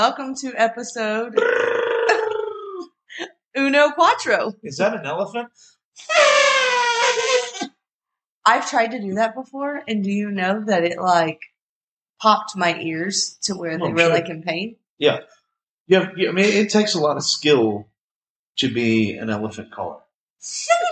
welcome 0.00 0.32
to 0.32 0.54
episode 0.54 1.34
Uno 3.56 3.90
Quattro. 3.90 4.54
Is 4.62 4.76
that 4.76 4.94
an 4.94 5.04
elephant? 5.04 5.48
I've 8.46 8.70
tried 8.70 8.92
to 8.92 9.00
do 9.00 9.14
that 9.14 9.34
before, 9.34 9.82
and 9.88 10.04
do 10.04 10.12
you 10.12 10.30
know 10.30 10.62
that 10.66 10.84
it 10.84 11.00
like 11.00 11.40
popped 12.22 12.56
my 12.56 12.78
ears 12.78 13.38
to 13.42 13.54
where 13.54 13.76
they 13.76 13.90
were 13.90 13.98
sure. 13.98 14.10
like 14.10 14.28
in 14.28 14.44
pain? 14.44 14.76
Yeah. 14.98 15.18
Yeah, 15.88 16.10
yeah, 16.16 16.28
I 16.28 16.32
mean, 16.32 16.44
it 16.44 16.70
takes 16.70 16.94
a 16.94 17.00
lot 17.00 17.16
of 17.16 17.24
skill 17.24 17.88
to 18.58 18.72
be 18.72 19.14
an 19.14 19.30
elephant 19.30 19.72
caller. 19.72 19.98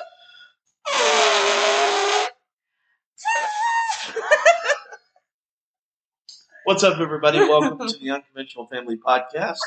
What's 6.67 6.83
up, 6.83 6.99
everybody? 6.99 7.39
Welcome 7.49 7.87
to 7.87 7.97
the 7.97 8.11
Unconventional 8.11 8.67
Family 8.67 8.97
Podcast. 8.97 9.59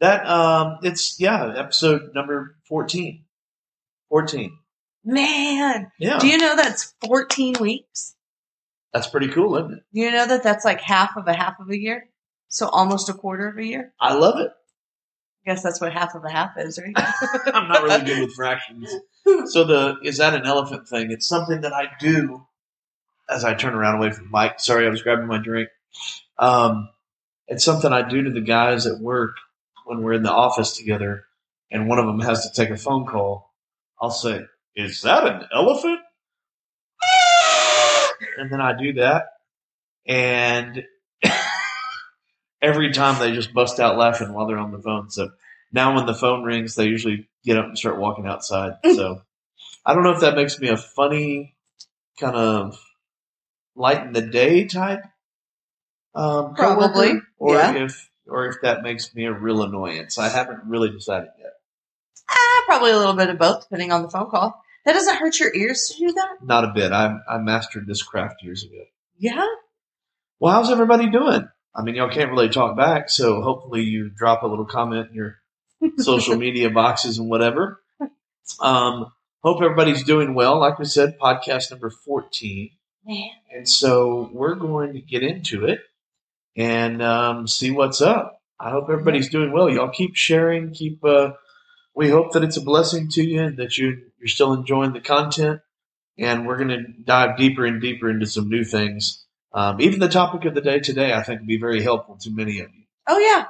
That 0.00 0.26
um, 0.26 0.78
it's 0.82 1.20
yeah, 1.20 1.52
episode 1.58 2.14
number 2.14 2.56
fourteen. 2.66 3.24
Fourteen. 4.08 4.56
Man, 5.04 5.92
Yeah, 5.98 6.18
do 6.18 6.28
you 6.28 6.38
know 6.38 6.56
that's 6.56 6.94
14 7.06 7.56
weeks? 7.60 8.14
that's 8.94 9.08
pretty 9.08 9.28
cool, 9.28 9.58
isn't 9.58 9.72
it? 9.74 9.82
You 9.92 10.10
know 10.10 10.26
that 10.26 10.42
that's 10.42 10.64
like 10.64 10.80
half 10.80 11.18
of 11.18 11.28
a 11.28 11.34
half 11.34 11.60
of 11.60 11.68
a 11.68 11.78
year? 11.78 12.08
So 12.48 12.66
almost 12.68 13.10
a 13.10 13.12
quarter 13.12 13.48
of 13.48 13.58
a 13.58 13.66
year? 13.66 13.92
I 14.00 14.14
love 14.14 14.38
it. 14.38 14.52
I 15.44 15.50
guess 15.50 15.62
that's 15.62 15.82
what 15.82 15.92
half 15.92 16.14
of 16.14 16.24
a 16.24 16.30
half 16.30 16.52
is, 16.56 16.78
right? 16.78 16.94
I'm 17.52 17.68
not 17.68 17.82
really 17.82 18.06
good 18.06 18.20
with 18.22 18.32
fractions. 18.32 18.88
So 19.50 19.64
the 19.64 19.96
is 20.02 20.16
that 20.16 20.32
an 20.32 20.46
elephant 20.46 20.88
thing? 20.88 21.10
It's 21.10 21.28
something 21.28 21.60
that 21.60 21.74
I 21.74 21.90
do 22.00 22.46
as 23.28 23.44
I 23.44 23.52
turn 23.52 23.74
around 23.74 23.96
away 23.96 24.12
from 24.12 24.30
Mike. 24.30 24.60
Sorry, 24.60 24.86
I 24.86 24.88
was 24.88 25.02
grabbing 25.02 25.26
my 25.26 25.36
drink. 25.36 25.68
Um, 26.38 26.88
it's 27.48 27.64
something 27.64 27.92
I 27.92 28.08
do 28.08 28.22
to 28.22 28.30
the 28.30 28.40
guys 28.40 28.86
at 28.86 28.98
work 29.00 29.36
when 29.84 30.02
we're 30.02 30.14
in 30.14 30.22
the 30.22 30.32
office 30.32 30.76
together, 30.76 31.24
and 31.70 31.88
one 31.88 31.98
of 31.98 32.06
them 32.06 32.20
has 32.20 32.48
to 32.48 32.52
take 32.54 32.70
a 32.70 32.76
phone 32.76 33.06
call. 33.06 33.52
I'll 34.00 34.10
say, 34.10 34.46
"Is 34.74 35.02
that 35.02 35.26
an 35.26 35.46
elephant?" 35.54 36.00
And 38.38 38.50
then 38.50 38.60
I 38.60 38.72
do 38.76 38.94
that, 38.94 39.26
and 40.06 40.84
every 42.62 42.92
time 42.92 43.18
they 43.18 43.32
just 43.32 43.52
bust 43.52 43.78
out 43.80 43.98
laughing 43.98 44.32
while 44.32 44.46
they're 44.46 44.58
on 44.58 44.72
the 44.72 44.78
phone. 44.80 45.10
So 45.10 45.30
now 45.72 45.94
when 45.94 46.06
the 46.06 46.14
phone 46.14 46.42
rings, 46.42 46.74
they 46.74 46.86
usually 46.86 47.28
get 47.44 47.58
up 47.58 47.66
and 47.66 47.78
start 47.78 47.98
walking 47.98 48.26
outside. 48.26 48.74
So 48.94 49.22
I 49.84 49.94
don't 49.94 50.04
know 50.04 50.12
if 50.12 50.20
that 50.20 50.36
makes 50.36 50.60
me 50.60 50.68
a 50.68 50.76
funny 50.76 51.56
kind 52.20 52.36
of 52.36 52.78
light 53.74 54.06
in 54.06 54.12
the 54.12 54.22
day 54.22 54.66
type 54.66 55.02
um, 56.14 56.54
Probably, 56.54 57.12
or 57.38 57.56
yeah. 57.56 57.84
if 57.84 58.10
or 58.26 58.46
if 58.46 58.56
that 58.62 58.82
makes 58.82 59.14
me 59.14 59.24
a 59.24 59.32
real 59.32 59.62
annoyance. 59.62 60.18
I 60.18 60.28
haven't 60.28 60.60
really 60.66 60.90
decided 60.90 61.30
yet. 61.38 61.52
ah, 62.30 62.62
probably 62.66 62.92
a 62.92 62.98
little 62.98 63.14
bit 63.14 63.30
of 63.30 63.38
both, 63.38 63.62
depending 63.62 63.92
on 63.92 64.02
the 64.02 64.10
phone 64.10 64.30
call. 64.30 64.62
That 64.84 64.92
doesn't 64.94 65.16
hurt 65.16 65.38
your 65.38 65.54
ears 65.54 65.88
to 65.88 66.06
do 66.06 66.12
that? 66.12 66.38
Not 66.42 66.64
a 66.64 66.72
bit. 66.74 66.92
I 66.92 67.18
I 67.28 67.38
mastered 67.38 67.86
this 67.86 68.02
craft 68.02 68.42
years 68.42 68.64
ago. 68.64 68.82
Yeah. 69.18 69.46
Well, 70.40 70.52
how's 70.52 70.70
everybody 70.70 71.08
doing? 71.08 71.48
I 71.74 71.82
mean, 71.82 71.94
y'all 71.94 72.10
can't 72.10 72.30
really 72.30 72.48
talk 72.48 72.76
back, 72.76 73.08
so 73.08 73.40
hopefully 73.40 73.82
you 73.82 74.10
drop 74.10 74.42
a 74.42 74.46
little 74.46 74.66
comment 74.66 75.08
in 75.10 75.14
your 75.14 75.38
social 75.98 76.36
media 76.36 76.68
boxes 76.68 77.18
and 77.18 77.30
whatever. 77.30 77.80
Um, 78.60 79.12
hope 79.42 79.62
everybody's 79.62 80.02
doing 80.02 80.34
well. 80.34 80.58
Like 80.58 80.78
we 80.78 80.84
said, 80.84 81.18
podcast 81.18 81.70
number 81.70 81.90
14. 81.90 82.70
Man. 83.06 83.30
And 83.54 83.68
so 83.68 84.30
we're 84.32 84.54
going 84.54 84.92
to 84.94 85.00
get 85.00 85.22
into 85.22 85.64
it 85.64 85.80
and 86.56 87.02
um, 87.02 87.46
see 87.46 87.70
what's 87.70 88.00
up. 88.00 88.40
I 88.60 88.70
hope 88.70 88.88
everybody's 88.90 89.28
doing 89.28 89.52
well. 89.52 89.68
Y'all 89.68 89.90
keep 89.90 90.14
sharing. 90.14 90.72
Keep. 90.72 91.04
Uh, 91.04 91.32
we 91.94 92.08
hope 92.08 92.32
that 92.32 92.44
it's 92.44 92.56
a 92.56 92.62
blessing 92.62 93.08
to 93.10 93.22
you 93.22 93.42
and 93.42 93.56
that 93.58 93.76
you 93.76 93.98
you're 94.18 94.28
still 94.28 94.52
enjoying 94.52 94.92
the 94.92 95.00
content. 95.00 95.60
And 96.18 96.46
we're 96.46 96.58
going 96.58 96.68
to 96.68 96.84
dive 97.04 97.36
deeper 97.36 97.64
and 97.64 97.80
deeper 97.80 98.08
into 98.10 98.26
some 98.26 98.48
new 98.48 98.64
things. 98.64 99.24
Um, 99.54 99.80
even 99.80 99.98
the 99.98 100.08
topic 100.08 100.44
of 100.44 100.54
the 100.54 100.60
day 100.60 100.78
today, 100.78 101.12
I 101.12 101.22
think, 101.22 101.40
will 101.40 101.46
be 101.46 101.58
very 101.58 101.82
helpful 101.82 102.16
to 102.20 102.30
many 102.30 102.60
of 102.60 102.68
you. 102.72 102.84
Oh, 103.08 103.18
yeah. 103.18 103.46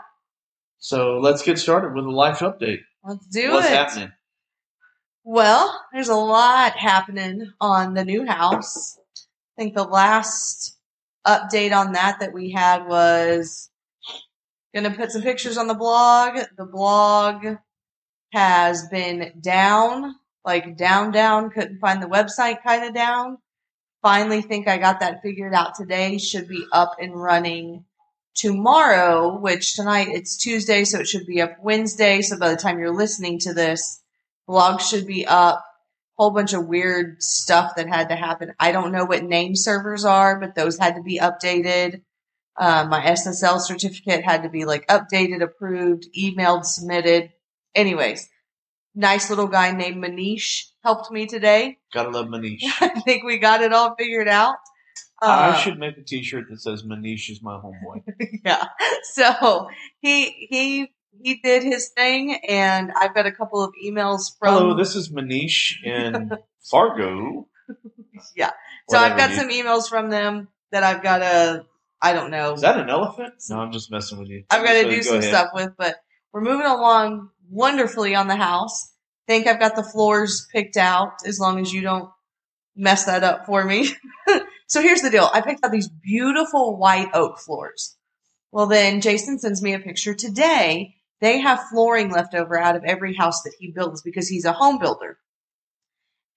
So 0.78 1.18
let's 1.18 1.42
get 1.42 1.58
started 1.58 1.94
with 1.94 2.04
a 2.04 2.10
life 2.10 2.38
update. 2.38 2.80
Let's 3.04 3.26
do 3.26 3.50
What's 3.52 3.66
it. 3.66 3.70
What's 3.70 3.94
happening? 3.94 4.12
Well, 5.24 5.80
there's 5.92 6.08
a 6.08 6.16
lot 6.16 6.76
happening 6.76 7.52
on 7.60 7.94
the 7.94 8.04
new 8.04 8.26
house. 8.26 8.98
I 9.56 9.62
think 9.62 9.74
the 9.74 9.84
last 9.84 10.76
update 11.26 11.72
on 11.76 11.92
that 11.92 12.20
that 12.20 12.32
we 12.32 12.50
had 12.50 12.86
was 12.86 13.70
going 14.74 14.90
to 14.90 14.96
put 14.96 15.12
some 15.12 15.22
pictures 15.22 15.58
on 15.58 15.66
the 15.66 15.74
blog. 15.74 16.38
The 16.56 16.64
blog 16.64 17.58
has 18.32 18.88
been 18.88 19.32
down, 19.40 20.16
like 20.44 20.76
down, 20.76 21.12
down. 21.12 21.50
Couldn't 21.50 21.78
find 21.78 22.02
the 22.02 22.06
website 22.06 22.62
kind 22.62 22.84
of 22.84 22.94
down. 22.94 23.38
Finally 24.00 24.42
think 24.42 24.66
I 24.66 24.78
got 24.78 25.00
that 25.00 25.22
figured 25.22 25.54
out 25.54 25.74
today. 25.74 26.18
Should 26.18 26.48
be 26.48 26.64
up 26.72 26.96
and 27.00 27.14
running 27.14 27.84
tomorrow, 28.34 29.38
which 29.38 29.74
tonight 29.74 30.08
it's 30.08 30.36
Tuesday, 30.36 30.84
so 30.84 31.00
it 31.00 31.06
should 31.06 31.26
be 31.26 31.42
up 31.42 31.58
Wednesday. 31.62 32.22
So 32.22 32.38
by 32.38 32.50
the 32.50 32.56
time 32.56 32.78
you're 32.78 32.94
listening 32.94 33.38
to 33.40 33.52
this, 33.54 34.00
blog 34.46 34.80
should 34.80 35.06
be 35.06 35.26
up. 35.26 35.64
Whole 36.18 36.30
bunch 36.30 36.52
of 36.52 36.66
weird 36.66 37.22
stuff 37.22 37.74
that 37.76 37.88
had 37.88 38.08
to 38.10 38.16
happen. 38.16 38.52
I 38.60 38.70
don't 38.72 38.92
know 38.92 39.04
what 39.04 39.24
name 39.24 39.56
servers 39.56 40.04
are, 40.04 40.38
but 40.38 40.54
those 40.54 40.78
had 40.78 40.96
to 40.96 41.02
be 41.02 41.18
updated. 41.18 42.02
Uh, 42.58 42.86
my 42.88 43.00
SSL 43.00 43.60
certificate 43.60 44.22
had 44.22 44.42
to 44.42 44.50
be 44.50 44.64
like 44.66 44.86
updated, 44.88 45.42
approved, 45.42 46.06
emailed, 46.16 46.64
submitted. 46.66 47.30
Anyways, 47.74 48.28
nice 48.94 49.30
little 49.30 49.46
guy 49.46 49.72
named 49.72 50.04
Manish 50.04 50.64
helped 50.84 51.10
me 51.10 51.26
today. 51.26 51.78
Gotta 51.94 52.10
love 52.10 52.26
Manish. 52.26 52.60
I 52.80 52.88
think 53.00 53.24
we 53.24 53.38
got 53.38 53.62
it 53.62 53.72
all 53.72 53.94
figured 53.98 54.28
out. 54.28 54.56
I 55.22 55.50
Uh, 55.50 55.56
should 55.56 55.78
make 55.78 55.96
a 55.96 56.02
T-shirt 56.02 56.44
that 56.50 56.60
says 56.60 56.82
"Manish 56.82 57.30
is 57.30 57.40
my 57.42 57.54
homeboy." 57.54 58.02
yeah. 58.44 58.64
So 59.14 59.68
he 60.00 60.30
he 60.50 60.88
he 61.20 61.36
did 61.42 61.62
his 61.62 61.90
thing, 61.96 62.34
and 62.48 62.92
I've 62.98 63.14
got 63.14 63.26
a 63.26 63.32
couple 63.32 63.62
of 63.62 63.72
emails 63.84 64.36
from. 64.38 64.54
Hello, 64.54 64.76
this 64.76 64.96
is 64.96 65.10
Manish 65.12 65.82
in 65.84 66.30
Fargo. 66.70 67.46
Yeah. 68.36 68.50
so 68.88 68.98
I've 68.98 69.16
got 69.16 69.30
dude. 69.30 69.38
some 69.38 69.48
emails 69.50 69.88
from 69.88 70.10
them 70.10 70.48
that 70.70 70.82
I've 70.82 71.02
got 71.02 71.18
to. 71.18 71.64
I 72.00 72.12
don't 72.12 72.30
know. 72.30 72.54
Is 72.54 72.62
that 72.62 72.78
an 72.80 72.90
elephant? 72.90 73.34
No, 73.48 73.60
I'm 73.60 73.70
just 73.72 73.90
messing 73.90 74.18
with 74.18 74.28
you. 74.28 74.44
I've 74.50 74.64
got 74.64 74.72
to 74.72 74.82
So 74.82 74.90
do 74.90 75.02
some 75.02 75.16
ahead. 75.18 75.28
stuff 75.28 75.48
with, 75.54 75.70
but 75.78 75.96
we're 76.32 76.40
moving 76.40 76.66
along 76.66 77.30
wonderfully 77.48 78.14
on 78.16 78.26
the 78.26 78.34
house. 78.36 78.90
Think 79.28 79.46
I've 79.46 79.60
got 79.60 79.76
the 79.76 79.84
floors 79.84 80.48
picked 80.52 80.76
out 80.76 81.12
as 81.24 81.38
long 81.38 81.60
as 81.60 81.72
you 81.72 81.80
don't 81.80 82.10
mess 82.74 83.04
that 83.04 83.22
up 83.22 83.46
for 83.46 83.64
me. 83.64 83.88
so 84.66 84.82
here's 84.82 85.00
the 85.02 85.10
deal. 85.10 85.30
I 85.32 85.42
picked 85.42 85.64
out 85.64 85.70
these 85.70 85.88
beautiful 85.88 86.76
white 86.76 87.10
oak 87.14 87.38
floors. 87.38 87.96
Well, 88.50 88.66
then 88.66 89.00
Jason 89.00 89.38
sends 89.38 89.62
me 89.62 89.72
a 89.74 89.78
picture 89.78 90.14
today. 90.14 90.96
They 91.22 91.38
have 91.38 91.68
flooring 91.70 92.10
left 92.10 92.34
over 92.34 92.58
out 92.58 92.74
of 92.74 92.82
every 92.82 93.14
house 93.14 93.42
that 93.42 93.54
he 93.56 93.70
builds 93.70 94.02
because 94.02 94.28
he's 94.28 94.44
a 94.44 94.52
home 94.52 94.80
builder. 94.80 95.18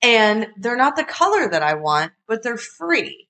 And 0.03 0.47
they're 0.57 0.77
not 0.77 0.95
the 0.95 1.03
color 1.03 1.49
that 1.49 1.63
I 1.63 1.73
want, 1.73 2.11
but 2.27 2.43
they're 2.43 2.55
free. 2.55 3.27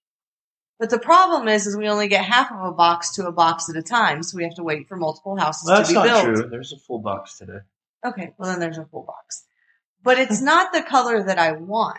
But 0.80 0.90
the 0.90 1.00
problem 1.00 1.48
is, 1.48 1.66
is 1.66 1.78
we 1.78 1.88
only 1.88 2.10
get 2.10 2.26
half 2.26 2.52
of 2.52 2.60
a 2.60 2.74
box 2.74 3.14
to 3.14 3.26
a 3.26 3.32
box 3.32 3.70
at 3.70 3.78
a 3.78 3.82
time, 3.82 4.22
so 4.22 4.36
we 4.36 4.44
have 4.44 4.56
to 4.56 4.64
wait 4.64 4.90
for 4.90 4.98
multiple 4.98 5.38
houses 5.38 5.64
That's 5.66 5.88
to 5.88 5.94
be 5.94 5.96
not 5.96 6.04
built. 6.04 6.24
true. 6.26 6.50
There's 6.50 6.74
a 6.74 6.78
full 6.78 7.00
box 7.00 7.38
today. 7.38 7.60
Okay, 8.06 8.34
well 8.38 8.52
then 8.52 8.60
there's 8.60 8.78
a 8.78 8.86
full 8.86 9.04
box. 9.04 9.46
But 10.04 10.20
it's 10.20 10.42
not 10.42 10.74
the 10.74 10.84
color 10.84 11.24
that 11.24 11.40
I 11.40 11.54
want. 11.54 11.96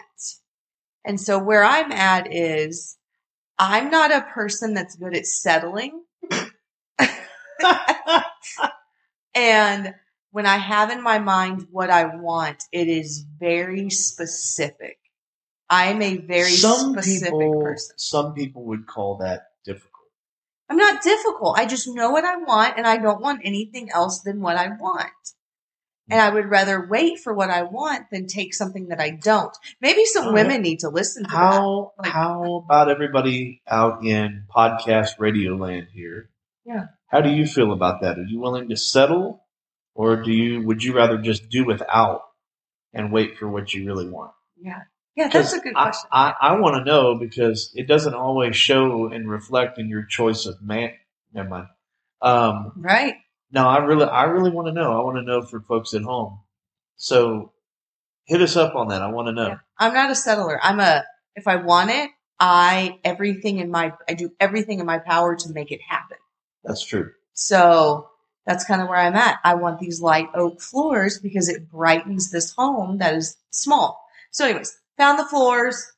And 1.07 1.19
so 1.19 1.39
where 1.39 1.65
I'm 1.65 1.93
at 1.93 2.31
is 2.31 2.99
I'm 3.59 3.91
not 3.91 4.13
a 4.13 4.27
person 4.35 4.75
that's 4.75 4.97
good 4.97 5.17
at 5.17 5.25
settling. 5.25 6.03
And 9.37 9.95
when 10.33 10.47
I 10.47 10.57
have 10.57 10.91
in 10.91 11.03
my 11.03 11.19
mind 11.19 11.69
what 11.71 11.91
I 11.91 12.17
want, 12.17 12.65
it 12.73 12.89
is 12.89 13.25
very 13.39 13.91
specific. 13.91 14.99
I 15.69 15.87
am 15.87 16.01
a 16.01 16.17
very 16.17 16.51
some 16.51 16.93
specific 16.93 17.33
people, 17.33 17.61
person. 17.63 17.99
some 17.99 18.35
people 18.35 18.65
would 18.65 18.87
call 18.87 19.19
that 19.19 19.49
difficult. 19.65 19.93
I'm 20.69 20.77
not 20.77 21.03
difficult. 21.03 21.59
I 21.59 21.67
just 21.67 21.87
know 21.87 22.11
what 22.11 22.25
I 22.25 22.37
want 22.37 22.75
and 22.77 22.87
I 22.87 22.97
don't 22.97 23.21
want 23.21 23.43
anything 23.45 23.91
else 23.93 24.21
than 24.23 24.41
what 24.41 24.57
I 24.57 24.69
want. 24.69 25.13
And 26.09 26.21
I 26.21 26.31
would 26.31 26.49
rather 26.49 26.87
wait 26.87 27.19
for 27.19 27.35
what 27.35 27.51
I 27.51 27.63
want 27.63 28.11
than 28.13 28.27
take 28.29 28.55
something 28.55 28.89
that 28.89 29.01
I 29.01 29.11
don't. 29.11 29.57
Maybe 29.81 30.05
some 30.05 30.33
women 30.33 30.63
need 30.63 30.81
to 30.81 30.89
listen 30.89 31.25
to. 31.25 31.31
How 31.31 31.93
Like- 31.99 32.13
how 32.13 32.63
about 32.65 32.89
everybody 32.89 33.61
out 33.67 34.05
in 34.05 34.45
podcast 34.49 35.19
radio 35.19 35.57
land 35.57 35.89
here? 35.93 36.31
Yeah. 36.65 36.87
How 37.07 37.21
do 37.21 37.31
you 37.31 37.47
feel 37.47 37.73
about 37.73 38.01
that? 38.03 38.19
Are 38.19 38.25
you 38.25 38.41
willing 38.41 38.69
to 38.69 38.77
settle, 38.77 39.45
or 39.95 40.23
do 40.23 40.33
you 40.33 40.67
would 40.67 40.83
you 40.83 40.95
rather 40.95 41.19
just 41.19 41.49
do 41.49 41.65
without 41.65 42.23
and 42.93 43.13
wait 43.13 43.39
for 43.39 43.49
what 43.49 43.73
you 43.73 43.87
really 43.87 44.09
want? 44.09 44.33
Yeah. 44.61 44.83
Yeah, 45.17 45.29
that's 45.29 45.55
a 45.55 45.61
good 45.61 45.73
I, 45.75 45.85
question. 45.85 46.09
I, 46.13 46.35
I 46.39 46.61
want 46.61 46.77
to 46.77 46.85
know 46.85 47.15
because 47.15 47.73
it 47.75 47.89
doesn't 47.89 48.13
always 48.13 48.55
show 48.55 49.07
and 49.07 49.31
reflect 49.31 49.79
in 49.79 49.89
your 49.89 50.05
choice 50.05 50.45
of 50.45 50.61
man. 50.61 50.93
Never 51.33 51.49
mind. 51.49 51.69
Um, 52.21 52.73
right. 52.77 53.15
No, 53.51 53.67
I 53.67 53.79
really, 53.79 54.05
I 54.05 54.25
really 54.25 54.51
want 54.51 54.69
to 54.69 54.75
know. 54.75 54.93
I 54.93 55.03
want 55.03 55.17
to 55.17 55.23
know 55.23 55.41
for 55.41 55.61
folks 55.61 55.95
at 55.95 56.03
home. 56.03 56.41
So 56.97 57.53
hit 58.25 58.43
us 58.43 58.57
up 58.57 58.75
on 58.75 58.89
that. 58.89 59.01
I 59.01 59.11
want 59.11 59.29
to 59.29 59.33
know. 59.33 59.49
Yeah. 59.49 59.59
I'm 59.79 59.95
not 59.95 60.11
a 60.11 60.15
settler. 60.15 60.63
I'm 60.63 60.81
a, 60.81 61.05
if 61.35 61.49
I 61.49 61.57
want 61.57 61.91
it, 61.91 62.11
I, 62.39 62.99
everything 63.03 63.59
in 63.59 63.71
my, 63.71 63.95
I 64.07 64.13
do 64.13 64.33
everything 64.39 64.81
in 64.81 64.87
my 64.87 64.99
power 64.99 65.35
to 65.35 65.49
make 65.51 65.73
it 65.73 65.81
happen. 65.81 66.16
That's 66.67 66.85
true. 66.85 67.13
So 67.33 68.11
that's 68.45 68.65
kind 68.65 68.83
of 68.83 68.89
where 68.89 68.99
I'm 68.99 69.15
at. 69.15 69.39
I 69.45 69.55
want 69.55 69.79
these 69.79 70.01
light 70.01 70.29
oak 70.35 70.61
floors 70.61 71.19
because 71.19 71.49
it 71.49 71.71
brightens 71.71 72.31
this 72.31 72.53
home 72.53 72.99
that 72.99 73.15
is 73.15 73.37
small. 73.51 74.05
So 74.31 74.45
anyways, 74.45 74.79
found 74.97 75.19
the 75.19 75.25
floors, 75.25 75.93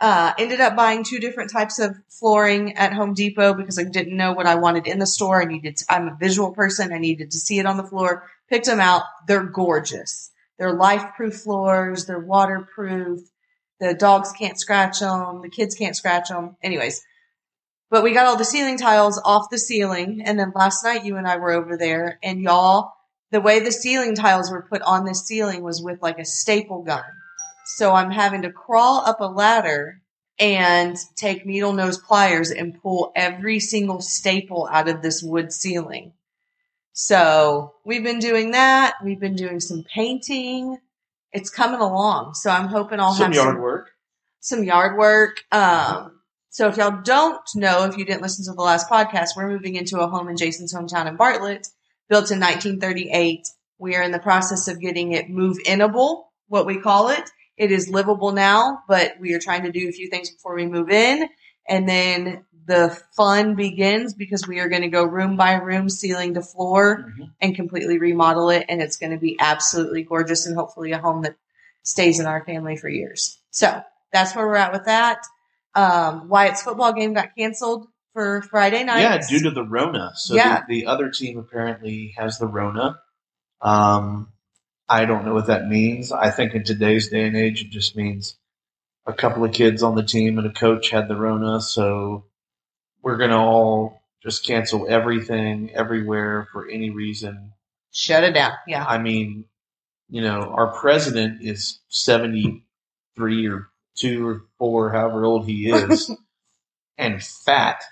uh, 0.00 0.32
ended 0.38 0.60
up 0.60 0.74
buying 0.74 1.04
two 1.04 1.20
different 1.20 1.50
types 1.50 1.78
of 1.78 1.94
flooring 2.08 2.76
at 2.76 2.92
Home 2.92 3.14
Depot 3.14 3.54
because 3.54 3.78
I 3.78 3.84
didn't 3.84 4.16
know 4.16 4.32
what 4.32 4.46
I 4.46 4.56
wanted 4.56 4.86
in 4.86 4.98
the 4.98 5.06
store. 5.06 5.42
I 5.42 5.44
needed, 5.44 5.76
to, 5.76 5.84
I'm 5.88 6.08
a 6.08 6.16
visual 6.18 6.52
person. 6.52 6.92
I 6.92 6.98
needed 6.98 7.30
to 7.30 7.38
see 7.38 7.58
it 7.58 7.66
on 7.66 7.76
the 7.76 7.84
floor. 7.84 8.28
Picked 8.48 8.66
them 8.66 8.80
out. 8.80 9.04
They're 9.28 9.44
gorgeous. 9.44 10.30
They're 10.58 10.72
life 10.72 11.04
proof 11.16 11.34
floors. 11.36 12.06
They're 12.06 12.18
waterproof. 12.18 13.20
The 13.78 13.94
dogs 13.94 14.32
can't 14.32 14.58
scratch 14.58 15.00
them. 15.00 15.40
The 15.42 15.48
kids 15.48 15.74
can't 15.74 15.96
scratch 15.96 16.28
them. 16.28 16.56
Anyways, 16.62 17.02
but 17.92 18.02
we 18.02 18.14
got 18.14 18.24
all 18.24 18.38
the 18.38 18.44
ceiling 18.44 18.78
tiles 18.78 19.20
off 19.22 19.50
the 19.50 19.58
ceiling. 19.58 20.22
And 20.24 20.38
then 20.38 20.50
last 20.56 20.82
night 20.82 21.04
you 21.04 21.18
and 21.18 21.28
I 21.28 21.36
were 21.36 21.52
over 21.52 21.76
there 21.76 22.18
and 22.22 22.40
y'all, 22.40 22.90
the 23.30 23.40
way 23.42 23.60
the 23.60 23.70
ceiling 23.70 24.14
tiles 24.14 24.50
were 24.50 24.62
put 24.62 24.80
on 24.80 25.04
the 25.04 25.14
ceiling 25.14 25.62
was 25.62 25.82
with 25.82 26.00
like 26.00 26.18
a 26.18 26.24
staple 26.24 26.82
gun. 26.82 27.04
So 27.66 27.92
I'm 27.92 28.10
having 28.10 28.42
to 28.42 28.50
crawl 28.50 29.02
up 29.04 29.20
a 29.20 29.26
ladder 29.26 30.00
and 30.38 30.96
take 31.16 31.44
needle 31.44 31.74
nose 31.74 31.98
pliers 31.98 32.50
and 32.50 32.80
pull 32.80 33.12
every 33.14 33.60
single 33.60 34.00
staple 34.00 34.66
out 34.72 34.88
of 34.88 35.02
this 35.02 35.22
wood 35.22 35.52
ceiling. 35.52 36.14
So 36.94 37.74
we've 37.84 38.02
been 38.02 38.20
doing 38.20 38.52
that. 38.52 38.94
We've 39.04 39.20
been 39.20 39.36
doing 39.36 39.60
some 39.60 39.84
painting. 39.84 40.78
It's 41.30 41.50
coming 41.50 41.80
along. 41.80 42.34
So 42.34 42.50
I'm 42.50 42.68
hoping 42.68 43.00
I'll 43.00 43.12
Some 43.12 43.32
have 43.32 43.34
yard 43.34 43.44
some, 43.44 43.54
yard 43.54 43.62
work. 43.62 43.90
some 44.40 44.64
yard 44.64 44.98
work. 44.98 45.42
Um, 45.52 46.11
so 46.52 46.68
if 46.68 46.76
y'all 46.76 47.00
don't 47.02 47.40
know, 47.54 47.84
if 47.84 47.96
you 47.96 48.04
didn't 48.04 48.20
listen 48.20 48.44
to 48.44 48.52
the 48.52 48.60
last 48.62 48.88
podcast, 48.88 49.30
we're 49.36 49.48
moving 49.48 49.74
into 49.74 49.98
a 50.00 50.06
home 50.06 50.28
in 50.28 50.36
Jason's 50.36 50.74
hometown 50.74 51.06
in 51.08 51.16
Bartlett, 51.16 51.68
built 52.10 52.30
in 52.30 52.38
1938. 52.38 53.48
We 53.78 53.96
are 53.96 54.02
in 54.02 54.12
the 54.12 54.18
process 54.18 54.68
of 54.68 54.78
getting 54.78 55.12
it 55.12 55.30
move-inable, 55.30 56.24
what 56.48 56.66
we 56.66 56.78
call 56.78 57.08
it. 57.08 57.30
It 57.56 57.72
is 57.72 57.88
livable 57.88 58.32
now, 58.32 58.82
but 58.86 59.14
we 59.18 59.32
are 59.32 59.38
trying 59.38 59.62
to 59.62 59.72
do 59.72 59.88
a 59.88 59.92
few 59.92 60.10
things 60.10 60.28
before 60.28 60.54
we 60.54 60.66
move 60.66 60.90
in. 60.90 61.26
And 61.66 61.88
then 61.88 62.44
the 62.66 63.00
fun 63.16 63.54
begins 63.54 64.12
because 64.12 64.46
we 64.46 64.60
are 64.60 64.68
going 64.68 64.82
to 64.82 64.88
go 64.88 65.04
room 65.04 65.38
by 65.38 65.54
room, 65.54 65.88
ceiling 65.88 66.34
to 66.34 66.42
floor 66.42 67.06
Mhm. 67.18 67.30
and 67.40 67.56
completely 67.56 67.98
remodel 67.98 68.50
it. 68.50 68.66
And 68.68 68.82
it's 68.82 68.98
going 68.98 69.12
to 69.12 69.18
be 69.18 69.38
absolutely 69.40 70.02
gorgeous 70.02 70.44
and 70.46 70.54
hopefully 70.54 70.92
a 70.92 70.98
home 70.98 71.22
that 71.22 71.34
stays 71.82 72.20
in 72.20 72.26
our 72.26 72.44
family 72.44 72.76
for 72.76 72.90
years. 72.90 73.38
So 73.50 73.82
that's 74.12 74.36
where 74.36 74.46
we're 74.46 74.56
at 74.56 74.72
with 74.72 74.84
that. 74.84 75.24
Um, 75.74 76.28
Wyatt's 76.28 76.62
football 76.62 76.92
game 76.92 77.14
got 77.14 77.34
canceled 77.36 77.86
for 78.12 78.42
Friday 78.42 78.84
night. 78.84 79.00
Yeah, 79.00 79.18
due 79.26 79.42
to 79.44 79.50
the 79.50 79.64
Rona. 79.64 80.12
So 80.16 80.34
Yeah. 80.34 80.64
the, 80.68 80.80
the 80.82 80.86
other 80.86 81.10
team 81.10 81.38
apparently 81.38 82.14
has 82.18 82.38
the 82.38 82.46
Rona. 82.46 82.98
Um, 83.60 84.28
I 84.88 85.04
don't 85.06 85.24
know 85.24 85.32
what 85.34 85.46
that 85.46 85.66
means. 85.68 86.12
I 86.12 86.30
think 86.30 86.54
in 86.54 86.64
today's 86.64 87.08
day 87.08 87.24
and 87.26 87.36
age, 87.36 87.62
it 87.62 87.70
just 87.70 87.96
means 87.96 88.36
a 89.06 89.12
couple 89.12 89.44
of 89.44 89.52
kids 89.52 89.82
on 89.82 89.94
the 89.94 90.02
team 90.02 90.38
and 90.38 90.46
a 90.46 90.52
coach 90.52 90.90
had 90.90 91.08
the 91.08 91.16
Rona. 91.16 91.60
So 91.60 92.26
we're 93.02 93.16
going 93.16 93.30
to 93.30 93.36
all 93.38 94.02
just 94.22 94.44
cancel 94.46 94.86
everything 94.88 95.70
everywhere 95.74 96.46
for 96.52 96.68
any 96.68 96.90
reason. 96.90 97.52
shut 97.90 98.24
it 98.24 98.32
down. 98.32 98.52
Yeah. 98.66 98.84
I 98.84 98.98
mean, 98.98 99.46
you 100.10 100.20
know, 100.22 100.52
our 100.54 100.72
president 100.78 101.42
is 101.42 101.80
73 101.88 103.48
or 103.48 103.68
two 103.96 104.26
or 104.26 104.42
four, 104.58 104.90
however 104.90 105.24
old 105.24 105.46
he 105.46 105.70
is, 105.70 106.10
and 106.98 107.22
fat 107.22 107.82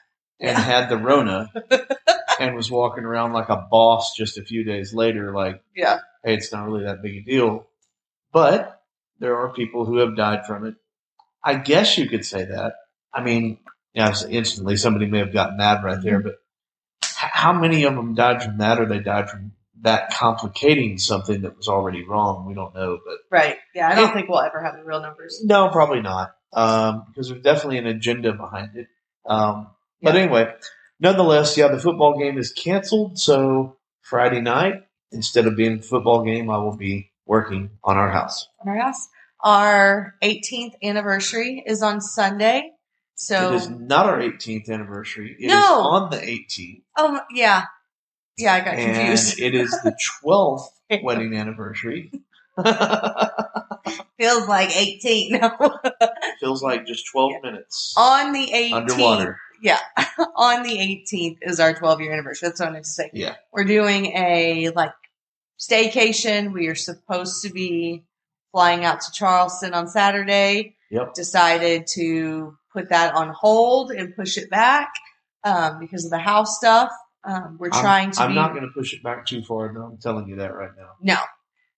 and 0.40 0.56
Yeah. 0.56 0.60
had 0.60 0.88
the 0.88 0.96
Rona 0.96 1.50
and 2.40 2.56
was 2.56 2.70
walking 2.70 3.04
around 3.04 3.32
like 3.32 3.48
a 3.48 3.66
boss 3.70 4.14
just 4.16 4.38
a 4.38 4.44
few 4.44 4.64
days 4.64 4.94
later, 4.94 5.34
like, 5.34 5.62
Yeah. 5.74 5.98
hey, 6.24 6.34
it's 6.34 6.52
not 6.52 6.66
really 6.66 6.84
that 6.84 7.02
big 7.02 7.16
a 7.16 7.22
deal. 7.22 7.66
But 8.32 8.80
there 9.18 9.36
are 9.36 9.52
people 9.52 9.84
who 9.84 9.98
have 9.98 10.16
died 10.16 10.46
from 10.46 10.66
it. 10.66 10.74
I 11.44 11.54
guess 11.54 11.98
you 11.98 12.08
could 12.08 12.24
say 12.24 12.44
that. 12.44 12.74
I 13.12 13.22
mean, 13.22 13.58
yeah, 13.94 14.14
instantly 14.28 14.76
somebody 14.76 15.06
may 15.06 15.18
have 15.18 15.32
gotten 15.32 15.56
mad 15.56 15.82
right 15.84 16.02
there, 16.02 16.20
mm-hmm. 16.20 16.28
but 16.28 16.36
how 17.02 17.52
many 17.52 17.84
of 17.84 17.94
them 17.94 18.14
died 18.14 18.42
from 18.42 18.58
that 18.58 18.80
or 18.80 18.86
they 18.86 19.00
died 19.00 19.28
from 19.30 19.52
that 19.82 20.10
complicating 20.12 20.98
something 20.98 21.42
that 21.42 21.56
was 21.56 21.68
already 21.68 22.04
wrong? 22.04 22.46
We 22.46 22.54
don't 22.54 22.74
know, 22.74 22.98
but 23.04 23.18
Right. 23.30 23.56
Yeah. 23.74 23.88
I 23.88 23.94
don't 23.94 24.10
It- 24.10 24.14
think 24.14 24.28
we'll 24.28 24.40
ever 24.40 24.62
have 24.62 24.76
the 24.76 24.84
real 24.84 25.00
numbers. 25.00 25.40
no, 25.44 25.68
probably 25.70 26.00
not. 26.02 26.34
Um, 26.52 27.04
because 27.08 27.28
there's 27.28 27.42
definitely 27.42 27.78
an 27.78 27.86
agenda 27.86 28.32
behind 28.32 28.76
it. 28.76 28.88
Um, 29.26 29.68
but 30.02 30.16
anyway, 30.16 30.52
nonetheless, 30.98 31.56
yeah, 31.56 31.68
the 31.68 31.78
football 31.78 32.18
game 32.18 32.38
is 32.38 32.52
canceled. 32.52 33.18
So 33.18 33.76
Friday 34.02 34.40
night, 34.40 34.74
instead 35.12 35.46
of 35.46 35.56
being 35.56 35.78
a 35.78 35.82
football 35.82 36.24
game, 36.24 36.50
I 36.50 36.58
will 36.58 36.76
be 36.76 37.10
working 37.26 37.70
on 37.84 37.96
our 37.96 38.10
house. 38.10 38.48
on 38.60 38.68
our 38.68 38.78
house. 38.80 39.08
Our 39.42 40.14
18th 40.22 40.74
anniversary 40.82 41.62
is 41.64 41.82
on 41.82 42.00
Sunday. 42.00 42.72
So, 43.14 43.52
it 43.52 43.56
is 43.56 43.68
not 43.68 44.06
our 44.06 44.18
18th 44.20 44.68
anniversary. 44.70 45.36
It 45.38 45.44
is 45.46 45.52
No. 45.52 45.80
on 45.82 46.10
the 46.10 46.16
18th. 46.16 46.82
oh 46.96 47.20
yeah, 47.32 47.64
yeah, 48.40 48.54
I 48.54 48.60
got 48.60 48.74
And 48.74 48.94
confused. 48.96 49.40
it 49.40 49.54
is 49.54 49.70
the 49.82 49.96
12th 50.24 50.68
wedding 51.02 51.34
anniversary. 51.36 52.10
Feels 54.18 54.46
like 54.48 54.76
18 54.76 55.32
no. 55.40 55.78
Feels 56.40 56.62
like 56.62 56.86
just 56.86 57.06
12 57.10 57.42
minutes 57.42 57.94
on 57.96 58.32
the 58.32 58.50
18th. 58.52 58.72
underwater. 58.72 59.38
Yeah, 59.62 59.78
on 60.36 60.62
the 60.62 60.76
18th 60.78 61.38
is 61.42 61.60
our 61.60 61.74
12 61.74 62.00
year 62.00 62.12
anniversary. 62.12 62.48
That's 62.48 62.60
what 62.60 62.68
I 62.70 62.72
meant 62.72 62.84
to 62.84 62.90
say. 62.90 63.10
Yeah. 63.12 63.34
We're 63.52 63.64
doing 63.64 64.06
a 64.06 64.70
like 64.70 64.92
staycation. 65.58 66.52
We 66.52 66.68
are 66.68 66.74
supposed 66.74 67.42
to 67.44 67.50
be 67.50 68.04
flying 68.52 68.84
out 68.84 69.00
to 69.02 69.12
Charleston 69.12 69.74
on 69.74 69.88
Saturday. 69.88 70.76
Yep. 70.90 71.14
Decided 71.14 71.86
to 71.94 72.56
put 72.72 72.88
that 72.90 73.14
on 73.14 73.30
hold 73.30 73.90
and 73.90 74.14
push 74.16 74.36
it 74.38 74.50
back 74.50 74.92
um, 75.44 75.78
because 75.78 76.04
of 76.04 76.10
the 76.10 76.18
house 76.18 76.56
stuff. 76.56 76.90
Um, 77.24 77.56
we're 77.58 77.70
I'm- 77.72 77.82
trying 77.82 78.10
to 78.12 78.22
I'm 78.22 78.30
be 78.30 78.34
not 78.34 78.50
going 78.52 78.62
to 78.62 78.72
push 78.74 78.92
it 78.94 79.02
back 79.02 79.26
too 79.26 79.42
far. 79.42 79.72
No, 79.72 79.82
I'm 79.82 79.98
telling 79.98 80.26
you 80.28 80.36
that 80.36 80.54
right 80.54 80.70
now. 80.76 80.90
no, 81.00 81.16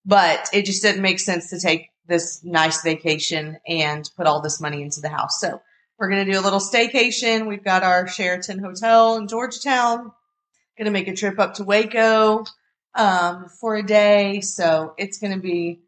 but 0.05 0.49
it 0.53 0.65
just 0.65 0.83
didn't 0.83 1.03
make 1.03 1.19
sense 1.21 1.51
to 1.51 1.61
take 1.61 1.89
this 2.07 2.43
nice 2.45 2.83
vacation 2.83 3.59
and 3.67 4.09
put 4.17 4.27
all 4.27 4.41
this 4.43 4.61
money 4.61 4.83
into 4.83 5.01
the 5.01 5.09
house. 5.09 5.39
So 5.41 5.61
we're 5.99 6.11
going 6.11 6.25
to 6.27 6.33
do 6.33 6.39
a 6.39 6.43
little 6.43 6.59
staycation. 6.61 7.47
We've 7.47 7.63
got 7.65 7.83
our 7.85 8.09
Sheraton 8.09 8.59
Hotel 8.59 9.17
in 9.17 9.29
Georgetown. 9.29 10.11
Going 10.79 10.87
to 10.87 10.91
make 10.91 11.07
a 11.07 11.15
trip 11.15 11.39
up 11.39 11.55
to 11.55 11.65
Waco 11.65 12.45
um, 12.95 13.47
for 13.61 13.77
a 13.77 13.83
day. 13.85 14.41
So 14.41 14.95
it's 14.99 15.19
going 15.19 15.33
to 15.35 15.39
be 15.41 15.81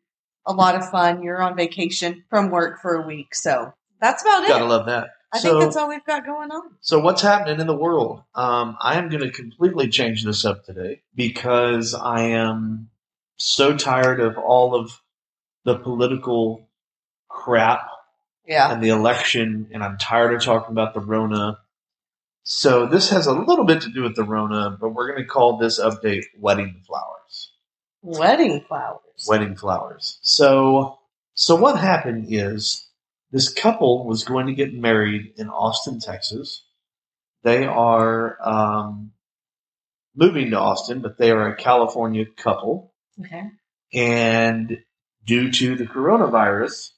a 0.47 0.53
lot 0.53 0.75
of 0.77 0.89
fun. 0.91 1.23
You're 1.23 1.43
on 1.43 1.57
vacation 1.57 2.23
from 2.31 2.51
work 2.51 2.81
for 2.81 2.95
a 2.95 3.07
week. 3.07 3.35
So 3.35 3.73
that's 4.01 4.23
about 4.23 4.45
it. 4.45 4.49
Gotta 4.49 4.67
love 4.67 4.87
that. 4.87 5.09
I 5.35 5.39
so, 5.39 5.51
think 5.51 5.65
that's 5.65 5.77
all 5.77 5.89
we've 5.89 6.05
got 6.05 6.25
going 6.25 6.51
on. 6.53 6.63
So 6.81 7.01
what's 7.01 7.21
happening 7.21 7.61
in 7.61 7.67
the 7.67 7.77
world? 7.77 8.23
Um, 8.37 8.77
I 8.81 8.99
am 8.99 9.09
going 9.09 9.23
to 9.23 9.31
completely 9.31 9.89
change 9.89 10.25
this 10.25 10.45
up 10.45 10.65
today 10.65 11.03
because 11.15 11.93
I 11.93 12.21
am 12.21 12.91
so 13.37 13.77
tired 13.77 14.21
of 14.21 14.39
all 14.39 14.77
of 14.77 15.01
the 15.65 15.77
political 15.77 16.69
crap 17.29 17.89
Yeah. 18.47 18.73
and 18.73 18.81
the 18.83 18.91
election, 18.91 19.69
and 19.73 19.83
I'm 19.83 19.99
tired 19.99 20.35
of 20.35 20.43
talking 20.43 20.71
about 20.71 20.95
the 20.95 21.01
Rona. 21.01 21.59
So 22.45 22.87
this 22.87 23.11
has 23.11 23.27
a 23.27 23.33
little 23.33 23.65
bit 23.65 23.81
to 23.83 23.89
do 23.91 24.03
with 24.03 24.15
the 24.15 24.23
Rona, 24.25 24.77
but 24.81 24.91
we're 24.91 25.09
going 25.09 25.23
to 25.23 25.29
call 25.29 25.57
this 25.57 25.81
update 25.81 26.25
"Wedding 26.39 26.83
Flowers." 26.87 27.51
Wedding 28.03 28.61
flowers. 28.69 29.27
Wedding 29.27 29.57
flowers. 29.57 30.19
So, 30.21 30.99
so 31.35 31.57
what 31.57 31.79
happened 31.79 32.27
is 32.29 32.87
this 33.35 33.53
couple 33.53 34.07
was 34.07 34.23
going 34.23 34.47
to 34.47 34.55
get 34.55 34.73
married 34.73 35.33
in 35.37 35.49
Austin, 35.49 35.99
Texas. 35.99 36.63
They 37.43 37.67
are 37.67 38.39
um, 38.41 39.11
moving 40.15 40.51
to 40.51 40.59
Austin, 40.61 41.01
but 41.01 41.19
they 41.19 41.33
are 41.33 41.49
a 41.49 41.57
California 41.57 42.27
couple, 42.37 42.95
Okay. 43.21 43.43
and 43.93 44.79
due 45.27 45.51
to 45.51 45.75
the 45.75 45.85
coronavirus, 45.85 46.91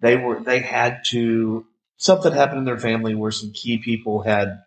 they 0.00 0.16
were 0.16 0.40
they 0.40 0.60
had 0.60 1.00
to 1.08 1.66
something 1.96 2.32
happened 2.32 2.60
in 2.60 2.64
their 2.66 2.78
family 2.78 3.16
where 3.16 3.32
some 3.32 3.50
key 3.52 3.78
people 3.78 4.22
had 4.22 4.60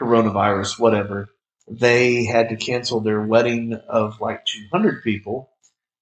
coronavirus, 0.00 0.78
whatever. 0.78 1.28
They 1.68 2.24
had 2.24 2.50
to 2.50 2.56
cancel 2.56 3.00
their 3.00 3.20
wedding 3.20 3.74
of 3.88 4.20
like 4.20 4.46
200 4.46 5.02
people, 5.02 5.50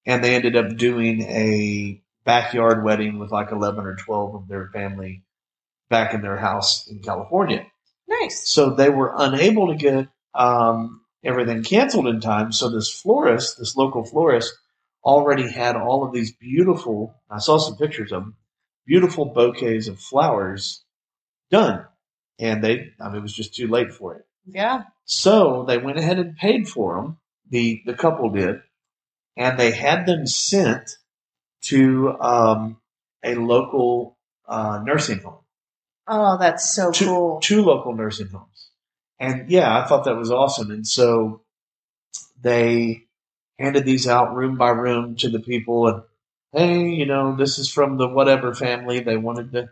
and 0.05 0.23
they 0.23 0.35
ended 0.35 0.55
up 0.55 0.77
doing 0.77 1.23
a 1.23 2.01
backyard 2.23 2.83
wedding 2.83 3.19
with 3.19 3.31
like 3.31 3.51
11 3.51 3.85
or 3.85 3.95
12 3.95 4.35
of 4.35 4.47
their 4.47 4.69
family 4.73 5.23
back 5.89 6.13
in 6.13 6.21
their 6.21 6.37
house 6.37 6.87
in 6.87 6.99
California. 6.99 7.65
Nice. 8.07 8.49
So 8.49 8.71
they 8.71 8.89
were 8.89 9.13
unable 9.17 9.67
to 9.67 9.75
get 9.75 10.07
um, 10.33 11.01
everything 11.23 11.63
canceled 11.63 12.07
in 12.07 12.19
time. 12.19 12.51
So 12.51 12.69
this 12.69 12.89
florist, 12.89 13.57
this 13.57 13.75
local 13.75 14.03
florist, 14.03 14.53
already 15.03 15.49
had 15.49 15.75
all 15.75 16.05
of 16.05 16.13
these 16.13 16.31
beautiful. 16.31 17.15
I 17.29 17.39
saw 17.39 17.57
some 17.57 17.77
pictures 17.77 18.11
of 18.11 18.23
them, 18.23 18.35
beautiful 18.85 19.25
bouquets 19.25 19.87
of 19.87 19.99
flowers 19.99 20.83
done, 21.49 21.85
and 22.39 22.63
they. 22.63 22.91
I 22.99 23.07
mean, 23.07 23.17
it 23.17 23.21
was 23.21 23.33
just 23.33 23.55
too 23.55 23.67
late 23.67 23.91
for 23.91 24.15
it. 24.15 24.25
Yeah. 24.45 24.83
So 25.05 25.65
they 25.67 25.77
went 25.77 25.97
ahead 25.99 26.19
and 26.19 26.35
paid 26.35 26.67
for 26.67 26.95
them. 26.95 27.17
The 27.49 27.81
the 27.85 27.93
couple 27.93 28.29
did, 28.29 28.61
and 29.37 29.59
they 29.59 29.71
had 29.71 30.05
them 30.05 30.25
sent 30.25 30.97
to 31.63 32.17
um, 32.19 32.77
a 33.23 33.35
local 33.35 34.17
uh, 34.47 34.81
nursing 34.83 35.19
home. 35.19 35.39
Oh, 36.07 36.37
that's 36.37 36.73
so 36.73 36.91
two, 36.91 37.05
cool. 37.05 37.39
two 37.41 37.61
local 37.63 37.95
nursing 37.95 38.27
homes. 38.27 38.69
And 39.19 39.49
yeah, 39.49 39.77
I 39.79 39.87
thought 39.87 40.05
that 40.05 40.17
was 40.17 40.31
awesome. 40.31 40.71
And 40.71 40.85
so 40.85 41.41
they 42.41 43.03
handed 43.59 43.85
these 43.85 44.07
out 44.07 44.35
room 44.35 44.57
by 44.57 44.69
room 44.69 45.15
to 45.17 45.29
the 45.29 45.39
people 45.39 45.87
and 45.87 46.03
hey, 46.53 46.89
you 46.89 47.05
know, 47.05 47.35
this 47.35 47.59
is 47.59 47.71
from 47.71 47.97
the 47.97 48.07
whatever 48.07 48.53
family. 48.53 48.99
They 48.99 49.17
wanted 49.17 49.51
to 49.53 49.69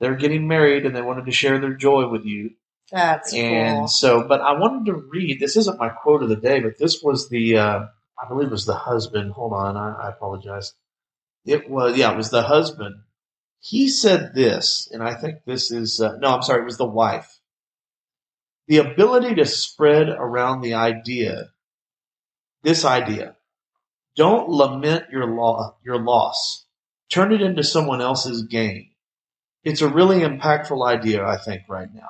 they're 0.00 0.16
getting 0.16 0.48
married 0.48 0.86
and 0.86 0.94
they 0.94 1.02
wanted 1.02 1.26
to 1.26 1.32
share 1.32 1.58
their 1.58 1.74
joy 1.74 2.08
with 2.08 2.24
you. 2.24 2.52
That's 2.90 3.32
And 3.34 3.78
cool. 3.78 3.88
so 3.88 4.22
but 4.26 4.40
I 4.40 4.52
wanted 4.52 4.86
to 4.86 4.94
read 4.94 5.40
this 5.40 5.56
isn't 5.56 5.78
my 5.78 5.88
quote 5.88 6.22
of 6.22 6.28
the 6.28 6.36
day, 6.36 6.60
but 6.60 6.78
this 6.78 7.02
was 7.02 7.28
the 7.28 7.58
uh 7.58 7.86
I 8.22 8.28
believe 8.28 8.48
it 8.48 8.52
was 8.52 8.66
the 8.66 8.74
husband. 8.74 9.32
Hold 9.32 9.52
on, 9.52 9.76
I, 9.76 10.06
I 10.06 10.08
apologize. 10.10 10.72
It 11.44 11.68
was 11.68 11.96
yeah, 11.96 12.12
it 12.12 12.16
was 12.16 12.30
the 12.30 12.42
husband. 12.42 12.96
He 13.60 13.88
said 13.88 14.34
this, 14.34 14.88
and 14.92 15.02
I 15.02 15.14
think 15.14 15.44
this 15.46 15.70
is 15.70 16.00
uh, 16.00 16.16
no, 16.18 16.28
I'm 16.28 16.42
sorry, 16.42 16.62
it 16.62 16.66
was 16.66 16.78
the 16.78 16.84
wife. 16.86 17.38
The 18.66 18.78
ability 18.78 19.34
to 19.36 19.46
spread 19.46 20.08
around 20.08 20.62
the 20.62 20.74
idea, 20.74 21.50
this 22.62 22.84
idea, 22.84 23.36
don't 24.16 24.48
lament 24.48 25.06
your 25.10 25.26
law, 25.26 25.76
your 25.84 26.02
loss. 26.02 26.64
Turn 27.10 27.32
it 27.32 27.42
into 27.42 27.62
someone 27.62 28.00
else's 28.00 28.44
gain. 28.44 28.90
It's 29.64 29.82
a 29.82 29.88
really 29.88 30.20
impactful 30.20 30.84
idea, 30.86 31.24
I 31.24 31.36
think, 31.36 31.62
right 31.68 31.92
now. 31.92 32.08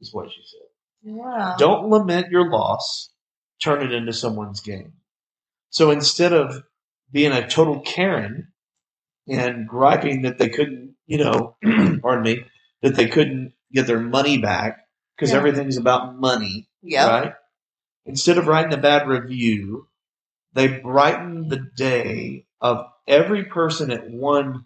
Is 0.00 0.12
what 0.12 0.30
she 0.30 0.42
said. 0.44 1.14
Wow. 1.14 1.56
Don't 1.58 1.88
lament 1.88 2.30
your 2.30 2.50
loss, 2.50 3.10
turn 3.62 3.82
it 3.82 3.92
into 3.92 4.12
someone's 4.12 4.60
gain. 4.60 4.92
So 5.70 5.90
instead 5.90 6.32
of 6.32 6.64
being 7.12 7.32
a 7.32 7.46
total 7.48 7.80
Karen 7.80 8.48
and 9.28 9.68
griping 9.68 10.22
that 10.22 10.38
they 10.38 10.48
couldn't, 10.48 10.94
you 11.06 11.18
know, 11.18 11.56
pardon 12.02 12.22
me, 12.22 12.44
that 12.82 12.96
they 12.96 13.08
couldn't 13.08 13.52
get 13.72 13.86
their 13.86 14.00
money 14.00 14.38
back 14.38 14.80
because 15.16 15.30
Yeah. 15.32 15.38
everything's 15.38 15.76
about 15.76 16.18
money, 16.18 16.68
Yep. 16.82 17.08
right? 17.08 17.34
Instead 18.06 18.38
of 18.38 18.46
writing 18.48 18.72
a 18.74 18.78
bad 18.82 19.06
review, 19.06 19.88
they 20.54 20.68
brightened 20.68 21.50
the 21.50 21.64
day 21.76 22.46
of 22.60 22.86
every 23.06 23.44
person 23.44 23.90
at 23.90 24.10
one 24.10 24.64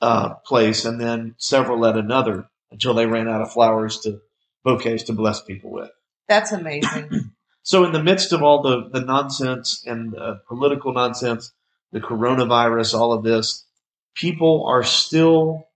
uh, 0.00 0.34
place 0.46 0.84
and 0.84 1.00
then 1.00 1.34
several 1.38 1.86
at 1.86 1.96
another 1.96 2.48
until 2.70 2.94
they 2.94 3.06
ran 3.06 3.28
out 3.28 3.42
of 3.42 3.52
flowers 3.52 4.00
to 4.00 4.20
bouquets 4.64 5.04
to 5.04 5.12
bless 5.12 5.42
people 5.42 5.70
with. 5.70 5.90
That's 6.28 6.52
amazing. 6.52 7.10
So, 7.62 7.84
in 7.84 7.92
the 7.92 8.02
midst 8.02 8.32
of 8.32 8.42
all 8.42 8.62
the, 8.62 8.88
the 8.90 9.04
nonsense 9.04 9.82
and 9.86 10.16
uh, 10.16 10.36
political 10.48 10.92
nonsense, 10.92 11.52
the 11.92 12.00
coronavirus, 12.00 12.98
all 12.98 13.12
of 13.12 13.22
this, 13.22 13.66
people 14.14 14.66
are 14.66 14.82
still 14.82 15.68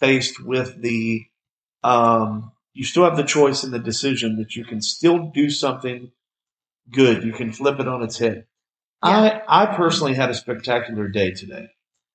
faced 0.00 0.42
with 0.42 0.80
the, 0.80 1.26
um, 1.82 2.52
you 2.72 2.84
still 2.84 3.04
have 3.04 3.16
the 3.16 3.24
choice 3.24 3.64
and 3.64 3.72
the 3.72 3.78
decision 3.78 4.36
that 4.36 4.56
you 4.56 4.64
can 4.64 4.80
still 4.80 5.30
do 5.34 5.50
something 5.50 6.10
good. 6.90 7.24
You 7.24 7.32
can 7.32 7.52
flip 7.52 7.80
it 7.80 7.88
on 7.88 8.02
its 8.02 8.18
head. 8.18 8.46
I, 9.02 9.42
I 9.46 9.66
personally 9.76 10.14
had 10.14 10.30
a 10.30 10.34
spectacular 10.34 11.08
day 11.08 11.30
today. 11.32 11.68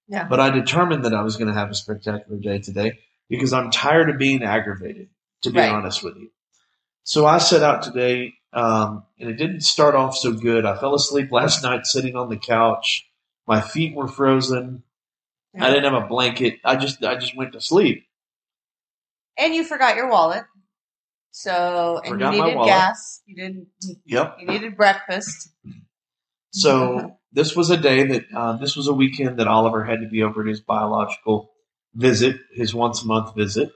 Yeah. 0.07 0.27
But 0.27 0.39
I 0.39 0.49
determined 0.49 1.05
that 1.05 1.13
I 1.13 1.21
was 1.23 1.37
going 1.37 1.47
to 1.47 1.57
have 1.57 1.69
a 1.69 1.75
spectacular 1.75 2.39
day 2.39 2.59
today 2.59 2.99
because 3.29 3.53
I'm 3.53 3.71
tired 3.71 4.09
of 4.09 4.17
being 4.17 4.43
aggravated, 4.43 5.09
to 5.43 5.51
be 5.51 5.59
Right. 5.59 5.71
honest 5.71 6.03
with 6.03 6.17
you. 6.17 6.31
So 7.03 7.25
I 7.25 7.37
set 7.37 7.63
out 7.63 7.83
today, 7.83 8.33
um, 8.53 9.03
and 9.19 9.29
it 9.29 9.35
didn't 9.35 9.61
start 9.61 9.95
off 9.95 10.15
so 10.15 10.33
good. 10.33 10.65
I 10.65 10.77
fell 10.77 10.93
asleep 10.93 11.31
last 11.31 11.63
night 11.63 11.85
sitting 11.85 12.15
on 12.15 12.29
the 12.29 12.37
couch. 12.37 13.07
My 13.47 13.61
feet 13.61 13.95
were 13.95 14.07
frozen. 14.07 14.83
I 15.59 15.69
didn't 15.69 15.91
have 15.93 16.03
a 16.03 16.07
blanket. 16.07 16.59
I 16.63 16.77
just 16.77 17.03
I 17.03 17.15
just 17.15 17.35
went 17.35 17.53
to 17.53 17.61
sleep. 17.61 18.05
And 19.37 19.53
you 19.53 19.63
forgot 19.63 19.95
your 19.95 20.09
wallet. 20.09 20.43
So 21.31 21.99
and 22.03 22.13
Forgot 22.13 22.35
you 22.35 22.43
needed 22.43 22.65
gas. 22.65 23.21
You 23.25 23.35
didn't. 23.35 23.67
Yep. 24.05 24.37
You 24.39 24.47
needed 24.47 24.77
breakfast. 24.77 25.49
So 26.51 27.17
this 27.31 27.55
was 27.55 27.69
a 27.69 27.77
day 27.77 28.03
that 28.03 28.25
uh, 28.35 28.57
this 28.57 28.75
was 28.75 28.87
a 28.87 28.93
weekend 28.93 29.39
that 29.39 29.47
Oliver 29.47 29.83
had 29.83 30.01
to 30.01 30.07
be 30.07 30.23
over 30.23 30.41
at 30.41 30.47
his 30.47 30.61
biological 30.61 31.51
visit, 31.93 32.37
his 32.53 32.73
once 32.73 33.03
a 33.03 33.07
month 33.07 33.35
visit. 33.35 33.71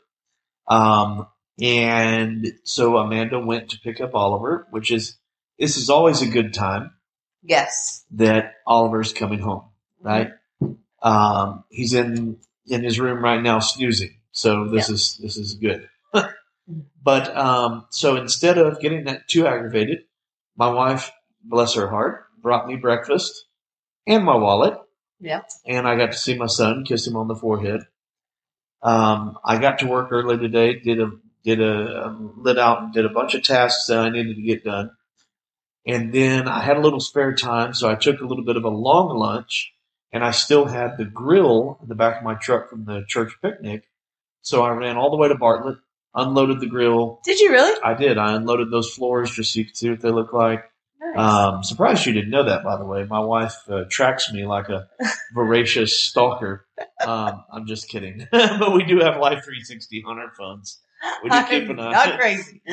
Um, 0.67 1.27
and 1.61 2.47
so 2.63 2.97
Amanda 2.97 3.39
went 3.39 3.69
to 3.69 3.79
pick 3.79 4.01
up 4.01 4.13
Oliver, 4.15 4.67
which 4.71 4.91
is 4.91 5.17
this 5.59 5.77
is 5.77 5.89
always 5.89 6.21
a 6.21 6.27
good 6.27 6.53
time 6.53 6.91
Yes. 7.43 8.03
that 8.11 8.53
Oliver's 8.67 9.13
coming 9.13 9.39
home, 9.39 9.63
right? 10.01 10.31
Um, 11.01 11.63
he's 11.69 11.93
in 11.93 12.37
in 12.67 12.83
his 12.83 12.99
room 12.99 13.23
right 13.23 13.41
now 13.41 13.59
snoozing, 13.59 14.17
so 14.31 14.67
this 14.67 14.89
is 14.89 15.17
this 15.21 15.37
is 15.37 15.53
good. 15.55 15.87
but 17.03 17.37
um, 17.37 17.85
so 17.91 18.15
instead 18.15 18.57
of 18.57 18.79
getting 18.79 19.05
that 19.05 19.27
too 19.27 19.47
aggravated, 19.47 19.99
my 20.57 20.69
wife, 20.69 21.11
bless 21.43 21.75
her 21.75 21.87
heart, 21.89 22.25
brought 22.41 22.67
me 22.67 22.75
breakfast 22.75 23.45
and 24.07 24.23
my 24.25 24.35
wallet, 24.35 24.77
Yep. 25.19 25.49
and 25.65 25.87
I 25.87 25.95
got 25.95 26.11
to 26.11 26.17
see 26.17 26.35
my 26.37 26.47
son, 26.47 26.83
kiss 26.85 27.07
him 27.07 27.15
on 27.15 27.27
the 27.27 27.35
forehead. 27.35 27.81
Um, 28.81 29.37
I 29.43 29.57
got 29.57 29.79
to 29.79 29.87
work 29.87 30.09
early 30.11 30.37
today, 30.37 30.79
did 30.79 30.99
a 31.01 31.11
did 31.45 31.61
a 31.61 32.07
um, 32.07 32.33
lit 32.37 32.57
out 32.57 32.81
and 32.81 32.93
did 32.93 33.05
a 33.05 33.09
bunch 33.09 33.35
of 33.35 33.43
tasks 33.43 33.85
that 33.87 33.99
I 33.99 34.09
needed 34.09 34.35
to 34.35 34.41
get 34.41 34.63
done, 34.63 34.91
and 35.85 36.11
then 36.11 36.47
I 36.47 36.61
had 36.61 36.77
a 36.77 36.81
little 36.81 36.99
spare 36.99 37.33
time, 37.35 37.73
so 37.73 37.89
I 37.89 37.95
took 37.95 38.19
a 38.19 38.25
little 38.25 38.43
bit 38.43 38.57
of 38.57 38.65
a 38.65 38.69
long 38.69 39.15
lunch, 39.15 39.71
and 40.11 40.23
I 40.23 40.31
still 40.31 40.65
had 40.65 40.97
the 40.97 41.05
grill 41.05 41.77
in 41.81 41.87
the 41.87 41.95
back 41.95 42.17
of 42.17 42.23
my 42.23 42.33
truck 42.33 42.69
from 42.69 42.85
the 42.85 43.05
church 43.07 43.33
picnic, 43.41 43.83
so 44.41 44.63
I 44.63 44.71
ran 44.71 44.97
all 44.97 45.11
the 45.11 45.17
way 45.17 45.27
to 45.27 45.35
Bartlett, 45.35 45.77
unloaded 46.15 46.59
the 46.59 46.67
grill. 46.67 47.21
Did 47.23 47.39
you 47.39 47.51
really? 47.51 47.79
I 47.83 47.93
did. 47.93 48.17
I 48.17 48.35
unloaded 48.35 48.71
those 48.71 48.93
floors 48.93 49.31
just 49.31 49.53
so 49.53 49.59
you 49.59 49.65
could 49.65 49.77
see 49.77 49.89
what 49.89 50.01
they 50.01 50.11
look 50.11 50.33
like. 50.33 50.63
Nice. 50.99 51.17
Um, 51.17 51.63
surprised 51.63 52.05
you 52.05 52.13
didn't 52.13 52.31
know 52.31 52.45
that, 52.45 52.63
by 52.63 52.77
the 52.77 52.85
way. 52.85 53.05
My 53.05 53.19
wife 53.19 53.55
uh, 53.69 53.83
tracks 53.89 54.31
me 54.31 54.45
like 54.45 54.69
a 54.69 54.87
voracious 55.33 55.99
stalker. 55.99 56.65
Um, 57.05 57.43
I'm 57.51 57.67
just 57.67 57.89
kidding, 57.89 58.27
but 58.31 58.73
we 58.73 58.83
do 58.83 58.99
have 58.99 59.17
Life 59.17 59.43
360 59.43 60.03
on 60.07 60.17
our 60.17 60.31
phones. 60.31 60.79
We 61.23 61.29
do 61.29 61.43
keep 61.49 61.69
an 61.69 61.79
eye. 61.79 61.91
not 61.91 62.19
crazy. 62.19 62.61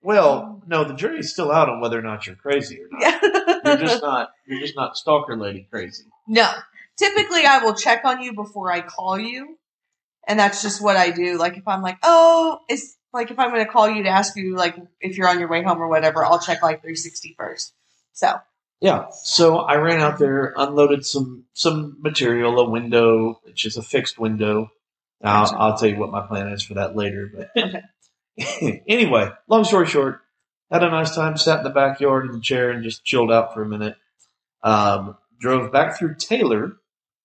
Well, 0.00 0.62
no, 0.66 0.84
the 0.84 0.94
jury's 0.94 1.32
still 1.32 1.50
out 1.50 1.68
on 1.68 1.80
whether 1.80 1.98
or 1.98 2.02
not 2.02 2.26
you're 2.26 2.36
crazy 2.36 2.80
or 2.80 2.88
not. 2.90 3.20
You're 3.64 3.76
just 3.76 4.02
not. 4.02 4.30
You're 4.46 4.60
just 4.60 4.76
not 4.76 4.96
stalker 4.96 5.36
lady 5.36 5.66
crazy. 5.70 6.04
no. 6.26 6.50
Typically, 6.96 7.44
I 7.44 7.58
will 7.58 7.74
check 7.74 8.04
on 8.04 8.22
you 8.22 8.32
before 8.32 8.72
I 8.72 8.80
call 8.80 9.18
you, 9.18 9.56
and 10.26 10.38
that's 10.38 10.62
just 10.62 10.82
what 10.82 10.96
I 10.96 11.10
do. 11.10 11.38
Like 11.38 11.56
if 11.56 11.66
I'm 11.66 11.82
like, 11.82 11.98
oh, 12.02 12.58
it's 12.68 12.96
like 13.12 13.30
if 13.30 13.38
I'm 13.38 13.50
going 13.50 13.64
to 13.64 13.70
call 13.70 13.88
you 13.88 14.02
to 14.04 14.08
ask 14.08 14.36
you 14.36 14.56
like 14.56 14.76
if 15.00 15.16
you're 15.16 15.28
on 15.28 15.38
your 15.38 15.48
way 15.48 15.62
home 15.62 15.80
or 15.80 15.88
whatever, 15.88 16.24
I'll 16.24 16.40
check 16.40 16.62
like 16.62 16.80
360 16.80 17.34
first. 17.38 17.72
So 18.12 18.40
Yeah. 18.80 19.06
So 19.22 19.58
I 19.58 19.76
ran 19.76 20.00
out 20.00 20.18
there, 20.18 20.54
unloaded 20.56 21.04
some 21.04 21.44
some 21.54 21.96
material, 22.00 22.58
a 22.58 22.68
window, 22.68 23.40
which 23.44 23.64
is 23.64 23.76
a 23.76 23.82
fixed 23.82 24.18
window. 24.18 24.70
I'll, 25.22 25.54
I'll 25.56 25.76
tell 25.78 25.88
you 25.88 25.96
what 25.98 26.10
my 26.10 26.26
plan 26.26 26.48
is 26.48 26.62
for 26.62 26.74
that 26.74 26.96
later. 26.96 27.30
But 27.34 27.50
Okay. 28.40 28.82
anyway, 28.88 29.30
long 29.48 29.64
story 29.64 29.86
short, 29.86 30.20
had 30.70 30.84
a 30.84 30.90
nice 30.90 31.14
time, 31.14 31.36
sat 31.36 31.58
in 31.58 31.64
the 31.64 31.70
backyard 31.70 32.26
in 32.26 32.32
the 32.32 32.40
chair 32.40 32.70
and 32.70 32.84
just 32.84 33.04
chilled 33.04 33.32
out 33.32 33.52
for 33.52 33.62
a 33.62 33.68
minute. 33.68 33.96
Um, 34.62 35.16
drove 35.40 35.72
back 35.72 35.98
through 35.98 36.16
Taylor, 36.16 36.76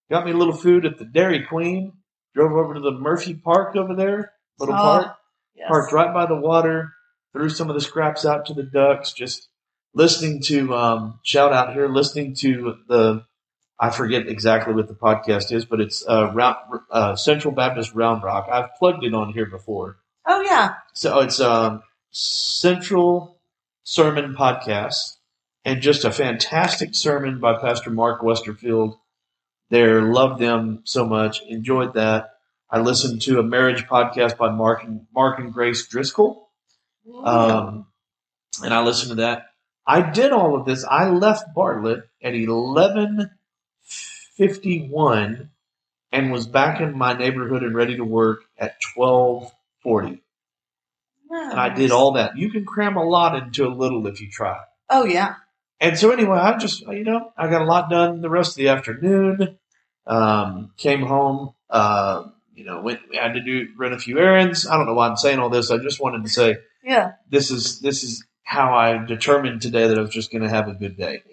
got 0.09 0.25
me 0.25 0.31
a 0.31 0.37
little 0.37 0.55
food 0.55 0.85
at 0.85 0.97
the 0.97 1.05
Dairy 1.05 1.43
Queen, 1.43 1.93
drove 2.33 2.53
over 2.53 2.73
to 2.73 2.79
the 2.79 2.91
Murphy 2.91 3.35
Park 3.35 3.75
over 3.75 3.95
there, 3.95 4.31
little 4.59 4.75
Oh, 4.75 4.77
park 4.79 5.15
yes. 5.55 5.67
parked 5.67 5.93
right 5.93 6.13
by 6.13 6.25
the 6.25 6.35
water, 6.35 6.93
threw 7.31 7.49
some 7.49 7.69
of 7.69 7.75
the 7.75 7.81
scraps 7.81 8.25
out 8.25 8.47
to 8.47 8.53
the 8.55 8.63
ducks, 8.63 9.13
just 9.13 9.49
listening 9.93 10.41
to 10.45 10.73
um, 10.73 11.19
shout 11.23 11.53
out 11.53 11.73
here, 11.73 11.87
listening 11.87 12.33
to 12.35 12.75
the 12.87 13.23
I 13.79 13.89
forget 13.89 14.27
exactly 14.27 14.73
what 14.73 14.87
the 14.87 14.93
podcast 14.93 15.51
is, 15.51 15.65
but 15.65 15.81
it's 15.81 16.05
uh, 16.07 16.31
Round, 16.33 16.55
uh, 16.91 17.15
Central 17.15 17.53
Baptist 17.53 17.93
Round 17.93 18.23
Rock. 18.23 18.47
I've 18.51 18.75
plugged 18.75 19.03
it 19.03 19.13
on 19.13 19.33
here 19.33 19.45
before, 19.47 19.97
Oh 20.25 20.41
yeah. 20.41 20.75
so 20.93 21.19
it's 21.19 21.39
um, 21.39 21.81
Central 22.11 23.39
Sermon 23.83 24.35
Podcast, 24.35 25.17
and 25.65 25.81
just 25.81 26.05
a 26.05 26.11
fantastic 26.11 26.95
sermon 26.95 27.39
by 27.39 27.59
Pastor 27.59 27.89
Mark 27.89 28.21
Westerfield. 28.21 28.97
There, 29.69 30.01
loved 30.03 30.39
them 30.39 30.81
so 30.83 31.05
much, 31.05 31.41
enjoyed 31.47 31.95
that. 31.95 32.29
I 32.69 32.79
listened 32.79 33.21
to 33.23 33.39
a 33.39 33.43
marriage 33.43 33.85
podcast 33.85 34.37
by 34.37 34.49
Mark 34.51 34.83
and 34.83 35.07
Mark 35.13 35.39
and 35.39 35.51
Grace 35.51 35.87
Driscoll. 35.87 36.49
Um, 37.23 37.87
and 38.63 38.73
I 38.73 38.81
listened 38.83 39.09
to 39.09 39.15
that. 39.15 39.47
I 39.85 40.01
did 40.11 40.31
all 40.31 40.55
of 40.55 40.65
this. 40.65 40.85
I 40.89 41.09
left 41.09 41.53
Bartlett 41.55 42.03
at 42.23 42.33
eleven 42.35 43.31
fifty 44.35 44.87
one, 44.87 45.51
and 46.11 46.31
was 46.31 46.47
back 46.47 46.81
in 46.81 46.97
my 46.97 47.13
neighborhood 47.13 47.63
and 47.63 47.75
ready 47.75 47.97
to 47.97 48.03
work 48.03 48.43
at 48.57 48.79
twelve 48.81 49.51
forty. 49.81 50.21
And 51.31 51.59
I 51.59 51.69
did 51.69 51.91
all 51.91 52.13
that. 52.13 52.37
You 52.37 52.51
can 52.51 52.63
cram 52.65 52.95
a 52.95 53.03
lot 53.03 53.35
into 53.35 53.65
a 53.65 53.69
little 53.69 54.05
if 54.07 54.21
you 54.21 54.29
try. 54.29 54.59
Oh 54.89 55.05
yeah. 55.05 55.35
And 55.79 55.97
so 55.97 56.11
anyway, 56.11 56.37
I 56.37 56.57
just 56.57 56.81
you 56.81 57.03
know 57.03 57.31
I 57.37 57.47
got 57.49 57.61
a 57.61 57.65
lot 57.65 57.89
done 57.89 58.21
the 58.21 58.29
rest 58.29 58.51
of 58.51 58.55
the 58.57 58.69
afternoon. 58.69 59.57
Um, 60.05 60.71
came 60.77 61.01
home. 61.01 61.53
Uh, 61.69 62.25
you 62.53 62.65
know, 62.65 62.81
went 62.81 62.99
had 63.13 63.33
to 63.33 63.41
do 63.41 63.69
run 63.77 63.93
a 63.93 63.99
few 63.99 64.19
errands. 64.19 64.67
I 64.67 64.77
don't 64.77 64.85
know 64.85 64.93
why 64.93 65.07
I'm 65.07 65.17
saying 65.17 65.39
all 65.39 65.49
this. 65.49 65.71
I 65.71 65.77
just 65.77 65.99
wanted 65.99 66.23
to 66.23 66.29
say 66.29 66.57
Yeah. 66.83 67.13
this 67.29 67.49
is 67.49 67.79
this 67.79 68.03
is 68.03 68.23
how 68.43 68.75
I 68.75 69.03
determined 69.03 69.61
today 69.61 69.87
that 69.87 69.97
I 69.97 70.01
was 70.01 70.11
just 70.11 70.31
going 70.31 70.43
to 70.43 70.49
have 70.49 70.67
a 70.67 70.73
good 70.73 70.95
day. 70.97 71.23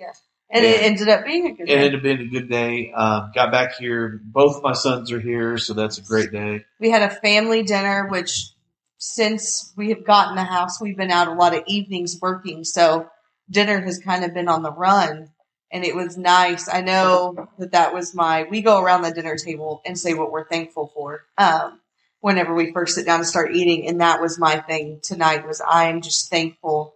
And 0.52 0.64
it 0.64 0.82
ended 0.82 1.08
up 1.08 1.24
being 1.24 1.46
a 1.46 1.54
good 1.54 1.62
It 1.62 1.66
day. 1.66 1.74
ended 1.74 1.94
up 1.94 2.02
being 2.02 2.20
a 2.20 2.26
good 2.26 2.50
day. 2.50 2.92
Um, 2.92 3.30
got 3.34 3.52
back 3.52 3.76
here. 3.76 4.20
Both 4.24 4.62
my 4.62 4.72
sons 4.72 5.12
are 5.12 5.20
here, 5.20 5.58
so 5.58 5.74
that's 5.74 5.98
a 5.98 6.02
great 6.02 6.32
day. 6.32 6.64
We 6.80 6.90
had 6.90 7.02
a 7.02 7.10
family 7.10 7.62
dinner, 7.62 8.08
which 8.08 8.50
since 8.98 9.72
we 9.76 9.90
have 9.90 10.04
gotten 10.04 10.34
the 10.34 10.44
house, 10.44 10.80
we've 10.80 10.96
been 10.96 11.10
out 11.12 11.28
a 11.28 11.34
lot 11.34 11.54
of 11.54 11.62
evenings 11.66 12.18
working. 12.20 12.64
So 12.64 13.08
dinner 13.48 13.80
has 13.80 13.98
kind 13.98 14.24
of 14.24 14.34
been 14.34 14.48
on 14.48 14.62
the 14.62 14.72
run 14.72 15.30
and 15.72 15.84
it 15.84 15.94
was 15.94 16.18
nice. 16.18 16.68
I 16.68 16.80
know 16.80 17.48
that 17.58 17.72
that 17.72 17.94
was 17.94 18.14
my, 18.14 18.44
we 18.50 18.60
go 18.60 18.82
around 18.82 19.02
the 19.02 19.12
dinner 19.12 19.36
table 19.36 19.80
and 19.86 19.98
say 19.98 20.14
what 20.14 20.32
we're 20.32 20.48
thankful 20.48 20.90
for. 20.94 21.22
Um, 21.38 21.80
whenever 22.20 22.54
we 22.54 22.72
first 22.72 22.94
sit 22.94 23.06
down 23.06 23.20
to 23.20 23.24
start 23.24 23.54
eating. 23.54 23.86
And 23.86 24.00
that 24.00 24.20
was 24.20 24.38
my 24.38 24.60
thing 24.60 25.00
tonight 25.02 25.46
was 25.46 25.62
I'm 25.66 26.02
just 26.02 26.28
thankful 26.28 26.94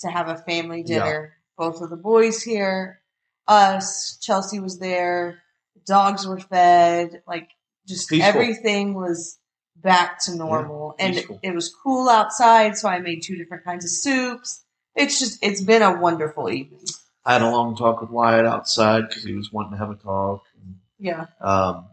to 0.00 0.08
have 0.08 0.28
a 0.28 0.36
family 0.36 0.82
dinner. 0.82 1.33
Both 1.56 1.80
of 1.80 1.90
the 1.90 1.96
boys 1.96 2.42
here, 2.42 3.00
us, 3.46 4.18
Chelsea 4.20 4.58
was 4.60 4.78
there, 4.78 5.38
dogs 5.86 6.26
were 6.26 6.40
fed, 6.40 7.22
like 7.26 7.50
just 7.86 8.08
Peaceful. 8.08 8.28
everything 8.28 8.94
was 8.94 9.38
back 9.76 10.18
to 10.24 10.34
normal. 10.34 10.94
and 10.98 11.14
peaceful. 11.14 11.38
it 11.42 11.54
was 11.54 11.72
cool 11.82 12.08
outside, 12.08 12.76
so 12.76 12.88
I 12.88 12.98
made 13.00 13.22
two 13.22 13.36
different 13.36 13.64
kinds 13.64 13.84
of 13.84 13.90
soups. 13.90 14.64
It's 14.96 15.18
just 15.18 15.38
it's 15.42 15.60
been 15.60 15.82
a 15.82 16.00
wonderful 16.00 16.50
evening. 16.50 16.80
I 17.24 17.34
had 17.34 17.42
a 17.42 17.50
long 17.50 17.76
talk 17.76 18.00
with 18.00 18.10
Wyatt 18.10 18.46
outside 18.46 19.08
because 19.08 19.24
he 19.24 19.34
was 19.34 19.52
wanting 19.52 19.72
to 19.72 19.78
have 19.78 19.90
a 19.90 19.94
talk. 19.96 20.44
And, 20.62 20.76
Yeah. 20.98 21.26
um, 21.40 21.86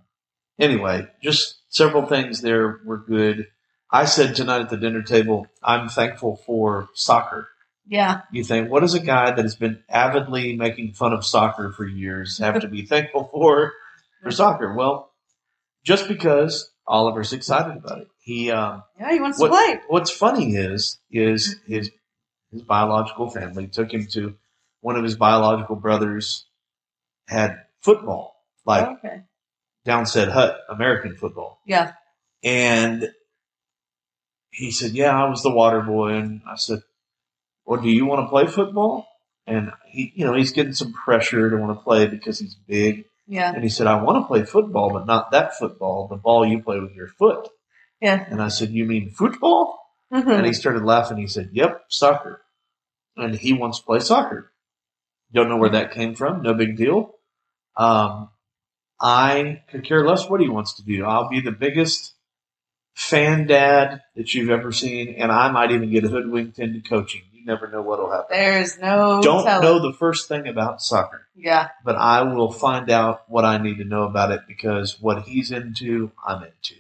anyway, 0.60 1.08
just 1.22 1.56
several 1.70 2.06
things 2.06 2.42
there 2.42 2.80
were 2.86 2.98
good. 2.98 3.48
I 3.90 4.06
said 4.06 4.36
tonight 4.36 4.62
at 4.62 4.70
the 4.70 4.78
dinner 4.78 5.02
table, 5.02 5.48
I'm 5.64 5.90
thankful 5.90 6.38
for 6.46 6.90
soccer. 6.94 7.50
Yeah. 7.92 8.22
You 8.32 8.46
think, 8.46 8.72
what 8.72 8.80
does 8.80 8.94
a 8.94 9.02
guy 9.02 9.32
that 9.32 9.44
has 9.44 9.58
been 9.58 9.84
avidly 9.90 10.56
making 10.56 10.94
fun 10.94 11.12
of 11.12 11.26
soccer 11.26 11.74
for 11.74 11.86
years 11.86 12.38
have 12.38 12.62
to 12.62 12.70
be 12.70 12.86
thankful 12.86 13.30
for 13.30 13.74
for 14.24 14.32
soccer? 14.32 14.74
Well, 14.74 15.12
just 15.84 16.08
because 16.08 16.72
Oliver's 16.88 17.34
excited 17.34 17.76
about 17.76 18.00
it. 18.00 18.08
He 18.22 18.50
um, 18.50 18.84
Yeah, 18.98 19.12
he 19.12 19.20
wants 19.20 19.40
what, 19.42 19.48
to 19.48 19.54
play. 19.54 19.82
What's 19.90 20.10
funny 20.10 20.56
is 20.56 21.00
is 21.12 21.58
his 21.68 21.92
his 22.50 22.62
biological 22.62 23.30
family 23.30 23.68
took 23.68 23.94
him 23.94 24.08
to 24.14 24.36
one 24.80 24.96
of 24.96 25.04
his 25.04 25.18
biological 25.18 25.76
brothers 25.76 26.46
had 27.28 27.58
football, 27.82 28.38
like 28.66 28.88
okay. 28.88 29.24
Downset 29.86 30.30
Hut, 30.32 30.60
American 30.70 31.18
football. 31.18 31.60
Yeah. 31.66 31.92
And 32.42 33.12
he 34.50 34.72
said, 34.72 34.92
Yeah, 34.92 35.12
I 35.12 35.30
was 35.30 35.44
the 35.44 35.54
water 35.54 35.82
boy. 35.82 36.14
And 36.14 36.42
I 36.48 36.56
said, 36.56 36.80
Well, 37.66 37.82
do 37.82 37.90
you 37.90 38.06
want 38.06 38.26
to 38.26 38.30
play 38.30 38.48
football? 38.48 39.08
And 39.48 39.72
he, 39.86 40.12
you 40.16 40.26
know, 40.26 40.34
he's 40.34 40.52
getting 40.52 40.74
some 40.74 40.94
pressure 40.94 41.50
to 41.50 41.58
want 41.58 41.78
to 41.78 41.84
play 41.84 42.08
because 42.08 42.40
he's 42.40 42.56
big. 42.56 43.06
Yeah. 43.28 43.52
And 43.54 43.64
he 43.64 43.70
said, 43.70 43.88
I 43.88 44.02
want 44.02 44.24
to 44.24 44.28
play 44.28 44.44
football, 44.44 44.92
but 44.92 45.06
not 45.08 45.32
that 45.32 45.58
football, 45.58 46.08
the 46.08 46.16
ball 46.16 46.46
you 46.46 46.62
play 46.62 46.80
with 46.80 46.94
your 46.94 47.08
foot. 47.08 47.48
Yeah. 48.00 48.26
And 48.30 48.42
I 48.42 48.50
said, 48.50 48.70
You 48.72 48.86
mean 48.86 49.12
football? 49.12 49.80
And 50.12 50.26
Mhm. 50.26 50.46
he 50.46 50.54
started 50.54 50.84
laughing. 50.84 51.18
He 51.18 51.28
said, 51.28 51.50
Yep, 51.54 51.86
soccer. 51.90 52.42
And 53.16 53.36
he 53.36 53.54
wants 53.54 53.80
to 53.80 53.86
play 53.86 54.00
soccer. 54.00 54.52
Don't 55.34 55.50
know 55.50 55.58
where 55.58 55.70
that 55.70 55.92
came 55.94 56.16
from. 56.16 56.42
No 56.42 56.54
big 56.54 56.76
deal. 56.78 57.14
Um, 57.78 58.30
I 59.00 59.64
could 59.70 59.84
care 59.86 60.06
less 60.06 60.30
what 60.30 60.42
he 60.42 60.50
wants 60.50 60.74
to 60.76 60.84
do. 60.84 61.06
I'll 61.06 61.30
be 61.30 61.42
the 61.42 61.52
biggest 61.52 62.14
fan 62.94 63.48
dad 63.48 64.02
that 64.16 64.34
you've 64.34 64.50
ever 64.50 64.72
seen, 64.72 65.16
and 65.16 65.32
I 65.32 65.50
might 65.52 65.72
even 65.72 65.90
get 65.92 66.04
hoodwinked 66.04 66.60
into 66.60 66.82
coaching. 66.88 67.22
You 67.42 67.48
never 67.48 67.68
know 67.68 67.82
what'll 67.82 68.12
happen. 68.12 68.28
There's 68.30 68.78
no 68.78 69.20
Don't 69.24 69.44
telling. 69.44 69.64
know 69.66 69.80
the 69.82 69.98
first 69.98 70.28
thing 70.28 70.48
about 70.48 70.80
soccer, 70.82 71.26
Yeah. 71.36 71.70
but 71.84 71.96
I 71.96 72.22
will 72.22 72.52
find 72.52 72.92
out 72.92 73.24
what 73.28 73.46
I 73.46 73.58
need 73.58 73.78
to 73.80 73.84
know 73.84 74.04
about 74.04 74.32
it 74.32 74.42
because 74.48 75.00
what 75.02 75.24
he's 75.24 75.52
into, 75.52 76.12
I'm 76.26 76.44
into. 76.44 76.76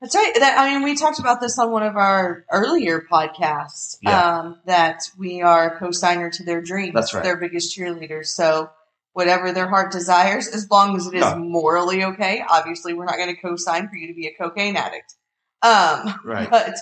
That's 0.00 0.16
right. 0.16 0.32
That, 0.34 0.58
I 0.58 0.72
mean, 0.74 0.82
we 0.82 0.96
talked 0.96 1.20
about 1.20 1.40
this 1.40 1.56
on 1.60 1.70
one 1.70 1.84
of 1.84 1.94
our 1.96 2.44
earlier 2.50 3.00
podcasts. 3.08 3.98
Yeah. 4.02 4.38
Um, 4.40 4.58
that 4.66 5.02
we 5.16 5.40
are 5.42 5.78
co-signer 5.78 6.30
to 6.30 6.44
their 6.44 6.60
dreams. 6.60 6.94
That's 6.94 7.14
right. 7.14 7.22
Their 7.22 7.36
biggest 7.36 7.78
cheerleaders. 7.78 8.26
So 8.26 8.70
whatever 9.12 9.52
their 9.52 9.68
heart 9.68 9.92
desires, 9.92 10.48
as 10.48 10.68
long 10.68 10.96
as 10.96 11.06
it 11.06 11.14
is 11.14 11.20
Yeah. 11.22 11.36
morally 11.36 12.02
okay. 12.02 12.42
Obviously, 12.48 12.92
we're 12.94 13.04
not 13.04 13.14
going 13.18 13.32
to 13.32 13.40
co-sign 13.40 13.88
for 13.88 13.94
you 13.94 14.08
to 14.08 14.14
be 14.14 14.26
a 14.26 14.34
cocaine 14.34 14.74
addict. 14.76 15.14
Um, 15.62 16.18
Right. 16.24 16.50
but 16.50 16.74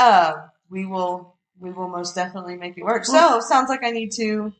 um, 0.00 0.34
we 0.68 0.84
will. 0.86 1.36
We 1.60 1.70
will 1.70 1.88
most 1.88 2.14
definitely 2.14 2.56
make 2.56 2.76
it 2.78 2.84
work. 2.84 3.04
So 3.04 3.40
sounds 3.40 3.68
like 3.68 3.82
I 3.84 3.90
need 3.90 4.12
to 4.12 4.52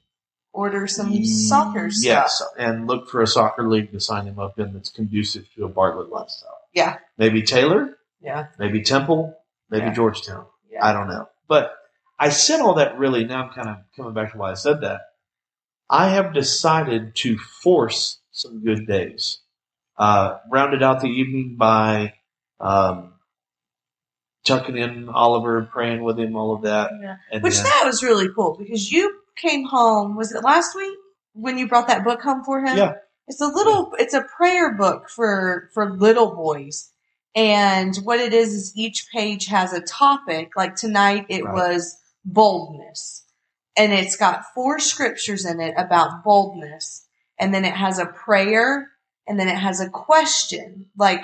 order 0.52 0.86
some 0.86 1.24
soccer 1.24 1.90
stuff. 1.90 2.04
Yes, 2.04 2.42
and 2.58 2.86
look 2.86 3.08
for 3.08 3.22
a 3.22 3.26
soccer 3.26 3.68
league 3.68 3.92
to 3.92 4.00
sign 4.00 4.26
him 4.26 4.38
up 4.38 4.58
in 4.58 4.72
that's 4.72 4.90
conducive 4.90 5.46
to 5.54 5.64
a 5.64 5.68
Bartlett 5.68 6.08
lifestyle. 6.10 6.58
Yeah. 6.72 6.98
Maybe 7.16 7.42
Taylor, 7.42 7.96
Yeah. 8.20 8.46
maybe 8.58 8.82
Temple, 8.82 9.36
maybe 9.70 9.86
Yeah. 9.86 9.94
Georgetown. 9.94 10.46
Yeah. 10.70 10.84
I 10.84 10.92
don't 10.92 11.08
know. 11.08 11.28
But 11.46 11.74
I 12.18 12.30
said 12.30 12.60
all 12.60 12.74
that 12.74 12.98
really, 12.98 13.24
now 13.24 13.44
I'm 13.44 13.50
kind 13.50 13.68
of 13.68 13.76
coming 13.96 14.12
back 14.14 14.32
to 14.32 14.38
why 14.38 14.50
I 14.50 14.54
said 14.54 14.80
that. 14.80 15.02
I 15.90 16.08
have 16.08 16.34
decided 16.34 17.14
to 17.16 17.38
force 17.38 18.18
some 18.32 18.62
good 18.64 18.86
days. 18.86 19.38
Uh, 19.96 20.38
rounded 20.50 20.82
out 20.82 21.00
the 21.00 21.08
evening 21.08 21.56
by 21.56 22.14
um, 22.60 23.14
tucking 24.48 24.76
in 24.76 25.08
Oliver, 25.08 25.68
praying 25.72 26.02
with 26.02 26.18
him, 26.18 26.34
all 26.36 26.54
of 26.54 26.62
that. 26.62 26.90
yeah. 27.00 27.16
And 27.30 27.42
Which 27.42 27.54
then, 27.56 27.64
that 27.64 27.82
was 27.86 28.02
really 28.02 28.28
cool 28.34 28.56
because 28.58 28.90
you 28.90 29.20
came 29.36 29.64
home. 29.64 30.16
Was 30.16 30.32
it 30.32 30.42
last 30.42 30.74
week 30.74 30.96
when 31.34 31.58
you 31.58 31.68
brought 31.68 31.86
that 31.88 32.02
book 32.04 32.20
home 32.22 32.42
for 32.44 32.60
him? 32.64 32.76
Yeah. 32.76 32.94
It's 33.28 33.40
a 33.40 33.46
little. 33.46 33.92
It's 33.98 34.14
a 34.14 34.22
prayer 34.36 34.74
book 34.74 35.08
for 35.10 35.68
for 35.74 35.90
little 35.94 36.34
boys, 36.34 36.90
and 37.36 37.94
what 38.02 38.18
it 38.20 38.32
is 38.32 38.54
is 38.54 38.72
each 38.74 39.06
page 39.12 39.46
has 39.46 39.72
a 39.74 39.82
topic. 39.82 40.52
Like 40.56 40.74
tonight, 40.76 41.26
it 41.28 41.44
Right. 41.44 41.54
was 41.54 41.94
boldness, 42.24 43.24
and 43.76 43.92
it's 43.92 44.16
got 44.16 44.44
four 44.54 44.78
scriptures 44.78 45.44
in 45.44 45.60
it 45.60 45.74
about 45.76 46.24
boldness, 46.24 47.06
and 47.38 47.52
then 47.52 47.66
it 47.66 47.74
has 47.74 47.98
a 47.98 48.06
prayer, 48.06 48.88
and 49.26 49.38
then 49.38 49.48
it 49.48 49.58
has 49.58 49.80
a 49.80 49.90
question 49.90 50.86
like. 50.96 51.20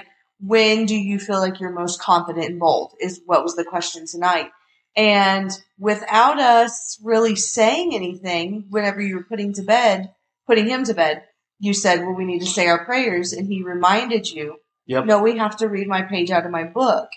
When 0.47 0.85
do 0.87 0.95
you 0.95 1.19
feel 1.19 1.39
like 1.41 1.59
you're 1.61 1.71
most 1.73 2.01
confident 2.01 2.47
and 2.47 2.61
bold? 2.61 2.93
Is 3.01 3.21
what 3.25 3.43
was 3.43 3.57
the 3.57 3.65
question 3.65 4.07
tonight. 4.07 4.51
And 4.97 5.51
without 5.79 6.39
us 6.39 7.01
really 7.03 7.35
saying 7.35 7.95
anything, 7.95 8.67
whenever 8.69 9.01
you 9.01 9.17
were 9.17 9.25
putting 9.25 9.53
to 9.55 9.63
bed, 9.63 10.13
putting 10.47 10.69
him 10.69 10.85
to 10.85 10.95
bed, 10.95 11.23
you 11.59 11.73
said, 11.73 12.01
well, 12.01 12.13
we 12.15 12.25
need 12.25 12.41
to 12.41 12.47
say 12.47 12.67
our 12.69 12.85
prayers. 12.85 13.33
And 13.33 13.49
he 13.49 13.63
reminded 13.63 14.31
you, 14.31 14.57
Yep. 14.87 15.07
no, 15.07 15.23
we 15.23 15.39
have 15.39 15.57
to 15.59 15.69
read 15.69 15.89
my 15.89 16.03
page 16.03 16.31
out 16.31 16.45
of 16.45 16.53
my 16.53 16.65
book. 16.65 17.09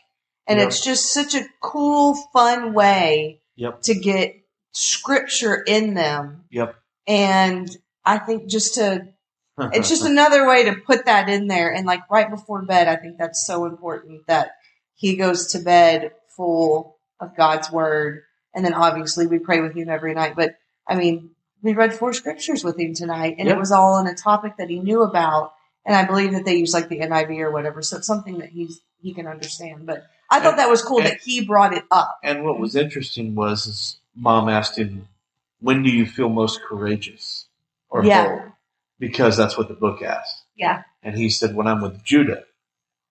And 0.47 0.59
Yep. 0.59 0.67
it's 0.69 0.83
just 0.83 1.11
such 1.13 1.35
a 1.35 1.45
cool, 1.61 2.15
fun 2.33 2.73
way 2.73 3.41
Yep. 3.57 3.81
to 3.83 3.93
get 3.93 4.35
scripture 4.71 5.55
in 5.55 5.93
them. 5.93 6.45
Yep. 6.49 6.75
And 7.07 7.69
I 8.05 8.19
think 8.19 8.47
just 8.49 8.75
to, 8.75 9.07
it's 9.59 9.89
just 9.89 10.05
another 10.05 10.47
way 10.47 10.65
to 10.65 10.75
put 10.75 11.05
that 11.05 11.29
in 11.29 11.47
there. 11.47 11.73
And 11.73 11.85
like 11.85 12.01
right 12.09 12.29
before 12.29 12.61
bed, 12.61 12.87
I 12.87 12.95
think 12.95 13.17
that's 13.17 13.45
so 13.45 13.65
important 13.65 14.27
that 14.27 14.51
he 14.95 15.15
goes 15.15 15.47
to 15.53 15.59
bed 15.59 16.11
full 16.35 16.97
of 17.19 17.35
God's 17.35 17.71
word. 17.71 18.23
And 18.53 18.63
then 18.65 18.73
obviously 18.73 19.27
we 19.27 19.39
pray 19.39 19.61
with 19.61 19.75
him 19.75 19.89
every 19.89 20.13
night. 20.13 20.35
But 20.35 20.57
I 20.87 20.95
mean, 20.95 21.31
we 21.61 21.73
read 21.73 21.93
four 21.93 22.13
scriptures 22.13 22.63
with 22.63 22.79
him 22.79 22.93
tonight 22.93 23.35
and 23.39 23.47
Yeah. 23.47 23.55
it 23.55 23.59
was 23.59 23.71
all 23.71 23.95
on 23.95 24.07
a 24.07 24.13
topic 24.15 24.57
that 24.57 24.69
he 24.69 24.79
knew 24.79 25.01
about. 25.01 25.53
And 25.85 25.95
I 25.95 26.05
believe 26.05 26.33
that 26.33 26.45
they 26.45 26.55
use 26.55 26.73
like 26.73 26.89
the 26.89 26.99
NIV 26.99 27.39
or 27.39 27.51
whatever. 27.51 27.81
So 27.81 27.97
it's 27.97 28.07
something 28.07 28.39
that 28.39 28.49
he's, 28.49 28.79
he 29.01 29.13
can 29.13 29.25
understand. 29.27 29.85
But 29.85 30.05
I 30.29 30.39
thought 30.39 30.51
And- 30.51 30.59
that 30.59 30.69
was 30.69 30.81
cool 30.83 30.97
and- 30.99 31.07
that 31.07 31.19
he 31.21 31.45
brought 31.45 31.73
it 31.73 31.83
up. 31.89 32.19
And 32.23 32.43
what 32.43 32.59
was 32.59 32.75
interesting 32.75 33.33
was 33.35 33.97
mom 34.15 34.49
asked 34.49 34.77
him, 34.77 35.07
"When 35.61 35.81
do 35.83 35.89
you 35.89 36.05
feel 36.05 36.29
most 36.29 36.61
courageous 36.61 37.45
or 37.89 38.03
Yeah. 38.03 38.27
bold?" 38.27 38.46
Because 38.99 39.37
that's 39.37 39.57
what 39.57 39.67
the 39.67 39.73
book 39.73 40.01
asked. 40.01 40.43
Yeah. 40.55 40.83
And 41.03 41.15
he 41.15 41.29
said, 41.29 41.55
"When 41.55 41.67
I'm 41.67 41.81
with 41.81 42.03
Judah," 42.03 42.43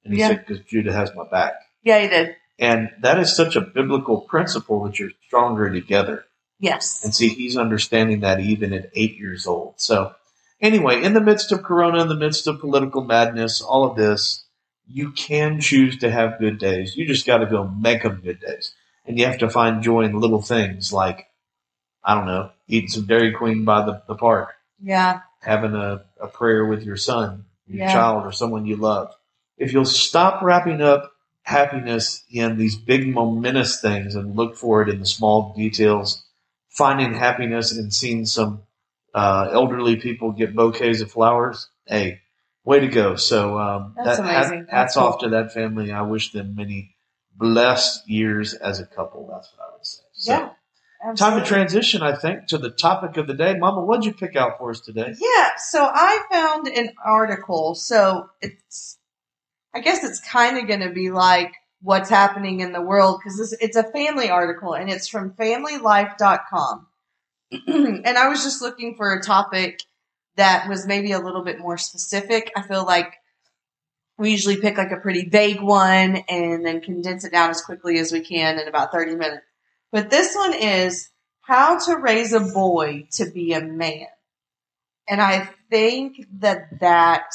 and 0.05 0.13
he 0.13 0.21
Yeah. 0.21 0.29
said, 0.29 0.45
"Because 0.47 0.65
Judah 0.65 0.93
has 0.93 1.15
my 1.15 1.25
back." 1.31 1.55
Yeah, 1.83 2.01
he 2.01 2.09
did. 2.09 2.37
And 2.59 2.91
that 3.01 3.19
is 3.19 3.37
such 3.37 3.55
a 3.55 3.61
biblical 3.61 4.23
principle 4.23 4.83
that 4.85 4.99
you're 4.99 5.11
stronger 5.27 5.71
together. 5.71 6.25
Yes. 6.59 7.05
And 7.05 7.15
see, 7.15 7.29
he's 7.29 7.57
understanding 7.57 8.21
that 8.21 8.41
even 8.41 8.73
at 8.73 8.91
eight 8.95 9.17
years 9.17 9.47
old. 9.47 9.75
So, 9.77 10.15
anyway, 10.61 11.03
in 11.03 11.13
the 11.13 11.21
midst 11.21 11.53
of 11.53 11.63
Corona, 11.63 12.01
in 12.01 12.09
the 12.09 12.17
midst 12.17 12.47
of 12.47 12.61
political 12.61 13.05
madness, 13.05 13.61
all 13.61 13.85
of 13.85 13.97
this, 13.97 14.45
you 14.89 15.11
can 15.13 15.61
choose 15.61 15.99
to 15.99 16.11
have 16.11 16.39
good 16.39 16.59
days. 16.59 16.97
You 16.97 17.07
just 17.07 17.27
got 17.27 17.39
to 17.39 17.47
go 17.47 17.69
make 17.69 18.03
them 18.03 18.21
good 18.25 18.41
days. 18.41 18.75
And 19.05 19.19
you 19.19 19.27
have 19.27 19.39
to 19.39 19.51
find 19.51 19.83
joy 19.83 20.03
in 20.03 20.19
little 20.19 20.43
things 20.43 20.93
like, 20.93 21.27
I 22.03 22.15
don't 22.15 22.27
know, 22.27 22.51
eating 22.69 22.89
some 22.89 23.07
Dairy 23.07 23.33
Queen 23.33 23.65
by 23.65 23.85
the, 23.85 24.03
the 24.09 24.15
park, 24.15 24.55
Yeah. 24.83 25.21
having 25.43 25.75
a, 25.75 26.05
a 26.21 26.29
prayer 26.29 26.65
with 26.67 26.83
your 26.83 26.97
son, 26.97 27.45
your 27.67 27.81
Yeah. 27.87 27.93
child, 27.93 28.25
or 28.27 28.33
someone 28.33 28.67
you 28.67 28.77
love. 28.77 29.15
If 29.59 29.73
you'll 29.73 29.85
stop 29.85 30.43
wrapping 30.43 30.83
up 30.83 31.13
happiness 31.43 32.25
in 32.31 32.59
these 32.59 32.77
big 32.77 33.07
momentous 33.09 33.81
things 33.81 34.15
and 34.17 34.37
look 34.37 34.57
for 34.57 34.83
it 34.83 34.89
in 34.89 34.99
the 35.01 35.07
small 35.07 35.55
details, 35.55 36.25
finding 36.69 37.15
happiness 37.15 37.77
in 37.77 37.91
seeing 37.91 38.27
some 38.27 38.63
uh, 39.15 39.49
elderly 39.53 39.97
people 39.97 40.33
get 40.33 40.55
bouquets 40.55 41.01
of 41.01 41.11
flowers, 41.11 41.69
hey, 41.87 42.21
way 42.65 42.81
to 42.81 42.89
go. 42.89 43.17
So 43.17 43.59
um, 43.59 43.95
That's 43.97 44.19
that, 44.19 44.27
hat- 44.27 44.45
amazing. 44.47 44.59
hats 44.69 44.95
That's 44.95 44.97
off 44.99 45.21
cool. 45.21 45.31
to 45.31 45.37
that 45.37 45.53
family. 45.55 45.91
I 45.93 46.03
wish 46.03 46.33
them 46.33 46.55
many 46.55 46.95
blessed 47.35 48.09
years 48.09 48.53
as 48.55 48.81
a 48.81 48.87
couple. 48.87 49.27
That's 49.33 49.51
what 49.57 49.67
I 49.69 49.73
would 49.73 49.87
say. 49.87 50.03
So, 50.13 50.33
Yeah. 50.33 50.51
Time 51.15 51.41
to 51.41 51.47
transition, 51.47 52.03
I 52.03 52.17
think, 52.17 52.47
to 52.49 52.59
the 52.59 52.71
topic 52.71 53.17
of 53.17 53.27
the 53.27 53.35
day. 53.35 53.57
Mama, 53.57 53.83
what'd 53.83 54.05
you 54.05 54.13
pick 54.13 54.35
out 54.35 54.59
for 54.59 54.71
us 54.71 54.81
today? 54.81 55.15
Yeah, 55.19 55.51
so 55.57 55.85
I 55.85 56.25
found 56.31 56.67
an 56.69 56.91
article. 57.05 57.75
So 57.75 58.29
it's, 58.41 58.99
I 59.75 59.81
guess 59.81 60.03
it's 60.03 60.21
kind 60.21 60.59
of 60.59 60.67
going 60.67 60.81
to 60.81 60.91
be 60.91 61.11
like 61.11 61.53
what's 61.81 62.11
happening 62.11 62.61
in 62.61 62.73
the 62.73 62.81
world 62.81 63.21
because 63.23 63.57
it's 63.61 63.77
a 63.77 63.85
family 63.85 64.31
article 64.31 64.75
and 64.75 64.91
it's 64.91 65.07
from 65.07 65.33
familylife.com. 65.33 66.87
and 67.67 68.19
I 68.19 68.29
was 68.29 68.43
just 68.43 68.61
looking 68.61 68.97
for 68.97 69.13
a 69.13 69.23
topic 69.23 69.81
that 70.37 70.69
was 70.69 70.87
maybe 70.87 71.13
a 71.13 71.21
little 71.21 71.45
bit 71.45 71.61
more 71.61 71.79
specific. 71.79 72.51
I 72.57 72.63
feel 72.63 72.85
like 72.85 73.15
we 74.19 74.31
usually 74.31 74.57
pick 74.57 74.79
like 74.79 74.91
a 74.91 74.97
pretty 74.97 75.29
vague 75.29 75.61
one 75.61 76.17
and 76.29 76.65
then 76.65 76.81
condense 76.81 77.25
it 77.25 77.33
down 77.33 77.51
as 77.51 77.61
quickly 77.61 77.99
as 77.99 78.13
we 78.13 78.21
can 78.21 78.59
in 78.59 78.67
about 78.67 78.93
30 78.93 79.15
minutes. 79.17 79.46
But 79.97 80.11
this 80.11 80.35
one 80.37 80.53
is 80.53 81.09
how 81.41 81.79
to 81.87 81.97
raise 81.97 82.35
a 82.35 82.41
boy 82.41 83.09
to 83.13 83.31
be 83.31 83.55
a 83.55 83.63
man. 83.63 84.09
And 85.09 85.23
I 85.23 85.49
think 85.71 86.27
that 86.41 86.81
that 86.81 87.33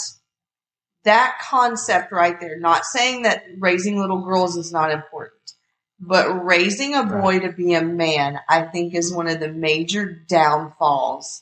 that 1.04 1.40
concept 1.42 2.12
right 2.12 2.40
there, 2.40 2.60
not 2.60 2.86
saying 2.86 3.24
that 3.24 3.46
raising 3.58 4.00
little 4.00 4.22
girls 4.22 4.58
is 4.58 4.72
not 4.72 4.92
important, 4.92 5.54
but 6.00 6.46
raising 6.46 6.94
a 6.94 7.04
boy 7.04 7.40
to 7.40 7.52
be 7.52 7.74
a 7.74 7.82
man, 7.82 8.40
I 8.48 8.62
think 8.62 8.94
is 8.94 9.12
one 9.12 9.28
of 9.28 9.40
the 9.40 9.52
major 9.52 10.06
downfalls 10.06 11.42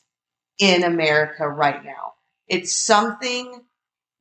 in 0.57 0.85
America 0.85 1.49
right 1.49 1.83
now. 1.83 2.13
It's 2.47 2.73
something 2.73 3.65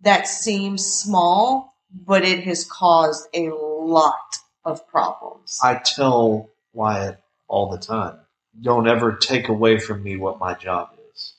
that 0.00 0.26
seems 0.26 0.84
small, 0.84 1.76
but 1.92 2.24
it 2.24 2.42
has 2.42 2.64
caused 2.64 3.28
a 3.34 3.50
lot 3.50 4.38
of 4.64 4.84
problems. 4.88 5.60
I 5.62 5.76
tell 5.76 6.50
Wyatt 6.78 7.18
all 7.48 7.70
the 7.70 7.78
time, 7.78 8.20
don't 8.62 8.88
ever 8.88 9.16
take 9.16 9.48
away 9.48 9.78
from 9.78 10.02
me 10.02 10.16
what 10.16 10.38
my 10.38 10.54
job 10.54 10.90
is. 11.14 11.34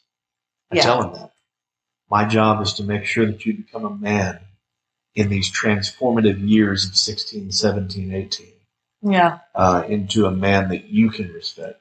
I 0.71 0.75
Yeah. 0.75 0.81
tell 0.83 1.03
him 1.03 1.13
that. 1.13 1.31
My 2.09 2.25
job 2.25 2.61
is 2.61 2.73
to 2.73 2.83
make 2.83 3.05
sure 3.05 3.25
that 3.25 3.45
you 3.45 3.55
become 3.55 3.85
a 3.85 3.89
man 3.95 4.39
in 5.15 5.29
these 5.29 5.49
transformative 5.51 6.47
years 6.47 6.85
of 6.85 6.95
16, 6.95 7.51
17, 7.51 8.13
18, 8.13 8.47
yeah. 9.01 9.39
uh, 9.55 9.83
into 9.87 10.25
a 10.25 10.31
man 10.31 10.69
that 10.69 10.85
you 10.85 11.09
can 11.09 11.31
respect. 11.33 11.79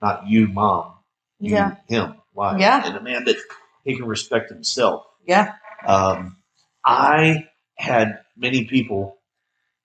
Not 0.00 0.28
you, 0.28 0.46
mom. 0.48 0.94
You, 1.40 1.54
Yeah. 1.54 1.76
him, 1.88 2.14
Wyatt. 2.34 2.60
Yeah. 2.60 2.86
And 2.86 2.96
a 2.96 3.00
man 3.02 3.24
that 3.24 3.36
he 3.84 3.96
can 3.96 4.06
respect 4.06 4.50
himself. 4.50 5.06
Yeah. 5.26 5.54
Um, 5.86 6.36
I 6.84 7.48
had 7.76 8.20
many 8.36 8.64
people 8.66 9.18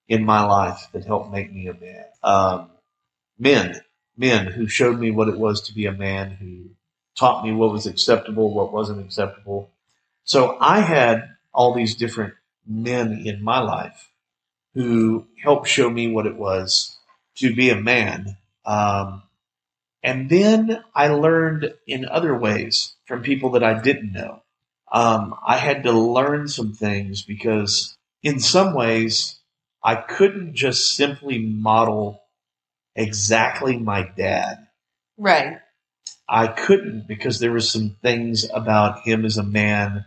in 0.08 0.24
my 0.24 0.44
life 0.46 0.88
that 0.92 1.06
helped 1.06 1.32
make 1.32 1.52
me 1.52 1.68
a 1.68 1.74
man. 1.74 2.06
Um, 2.24 2.70
men, 3.38 3.82
men 4.18 4.48
who 4.48 4.68
showed 4.68 5.00
me 5.00 5.12
what 5.12 5.28
it 5.30 5.38
was 5.38 5.62
to 5.64 5.74
be 5.74 5.86
a 5.86 5.92
man, 5.92 6.32
who 6.32 6.70
taught 7.16 7.46
me 7.46 7.54
what 7.54 7.72
was 7.72 7.86
acceptable, 7.86 8.54
what 8.54 8.74
wasn't 8.74 9.00
acceptable. 9.02 9.70
So 10.24 10.58
I 10.60 10.80
had 10.82 11.30
all 11.54 11.74
these 11.74 11.96
different 11.96 12.34
men 12.68 13.24
in 13.26 13.44
my 13.44 13.60
life 13.60 14.12
who 14.74 15.28
helped 15.42 15.68
show 15.68 15.90
me 15.90 16.12
what 16.12 16.28
it 16.28 16.36
was 16.36 16.98
to 17.36 17.54
be 17.56 17.70
a 17.70 17.76
man. 17.80 18.38
Um, 18.66 19.24
and 20.04 20.30
then 20.30 20.84
I 20.94 21.10
learned 21.10 21.74
in 21.88 22.06
other 22.06 22.38
ways 22.38 22.94
from 23.06 23.24
people 23.24 23.52
that 23.52 23.64
I 23.64 23.82
didn't 23.82 24.14
know. 24.14 24.42
Um, 24.92 25.36
I 25.46 25.58
had 25.58 25.84
to 25.84 25.92
learn 25.92 26.48
some 26.48 26.74
things 26.74 27.24
because, 27.24 27.98
in 28.24 28.40
some 28.40 28.74
ways, 28.74 29.40
I 29.84 29.96
couldn't 29.96 30.56
just 30.56 30.96
simply 30.96 31.40
model 31.40 32.22
exactly 32.96 33.78
my 33.78 34.10
dad. 34.18 34.68
Right. 35.18 35.58
I 36.28 36.48
couldn't 36.48 37.08
because 37.08 37.40
there 37.40 37.52
were 37.52 37.60
some 37.60 37.98
things 38.02 38.50
about 38.52 39.02
him 39.02 39.26
as 39.26 39.38
a 39.38 39.44
man 39.44 40.06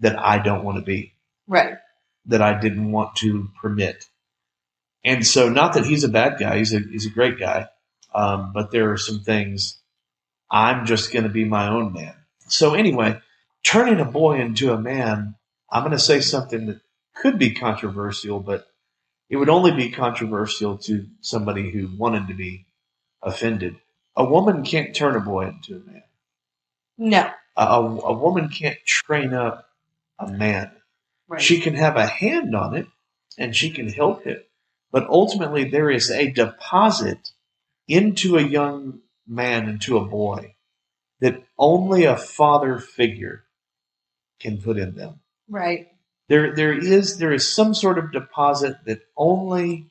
that 0.00 0.18
I 0.18 0.38
don't 0.38 0.64
want 0.64 0.78
to 0.78 0.84
be, 0.84 1.14
Right. 1.46 1.76
that 2.26 2.42
I 2.42 2.58
didn't 2.60 2.90
want 2.90 3.16
to 3.16 3.48
permit. 3.60 4.04
And 5.04 5.26
so, 5.26 5.48
not 5.48 5.74
that 5.74 5.86
he's 5.86 6.04
a 6.04 6.08
bad 6.08 6.38
guy, 6.38 6.58
he's 6.58 6.74
a, 6.74 6.80
he's 6.80 7.06
a 7.06 7.10
great 7.10 7.38
guy, 7.38 7.68
um, 8.14 8.52
but 8.52 8.70
there 8.70 8.92
are 8.92 8.98
some 8.98 9.20
things 9.20 9.78
I'm 10.50 10.86
just 10.86 11.12
going 11.12 11.24
to 11.24 11.28
be 11.28 11.44
my 11.44 11.68
own 11.68 11.92
man. 11.92 12.14
So, 12.48 12.74
anyway, 12.74 13.20
turning 13.64 14.00
a 14.00 14.04
boy 14.04 14.40
into 14.40 14.72
a 14.72 14.80
man, 14.80 15.36
I'm 15.70 15.82
going 15.82 15.92
to 15.92 15.98
say 15.98 16.20
something 16.20 16.66
that 16.66 16.80
could 17.14 17.38
be 17.38 17.54
controversial, 17.54 18.40
but 18.40 18.66
it 19.32 19.38
would 19.38 19.48
only 19.48 19.70
be 19.70 19.90
controversial 19.90 20.76
to 20.76 21.06
somebody 21.22 21.70
who 21.70 21.88
wanted 21.96 22.28
to 22.28 22.34
be 22.34 22.66
offended. 23.22 23.76
A 24.14 24.26
woman 24.26 24.62
can't 24.62 24.94
turn 24.94 25.16
a 25.16 25.20
boy 25.20 25.48
into 25.48 25.76
a 25.76 25.90
man. 25.90 26.02
No. 26.98 27.30
A, 27.56 27.80
a, 27.80 28.12
woman 28.12 28.50
can't 28.50 28.76
train 28.84 29.32
up 29.32 29.70
a 30.18 30.30
man. 30.30 30.70
Right. 31.28 31.40
She 31.40 31.60
can 31.60 31.72
have 31.72 31.96
a 31.96 32.06
hand 32.06 32.54
on 32.54 32.76
it 32.76 32.86
and 33.38 33.56
she 33.56 33.70
can 33.70 33.88
help 33.88 34.24
him. 34.24 34.42
But 34.90 35.08
ultimately, 35.08 35.64
there 35.64 35.90
is 35.90 36.10
a 36.10 36.30
deposit 36.30 37.30
into 37.88 38.36
a 38.36 38.42
young 38.42 39.00
man, 39.26 39.66
into 39.66 39.96
a 39.96 40.04
boy, 40.04 40.56
that 41.20 41.42
only 41.58 42.04
a 42.04 42.18
father 42.18 42.78
figure 42.78 43.44
can 44.40 44.60
put 44.60 44.76
in 44.76 44.94
them. 44.94 45.20
right. 45.48 45.88
There, 46.32 46.54
there 46.54 46.72
is 46.72 47.18
there 47.18 47.34
is 47.34 47.54
some 47.54 47.74
sort 47.74 47.98
of 47.98 48.10
deposit 48.10 48.76
that 48.86 49.02
only 49.18 49.90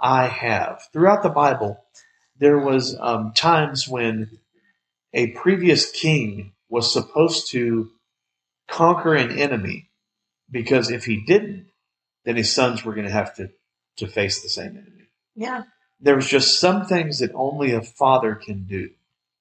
I 0.00 0.28
have. 0.28 0.80
Throughout 0.92 1.24
the 1.24 1.28
Bible, 1.28 1.84
there 2.38 2.56
was 2.56 2.96
um, 3.00 3.32
times 3.32 3.88
when 3.88 4.38
a 5.12 5.32
previous 5.32 5.90
king 5.90 6.52
was 6.68 6.92
supposed 6.92 7.50
to 7.50 7.90
conquer 8.68 9.16
an 9.16 9.36
enemy 9.36 9.88
because 10.48 10.88
if 10.88 11.04
he 11.04 11.24
didn't, 11.26 11.66
then 12.24 12.36
his 12.36 12.54
sons 12.54 12.84
were 12.84 12.94
going 12.94 13.08
to 13.08 13.12
have 13.12 13.34
to 13.34 13.50
to 13.96 14.06
face 14.06 14.40
the 14.40 14.48
same 14.50 14.76
enemy. 14.76 15.08
Yeah. 15.34 15.64
There's 15.98 16.28
just 16.28 16.60
some 16.60 16.86
things 16.86 17.18
that 17.18 17.32
only 17.34 17.72
a 17.72 17.82
father 17.82 18.36
can 18.36 18.68
do, 18.68 18.90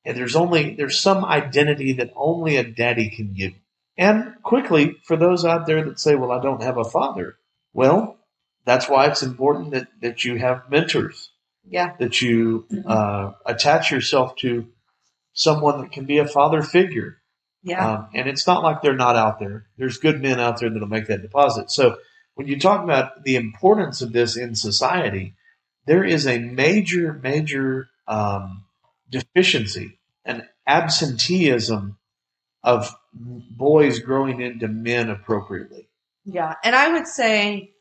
and 0.04 0.18
there's 0.18 0.36
only 0.36 0.74
there's 0.74 1.00
some 1.00 1.24
identity 1.24 1.94
that 1.94 2.12
only 2.16 2.58
a 2.58 2.64
daddy 2.64 3.12
can 3.12 3.32
give. 3.34 3.54
And 4.02 4.34
quickly, 4.42 4.96
for 5.04 5.16
those 5.16 5.46
out 5.46 5.68
there 5.68 5.86
that 5.86 6.00
say, 6.00 6.16
"Well, 6.16 6.32
I 6.32 6.42
don't 6.42 6.64
have 6.64 6.78
a 6.80 6.84
father," 6.84 7.38
well, 7.72 8.18
that's 8.66 8.90
why 8.90 9.06
it's 9.06 9.22
important 9.22 9.72
that 9.72 9.88
that 10.02 10.26
you 10.26 10.38
have 10.38 10.70
mentors 10.72 11.30
Yeah. 11.70 11.96
that 12.00 12.20
you 12.20 12.66
uh, 12.88 13.34
attach 13.46 13.92
yourself 13.92 14.36
to 14.38 14.68
someone 15.34 15.82
that 15.82 15.92
can 15.92 16.06
be 16.06 16.18
a 16.18 16.28
father 16.28 16.64
figure. 16.64 17.22
Yeah. 17.62 17.88
Um, 17.88 18.08
and 18.16 18.28
it's 18.28 18.48
not 18.48 18.64
like 18.64 18.82
they're 18.82 18.96
not 18.96 19.16
out 19.16 19.38
there. 19.40 19.68
There's 19.78 20.00
good 20.00 20.20
men 20.20 20.40
out 20.40 20.60
there 20.60 20.72
that'll 20.72 20.88
make 20.88 21.06
that 21.08 21.22
deposit. 21.22 21.70
So 21.70 21.98
when 22.34 22.48
you 22.48 22.60
talk 22.60 22.84
about 22.84 23.24
the 23.24 23.36
importance 23.36 24.02
of 24.02 24.14
this 24.14 24.36
in 24.36 24.56
society, 24.56 25.36
there 25.86 26.04
is 26.04 26.26
a 26.26 26.40
major, 26.40 27.14
major 27.22 27.90
um, 28.08 28.66
deficiency, 29.12 30.00
an 30.26 30.50
absenteeism 30.66 31.98
of 32.64 32.94
boys 33.14 34.00
growing 34.00 34.42
into 34.42 34.68
men 34.68 35.10
appropriately. 35.10 35.88
Yeah, 36.26 36.56
and 36.64 36.76
I 36.76 36.92
would 36.94 37.08
say 37.08 37.72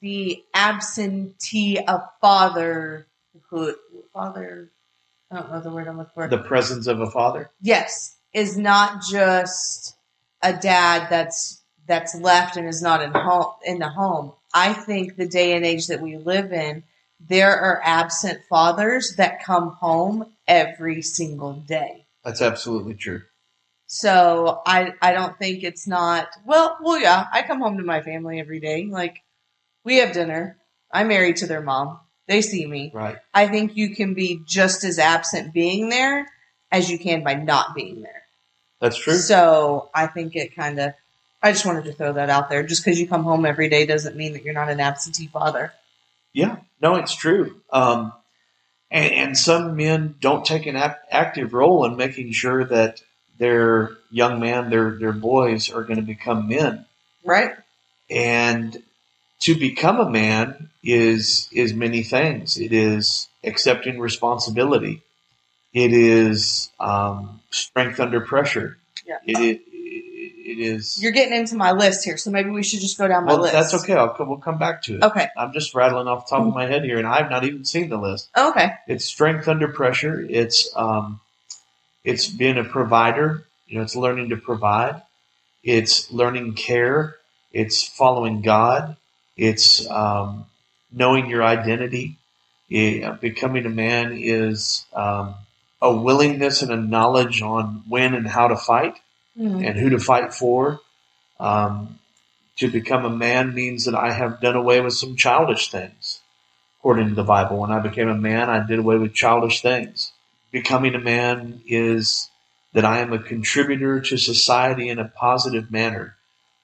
the 0.00 0.42
absentee 0.54 1.78
of 1.86 2.02
father 2.20 3.06
who 3.50 3.74
father 4.12 4.70
I 5.30 5.36
don't 5.36 5.52
know 5.52 5.60
the 5.60 5.70
word 5.70 5.88
I'm 5.88 5.98
looking 5.98 6.12
for. 6.14 6.28
The 6.28 6.38
presence 6.38 6.86
of 6.86 7.00
a 7.00 7.10
father. 7.10 7.50
yes, 7.60 8.16
is 8.32 8.56
not 8.56 9.02
just 9.10 9.96
a 10.42 10.52
dad 10.52 11.08
that's 11.10 11.62
that's 11.86 12.14
left 12.14 12.56
and 12.56 12.68
is 12.68 12.82
not 12.82 13.02
in 13.02 13.12
home 13.12 13.52
in 13.64 13.78
the 13.78 13.88
home. 13.88 14.32
I 14.54 14.72
think 14.72 15.16
the 15.16 15.28
day 15.28 15.54
and 15.54 15.66
age 15.66 15.88
that 15.88 16.00
we 16.00 16.16
live 16.16 16.52
in, 16.52 16.82
there 17.20 17.54
are 17.54 17.82
absent 17.84 18.40
fathers 18.48 19.16
that 19.16 19.44
come 19.44 19.70
home 19.70 20.32
every 20.46 21.02
single 21.02 21.52
day. 21.52 22.06
That's 22.24 22.40
absolutely 22.40 22.94
true. 22.94 23.22
So 23.88 24.60
I 24.66 24.92
I 25.00 25.12
don't 25.12 25.36
think 25.38 25.64
it's 25.64 25.86
not 25.86 26.28
well 26.44 26.76
well 26.80 27.00
yeah, 27.00 27.26
I 27.32 27.42
come 27.42 27.60
home 27.60 27.78
to 27.78 27.82
my 27.84 28.02
family 28.02 28.38
every 28.38 28.60
day. 28.60 28.84
Like 28.84 29.22
we 29.82 29.96
have 29.96 30.12
dinner. 30.12 30.58
I'm 30.92 31.08
married 31.08 31.36
to 31.38 31.46
their 31.46 31.62
mom. 31.62 31.98
They 32.26 32.42
see 32.42 32.66
me. 32.66 32.90
Right. 32.94 33.16
I 33.32 33.48
think 33.48 33.76
you 33.76 33.94
can 33.94 34.12
be 34.12 34.42
just 34.44 34.84
as 34.84 34.98
absent 34.98 35.54
being 35.54 35.88
there 35.88 36.28
as 36.70 36.90
you 36.90 36.98
can 36.98 37.24
by 37.24 37.34
not 37.34 37.74
being 37.74 38.02
there. 38.02 38.22
That's 38.78 38.98
true. 38.98 39.16
So 39.16 39.88
I 39.94 40.06
think 40.06 40.36
it 40.36 40.54
kind 40.54 40.78
of 40.78 40.92
I 41.42 41.52
just 41.52 41.64
wanted 41.64 41.84
to 41.84 41.92
throw 41.94 42.12
that 42.12 42.28
out 42.28 42.50
there. 42.50 42.62
Just 42.62 42.84
because 42.84 43.00
you 43.00 43.08
come 43.08 43.24
home 43.24 43.46
every 43.46 43.70
day 43.70 43.86
doesn't 43.86 44.16
mean 44.16 44.34
that 44.34 44.44
you're 44.44 44.52
not 44.52 44.70
an 44.70 44.80
absentee 44.80 45.28
father. 45.28 45.72
Yeah, 46.34 46.56
no, 46.82 46.96
it's 46.96 47.14
true. 47.14 47.62
Um, 47.72 48.12
and, 48.90 49.12
and 49.12 49.38
some 49.38 49.76
men 49.76 50.16
don't 50.20 50.44
take 50.44 50.66
an 50.66 50.76
ap- 50.76 51.04
active 51.10 51.54
role 51.54 51.86
in 51.86 51.96
making 51.96 52.32
sure 52.32 52.64
that 52.66 53.00
their 53.38 53.92
young 54.10 54.40
man, 54.40 54.70
their 54.70 54.98
their 54.98 55.12
boys, 55.12 55.70
are 55.70 55.82
going 55.82 55.96
to 55.96 56.02
become 56.02 56.48
men. 56.48 56.84
Right? 57.24 57.54
And 58.10 58.82
to 59.40 59.54
become 59.54 60.00
a 60.00 60.10
man 60.10 60.70
is 60.82 61.48
is 61.52 61.74
many 61.74 62.02
things. 62.02 62.58
It 62.58 62.72
is 62.72 63.28
accepting 63.44 63.98
responsibility. 63.98 65.02
It 65.72 65.92
is 65.92 66.70
um, 66.80 67.40
strength 67.50 68.00
under 68.00 68.20
pressure. 68.20 68.78
Yeah. 69.06 69.18
It, 69.24 69.38
it, 69.38 69.60
it 70.48 70.58
is. 70.58 71.00
You're 71.00 71.12
getting 71.12 71.36
into 71.36 71.56
my 71.56 71.72
list 71.72 72.04
here, 72.04 72.16
so 72.16 72.30
maybe 72.30 72.50
we 72.50 72.62
should 72.62 72.80
just 72.80 72.96
go 72.98 73.06
down 73.06 73.26
my 73.26 73.32
well, 73.32 73.42
list. 73.42 73.52
that's 73.52 73.74
okay. 73.74 73.94
I'll 73.94 74.16
we'll 74.18 74.38
come 74.38 74.58
back 74.58 74.82
to 74.84 74.96
it. 74.96 75.02
Okay. 75.02 75.28
I'm 75.36 75.52
just 75.52 75.74
rattling 75.74 76.08
off 76.08 76.26
the 76.26 76.36
top 76.36 76.46
of 76.46 76.54
my 76.54 76.66
head 76.66 76.84
here, 76.84 76.98
and 76.98 77.06
I've 77.06 77.30
not 77.30 77.44
even 77.44 77.64
seen 77.64 77.90
the 77.90 77.98
list. 77.98 78.30
Okay. 78.36 78.72
It's 78.86 79.04
strength 79.04 79.46
under 79.46 79.68
pressure. 79.68 80.26
It's 80.28 80.70
um, 80.74 81.20
it's 82.08 82.26
being 82.26 82.58
a 82.58 82.64
provider. 82.64 83.44
You 83.66 83.76
know, 83.76 83.82
it's 83.84 83.96
learning 83.96 84.30
to 84.30 84.36
provide. 84.36 85.02
It's 85.62 86.10
learning 86.10 86.54
care. 86.54 87.16
It's 87.52 87.86
following 87.86 88.40
God. 88.42 88.96
It's 89.36 89.88
um, 89.90 90.46
knowing 90.90 91.28
your 91.28 91.42
identity. 91.42 92.16
It- 92.70 93.20
becoming 93.20 93.66
a 93.66 93.70
man 93.70 94.12
is 94.16 94.86
um, 94.94 95.34
a 95.82 95.92
willingness 95.94 96.62
and 96.62 96.72
a 96.72 96.76
knowledge 96.76 97.42
on 97.42 97.84
when 97.88 98.14
and 98.14 98.26
how 98.26 98.48
to 98.48 98.56
fight 98.56 98.96
Mhm. 99.38 99.66
and 99.66 99.78
who 99.78 99.90
to 99.90 99.98
fight 99.98 100.32
for. 100.34 100.80
Um, 101.38 101.98
to 102.56 102.68
become 102.70 103.04
a 103.04 103.10
man 103.26 103.54
means 103.54 103.84
that 103.84 103.94
I 103.94 104.10
have 104.12 104.40
done 104.40 104.56
away 104.56 104.80
with 104.80 104.94
some 104.94 105.14
childish 105.14 105.70
things, 105.70 106.20
according 106.78 107.10
to 107.10 107.14
the 107.14 107.22
Bible. 107.22 107.58
When 107.58 107.70
I 107.70 107.78
became 107.80 108.08
a 108.08 108.14
man, 108.30 108.50
I 108.50 108.66
did 108.66 108.78
away 108.80 108.96
with 108.98 109.14
childish 109.14 109.62
things. 109.62 110.12
Becoming 110.50 110.94
a 110.94 111.00
man 111.00 111.62
is 111.66 112.28
that 112.72 112.84
I 112.84 113.00
am 113.00 113.12
a 113.12 113.18
contributor 113.18 114.00
to 114.00 114.16
society 114.16 114.88
in 114.88 114.98
a 114.98 115.08
positive 115.08 115.70
manner, 115.70 116.16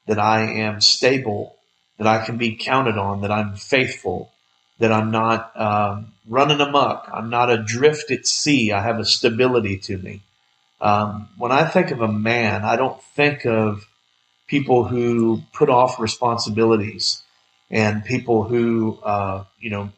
that 0.07 0.19
I 0.19 0.43
am 0.43 0.81
stable, 0.81 1.57
that 1.99 2.07
I 2.07 2.25
can 2.25 2.37
be 2.37 2.57
counted 2.57 2.99
on, 2.99 3.23
that 3.23 3.31
I'm 3.31 3.57
faithful, 3.57 4.31
that 4.79 4.93
I'm 4.93 5.11
not 5.11 5.59
um, 5.59 6.13
running 6.29 6.61
amok, 6.61 7.09
I'm 7.13 7.31
not 7.31 7.51
adrift 7.51 8.11
at 8.11 8.27
sea, 8.27 8.73
I 8.73 8.83
have 8.83 8.99
a 8.99 9.05
stability 9.05 9.79
to 9.79 9.99
me. 9.99 10.21
Um, 10.81 11.29
when 11.39 11.53
I 11.53 11.65
think 11.65 11.91
of 11.91 12.01
a 12.01 12.09
man, 12.09 12.65
I 12.65 12.77
don't 12.77 13.03
think 13.03 13.47
of 13.47 13.87
people 14.47 14.85
who 14.85 15.43
put 15.53 15.71
off 15.71 15.99
responsibilities 15.99 17.23
and 17.71 18.05
people 18.05 18.45
who, 18.45 18.99
uh, 19.03 19.45
you 19.59 19.71
know, 19.71 19.91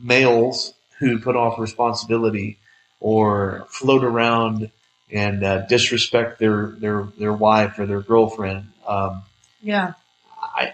males 0.00 0.72
who 0.98 1.18
put 1.18 1.36
off 1.36 1.58
responsibility 1.58 2.58
or 3.04 3.66
float 3.68 4.02
around 4.02 4.70
and 5.12 5.44
uh, 5.44 5.58
disrespect 5.66 6.38
their, 6.38 6.68
their, 6.78 7.06
their 7.18 7.34
wife 7.34 7.78
or 7.78 7.84
their 7.84 8.00
girlfriend. 8.00 8.72
Um, 8.88 9.24
Yeah. 9.60 9.92
I, 10.40 10.72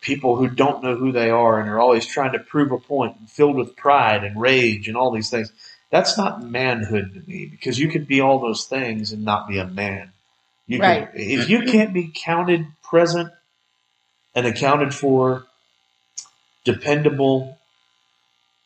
people 0.00 0.36
who 0.36 0.46
don't 0.46 0.84
know 0.84 0.94
who 0.94 1.10
they 1.10 1.28
are 1.28 1.58
and 1.58 1.68
are 1.68 1.80
always 1.80 2.06
trying 2.06 2.34
to 2.34 2.38
prove 2.38 2.70
a 2.70 2.78
point 2.78 3.16
and 3.18 3.28
filled 3.28 3.56
with 3.56 3.74
pride 3.74 4.22
and 4.22 4.40
rage 4.40 4.86
and 4.86 4.96
all 4.96 5.10
these 5.10 5.28
things. 5.28 5.50
That's 5.90 6.16
not 6.16 6.40
manhood 6.40 7.14
to 7.14 7.28
me 7.28 7.46
because 7.46 7.80
you 7.80 7.88
could 7.88 8.06
be 8.06 8.20
all 8.20 8.38
those 8.38 8.66
things 8.66 9.10
and 9.10 9.24
not 9.24 9.48
be 9.48 9.58
a 9.58 9.66
man. 9.66 10.12
You 10.68 10.78
Right. 10.78 11.10
can, 11.10 11.20
if 11.20 11.48
you 11.48 11.62
can't 11.62 11.92
be 11.92 12.12
counted 12.14 12.64
present 12.84 13.32
and 14.36 14.46
accounted 14.46 14.94
for, 14.94 15.46
dependable, 16.64 17.58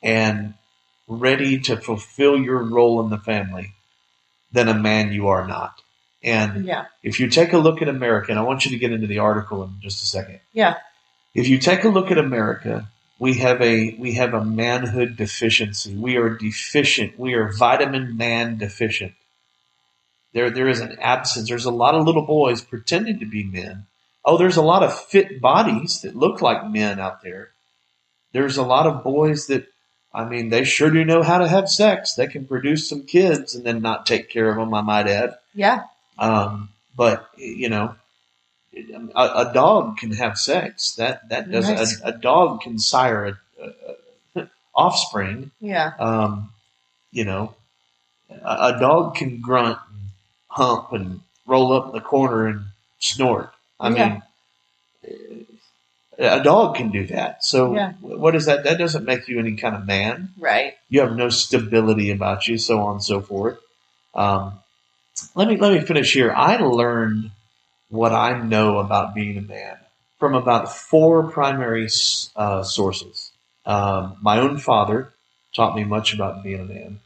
and 0.02 0.52
ready 1.09 1.61
to 1.61 1.77
fulfill 1.77 2.37
your 2.38 2.62
role 2.62 3.01
in 3.03 3.11
the 3.11 3.19
family, 3.19 3.73
than 4.53 4.69
a 4.69 4.75
man 4.75 5.12
you 5.12 5.29
are 5.29 5.47
not. 5.47 5.81
And 6.23 6.64
Yeah. 6.64 6.87
if 7.03 7.21
you 7.21 7.29
take 7.29 7.53
a 7.53 7.59
look 7.59 7.83
at 7.83 7.88
America, 7.88 8.31
and 8.33 8.38
I 8.38 8.42
want 8.42 8.64
you 8.64 8.71
to 8.73 8.79
get 8.79 8.92
into 8.92 9.07
the 9.07 9.19
article 9.19 9.62
in 9.62 9.75
just 9.81 10.03
a 10.03 10.07
second. 10.07 10.40
Yeah. 10.53 10.77
If 11.35 11.49
you 11.49 11.59
take 11.59 11.85
a 11.85 11.88
look 11.88 12.11
at 12.11 12.19
America, 12.19 12.88
we 13.19 13.35
have 13.35 13.61
a 13.62 13.95
we 13.99 14.14
have 14.14 14.35
a 14.35 14.45
manhood 14.45 15.16
deficiency. 15.16 15.95
We 15.95 16.16
are 16.16 16.31
deficient. 16.31 17.19
We 17.19 17.35
are 17.35 17.53
vitamin 17.53 18.16
man 18.16 18.59
deficient. 18.59 19.12
There 20.33 20.51
there 20.51 20.69
is 20.69 20.81
an 20.81 20.99
absence. 21.01 21.49
There's 21.49 21.64
a 21.64 21.71
lot 21.71 21.95
of 21.95 22.05
little 22.07 22.27
boys 22.27 22.62
pretending 22.62 23.21
to 23.21 23.27
be 23.27 23.45
men. 23.45 23.87
Oh, 24.25 24.37
there's 24.37 24.57
a 24.57 24.62
lot 24.62 24.83
of 24.83 24.99
fit 24.99 25.40
bodies 25.40 26.01
that 26.03 26.16
look 26.16 26.42
like 26.42 26.69
men 26.71 26.99
out 26.99 27.23
there. 27.23 27.51
There's 28.33 28.57
a 28.57 28.64
lot 28.64 28.87
of 28.87 29.05
boys 29.05 29.47
that 29.47 29.66
I 30.16 30.24
mean, 30.24 30.48
they 30.48 30.64
sure 30.64 30.90
do 30.90 31.05
know 31.05 31.22
how 31.22 31.38
to 31.38 31.46
have 31.46 31.68
sex. 31.68 32.14
They 32.14 32.26
can 32.26 32.46
produce 32.46 32.88
some 32.88 33.02
kids 33.02 33.55
and 33.55 33.64
then 33.64 33.83
not 33.83 34.07
take 34.07 34.31
care 34.31 34.48
of 34.48 34.57
them, 34.57 34.72
I 34.72 34.81
might 34.81 35.07
add. 35.09 35.37
Yeah. 35.55 35.85
Um, 36.18 36.70
but 36.96 37.29
you 37.37 37.68
know, 37.68 37.94
a, 39.14 39.22
a 39.48 39.50
dog 39.52 39.98
can 39.98 40.12
have 40.12 40.38
sex. 40.38 40.94
That 40.96 41.29
that 41.29 41.50
does 41.50 41.68
Nice. 41.68 42.00
a, 42.00 42.09
a 42.09 42.12
dog 42.12 42.62
can 42.62 42.79
sire 42.79 43.38
a, 43.61 44.40
a, 44.40 44.48
offspring. 44.74 45.50
Yeah. 45.61 45.92
Um, 45.98 46.50
you 47.12 47.26
know, 47.26 47.55
a, 48.31 48.74
a 48.74 48.81
dog 48.81 49.16
can 49.16 49.42
grunt 49.42 49.79
and 49.90 50.00
hump 50.48 50.92
and 50.92 51.20
roll 51.46 51.74
up 51.74 51.87
in 51.88 51.92
the 51.92 52.00
corner 52.00 52.46
and 52.46 52.64
snort. 53.00 53.52
I 53.79 53.90
Yeah. 53.90 54.09
mean, 54.09 54.22
a 56.18 56.42
dog 56.42 56.76
can 56.76 56.90
do 56.90 57.07
that. 57.09 57.44
So 57.44 57.74
Yeah. 57.74 57.92
what 58.00 58.35
is 58.35 58.46
that? 58.46 58.64
That 58.64 58.79
doesn't 58.79 59.05
make 59.05 59.29
you 59.29 59.38
any 59.38 59.57
kind 59.57 59.74
of 59.74 59.87
man 59.87 60.31
Right. 60.38 60.74
you 60.88 61.00
have 61.00 61.16
no 61.16 61.29
stability 61.29 62.11
about 62.11 62.46
you, 62.48 62.59
so 62.59 62.81
on 62.81 62.92
and 62.94 63.05
so 63.05 63.20
forth. 63.20 63.59
Um, 64.14 64.59
let 65.35 65.48
me 65.48 65.57
let 65.57 65.72
me 65.72 65.81
finish 65.81 66.12
here. 66.12 66.33
I 66.33 66.57
learned 66.57 67.31
what 67.88 68.12
I 68.12 68.38
know 68.42 68.79
about 68.79 69.14
being 69.14 69.37
a 69.38 69.42
man 69.42 69.76
from 70.18 70.35
about 70.35 70.74
four 70.74 71.31
primary 71.31 71.88
uh, 72.35 72.62
sources. 72.62 73.31
Um, 73.64 74.16
my 74.22 74.38
own 74.38 74.59
father 74.59 75.12
taught 75.55 75.76
me 75.76 75.85
much 75.85 76.14
about 76.14 76.42
being 76.42 76.61
a 76.61 76.64
man. 76.64 77.00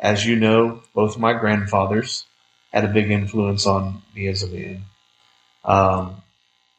As 0.00 0.24
you 0.24 0.36
know, 0.36 0.82
both 0.94 1.18
my 1.18 1.32
grandfathers 1.32 2.24
had 2.72 2.84
a 2.84 2.88
big 2.88 3.10
influence 3.10 3.66
on 3.66 4.02
me 4.14 4.28
as 4.28 4.42
a 4.42 4.46
man. 4.48 4.82
Um, 5.64 6.22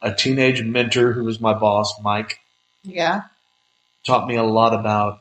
a 0.02 0.12
teenage 0.14 0.62
mentor 0.62 1.12
who 1.12 1.24
was 1.24 1.40
my 1.40 1.54
boss, 1.54 2.00
Mike, 2.02 2.40
Yeah. 2.82 3.22
taught 4.04 4.26
me 4.26 4.36
a 4.36 4.42
lot 4.42 4.72
about 4.74 5.20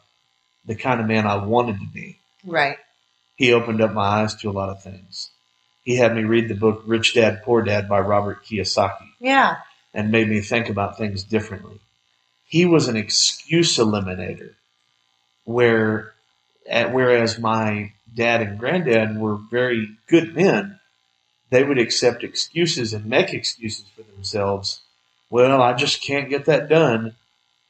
the 0.65 0.75
kind 0.75 0.99
of 1.01 1.07
man 1.07 1.25
I 1.27 1.35
wanted 1.43 1.79
to 1.79 1.85
be. 1.87 2.17
Right. 2.45 2.77
He 3.35 3.53
opened 3.53 3.81
up 3.81 3.93
my 3.93 4.21
eyes 4.21 4.35
to 4.35 4.49
a 4.49 4.51
lot 4.51 4.69
of 4.69 4.81
things. 4.83 5.29
He 5.83 5.95
had 5.95 6.15
me 6.15 6.23
read 6.23 6.47
the 6.47 6.55
book 6.55 6.83
Rich 6.85 7.15
Dad 7.15 7.41
Poor 7.43 7.61
Dad 7.61 7.89
by 7.89 7.99
Robert 7.99 8.45
Kiyosaki 8.45 9.07
Yeah. 9.19 9.57
and 9.93 10.11
made 10.11 10.29
me 10.29 10.41
think 10.41 10.69
about 10.69 10.97
things 10.97 11.23
differently. 11.23 11.79
He 12.45 12.65
was 12.65 12.87
an 12.87 12.95
excuse 12.95 13.77
eliminator, 13.77 14.53
where, 15.45 16.13
at, 16.69 16.93
whereas 16.93 17.39
my 17.39 17.91
dad 18.13 18.41
and 18.41 18.57
granddad 18.59 19.17
were 19.17 19.35
very 19.35 19.89
good 20.07 20.35
men, 20.35 20.78
they 21.49 21.63
would 21.63 21.79
accept 21.79 22.23
excuses 22.23 22.93
and 22.93 23.05
make 23.05 23.33
excuses 23.33 23.85
for 23.95 24.03
themselves. 24.03 24.81
Well, 25.29 25.61
I 25.61 25.73
just 25.73 26.01
can't 26.01 26.29
get 26.29 26.45
that 26.45 26.69
done. 26.69 27.15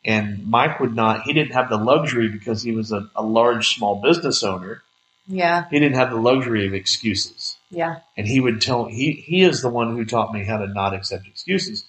And 0.06 0.48
Mike 0.48 0.80
would 0.80 0.96
not, 0.96 1.24
he 1.24 1.34
didn't 1.34 1.54
have 1.54 1.70
the 1.70 1.78
luxury 1.78 2.30
because 2.30 2.62
he 2.64 2.72
was 2.72 2.92
a, 2.92 3.10
a 3.16 3.24
large 3.24 3.76
small 3.76 4.02
business 4.02 4.44
owner. 4.44 4.82
Yeah. 5.28 5.66
He 5.70 5.80
didn't 5.80 5.98
have 5.98 6.10
the 6.10 6.16
luxury 6.20 6.66
of 6.66 6.74
excuses 6.74 7.58
Yeah. 7.70 7.98
and 8.18 8.26
he 8.26 8.40
would 8.40 8.62
tell 8.62 8.86
he 8.86 9.12
he 9.12 9.44
is 9.44 9.62
the 9.62 9.70
one 9.70 9.96
who 9.96 10.04
taught 10.06 10.34
me 10.34 10.44
how 10.44 10.58
to 10.58 10.68
not 10.68 10.94
accept 10.96 11.28
excuses. 11.28 11.86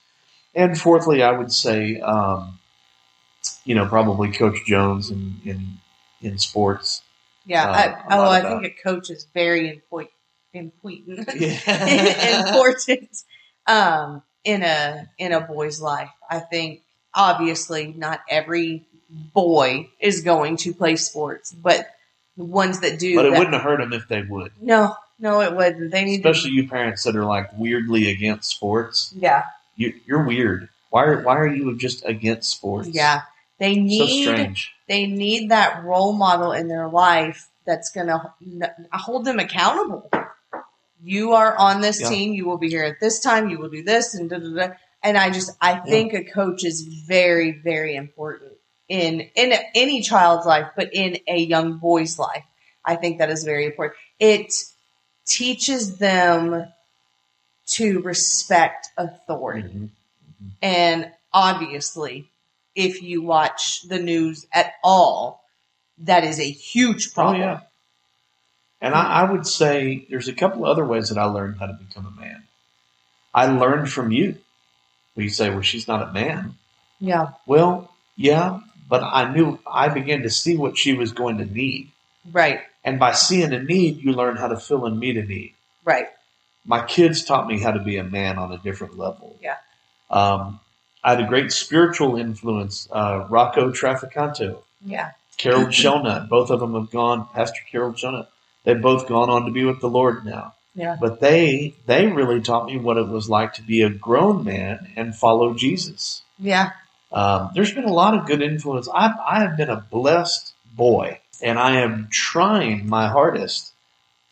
And 0.54 0.78
fourthly, 0.78 1.22
I 1.22 1.30
would 1.30 1.52
say, 1.52 2.00
um, 2.00 2.58
you 3.64 3.74
know, 3.74 3.86
probably 3.86 4.30
Coach 4.32 4.58
Jones 4.66 5.08
in 5.08 5.36
in, 5.44 5.78
in 6.20 6.38
sports. 6.38 7.02
Yeah. 7.46 7.70
Uh, 7.70 7.72
I, 8.08 8.14
although 8.16 8.30
I 8.30 8.42
think 8.42 8.64
a 8.64 8.82
coach 8.82 9.08
is 9.08 9.26
very 9.32 9.70
important, 9.70 10.10
important, 10.52 11.28
Yeah. 11.36 12.46
important 12.48 13.22
um, 13.66 14.22
in 14.44 14.62
a 14.62 15.08
in 15.18 15.32
a 15.32 15.40
boy's 15.40 15.80
life. 15.80 16.10
I 16.28 16.38
think 16.40 16.82
obviously 17.14 17.94
not 17.96 18.20
every 18.28 18.84
boy 19.34 19.88
is 20.00 20.20
going 20.22 20.56
to 20.58 20.72
play 20.72 20.96
sports, 20.96 21.52
but 21.52 21.88
the 22.36 22.44
ones 22.44 22.80
that 22.80 22.98
do. 22.98 23.16
But 23.16 23.26
it 23.26 23.32
that- 23.32 23.38
wouldn't 23.38 23.54
have 23.54 23.62
hurt 23.64 23.80
them 23.80 23.92
if 23.92 24.08
they 24.08 24.22
would. 24.22 24.52
No, 24.60 24.94
no, 25.18 25.40
it 25.40 25.54
wouldn't. 25.54 25.90
They 25.90 26.04
need. 26.04 26.22
To, 26.22 26.30
Especially 26.30 26.52
you 26.52 26.68
parents 26.68 27.02
that 27.04 27.16
are 27.16 27.24
like 27.24 27.50
weirdly 27.56 28.10
against 28.10 28.50
sports. 28.50 29.12
yeah, 29.16 29.44
You, 29.76 29.92
you're 30.06 30.24
weird. 30.24 30.68
Why 30.90 31.04
are 31.04 31.22
why 31.22 31.36
are 31.36 31.46
you 31.46 31.76
just 31.76 32.04
against 32.04 32.50
sports? 32.50 32.88
yeah. 32.88 33.22
They 33.58 33.74
so 33.74 33.80
need. 33.82 34.22
strange. 34.24 34.72
they 34.88 35.06
need 35.06 35.50
that 35.50 35.84
role 35.84 36.14
model 36.14 36.52
in 36.52 36.68
their 36.68 36.88
life 36.88 37.46
that's 37.66 37.90
going 37.90 38.06
to 38.06 38.32
hold 38.90 39.26
them 39.26 39.38
accountable. 39.38 40.10
You 41.02 41.32
are 41.32 41.56
on 41.56 41.80
this 41.80 42.00
Yeah. 42.00 42.08
team. 42.08 42.34
You 42.34 42.46
will 42.46 42.58
be 42.58 42.68
here 42.68 42.84
at 42.84 43.00
this 43.00 43.20
time. 43.20 43.48
You 43.48 43.58
will 43.58 43.70
do 43.70 43.82
this 43.82 44.14
and 44.14 44.28
da 44.28 44.38
da 44.38 44.54
da. 44.68 44.74
And 45.02 45.16
I 45.16 45.30
just 45.30 45.50
I 45.60 45.76
think 45.76 46.12
a 46.12 46.24
coach 46.24 46.64
is 46.64 46.82
very 46.82 47.52
very 47.52 47.94
important 47.96 48.52
in 48.88 49.20
in 49.34 49.54
any 49.74 50.02
child's 50.02 50.46
life, 50.46 50.68
but 50.76 50.92
in 50.92 51.18
a 51.26 51.38
young 51.38 51.78
boy's 51.78 52.18
life, 52.18 52.44
I 52.84 52.96
think 52.96 53.18
that 53.18 53.30
is 53.30 53.44
very 53.44 53.66
important. 53.66 53.98
It 54.18 54.52
teaches 55.26 55.96
them 55.98 56.66
to 57.66 58.00
respect 58.02 58.88
authority. 58.98 59.68
Mhm. 59.68 59.90
And 60.60 61.12
obviously, 61.32 62.28
if 62.74 63.02
you 63.02 63.22
watch 63.22 63.82
the 63.82 63.98
news 63.98 64.46
at 64.52 64.74
all, 64.82 65.44
that 65.98 66.24
is 66.24 66.40
a 66.40 66.50
huge 66.50 67.08
Oh 67.08 67.14
problem. 67.14 67.40
yeah. 67.40 67.60
And 68.80 68.94
I, 68.94 69.20
I 69.22 69.30
would 69.30 69.46
say 69.46 70.06
there's 70.08 70.28
a 70.28 70.32
couple 70.32 70.64
other 70.64 70.84
ways 70.84 71.08
that 71.10 71.18
I 71.18 71.24
learned 71.24 71.58
how 71.58 71.66
to 71.66 71.72
become 71.74 72.06
a 72.06 72.20
man. 72.20 72.42
I 73.34 73.46
learned 73.46 73.90
from 73.90 74.10
you. 74.10 74.36
Well, 75.14 75.24
you 75.24 75.30
say, 75.30 75.50
well, 75.50 75.60
she's 75.60 75.86
not 75.88 76.08
a 76.08 76.12
man. 76.12 76.54
Yeah, 77.00 77.28
Well, 77.46 77.92
yeah, 78.16 78.60
but 78.88 79.02
I 79.02 79.32
knew 79.32 79.58
I 79.66 79.88
began 79.88 80.22
to 80.22 80.30
see 80.30 80.56
what 80.56 80.76
she 80.76 80.92
was 80.94 81.12
going 81.12 81.38
to 81.38 81.44
need. 81.46 81.90
right, 82.30 82.60
And 82.84 82.98
by 82.98 83.12
seeing 83.12 83.52
a 83.54 83.62
need, 83.62 84.02
you 84.02 84.12
learn 84.12 84.36
how 84.36 84.48
to 84.48 84.56
fill 84.58 84.84
and 84.86 84.98
meet 84.98 85.16
a 85.16 85.22
need. 85.22 85.54
right. 85.84 86.08
My 86.66 86.84
kids 86.84 87.24
taught 87.24 87.46
me 87.46 87.58
how 87.58 87.70
to 87.72 87.78
be 87.80 87.96
a 87.96 88.04
man 88.04 88.36
on 88.36 88.52
a 88.52 88.58
different 88.58 88.98
level. 88.98 89.34
Yeah. 89.40 89.56
Um, 90.10 90.60
I 91.02 91.12
had 91.12 91.20
a 91.22 91.26
great 91.26 91.52
spiritual 91.52 92.16
influence, 92.16 92.86
uh, 92.92 93.26
Rocco 93.30 93.70
Traficanto, 93.70 94.58
Yeah, 94.84 95.12
Carol 95.38 95.70
Shelnut. 95.70 96.28
Both 96.28 96.50
of 96.50 96.60
them 96.60 96.74
have 96.74 96.90
gone, 96.90 97.26
Pastor 97.34 97.60
Carol 97.70 97.94
Shelnut. 97.94 98.30
They've 98.64 98.80
both 98.80 99.08
gone 99.08 99.30
on 99.30 99.46
to 99.46 99.50
be 99.50 99.64
with 99.64 99.80
the 99.80 99.88
Lord 99.88 100.24
now. 100.24 100.54
yeah, 100.74 100.96
But 101.00 101.20
they 101.20 101.74
they 101.86 102.06
really 102.06 102.40
taught 102.40 102.66
me 102.66 102.76
what 102.76 102.96
it 102.98 103.08
was 103.08 103.28
like 103.28 103.54
to 103.54 103.62
be 103.62 103.82
a 103.82 103.90
grown 103.90 104.44
man 104.44 104.92
and 104.96 105.14
follow 105.14 105.54
Jesus. 105.54 106.22
yeah, 106.38 106.70
Um, 107.12 107.50
there's 107.54 107.72
been 107.74 107.84
a 107.84 107.92
lot 107.92 108.14
of 108.14 108.26
good 108.26 108.42
influence. 108.42 108.88
I've, 108.94 109.16
I 109.26 109.40
have 109.40 109.56
been 109.56 109.70
a 109.70 109.84
blessed 109.90 110.52
boy, 110.76 111.20
and 111.42 111.58
I 111.58 111.80
am 111.80 112.08
trying 112.10 112.88
my 112.88 113.08
hardest 113.08 113.72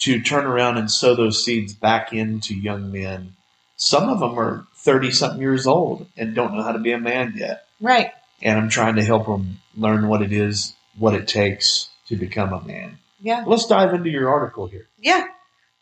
to 0.00 0.20
turn 0.20 0.44
around 0.46 0.76
and 0.78 0.90
sow 0.90 1.14
those 1.16 1.44
seeds 1.44 1.74
back 1.74 2.12
into 2.12 2.54
young 2.54 2.92
men. 2.92 3.34
Some 3.76 4.08
of 4.08 4.20
them 4.20 4.38
are 4.38 4.66
30 4.76 5.10
something 5.10 5.40
years 5.40 5.66
old 5.66 6.06
and 6.16 6.34
don't 6.34 6.54
know 6.54 6.62
how 6.62 6.72
to 6.72 6.78
be 6.78 6.92
a 6.92 6.98
man 7.00 7.34
yet. 7.36 7.66
right. 7.80 8.12
And 8.40 8.56
I'm 8.56 8.68
trying 8.68 8.94
to 8.96 9.04
help 9.04 9.26
them 9.26 9.58
learn 9.76 10.06
what 10.06 10.22
it 10.22 10.32
is, 10.32 10.72
what 10.96 11.14
it 11.14 11.26
takes 11.26 11.88
to 12.06 12.14
become 12.14 12.52
a 12.52 12.60
man. 12.62 12.98
Yeah, 13.20 13.44
Let's 13.46 13.66
dive 13.66 13.94
into 13.94 14.10
your 14.10 14.28
article 14.30 14.66
here. 14.68 14.88
yeah, 14.98 15.26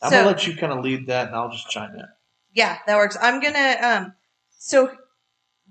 I'm 0.03 0.11
So- 0.11 0.21
to 0.23 0.27
let 0.27 0.47
you 0.47 0.57
kind 0.57 0.73
of 0.73 0.85
lead 0.85 1.07
that, 1.09 1.29
and 1.29 1.37
I'll 1.37 1.51
just 1.51 1.69
chime 1.71 1.95
in. 1.95 2.05
yeah. 2.55 2.79
That 2.87 2.97
works. 2.97 3.17
I'm 3.21 3.41
gonna. 3.41 3.77
Um, 3.83 4.15
so 4.59 4.91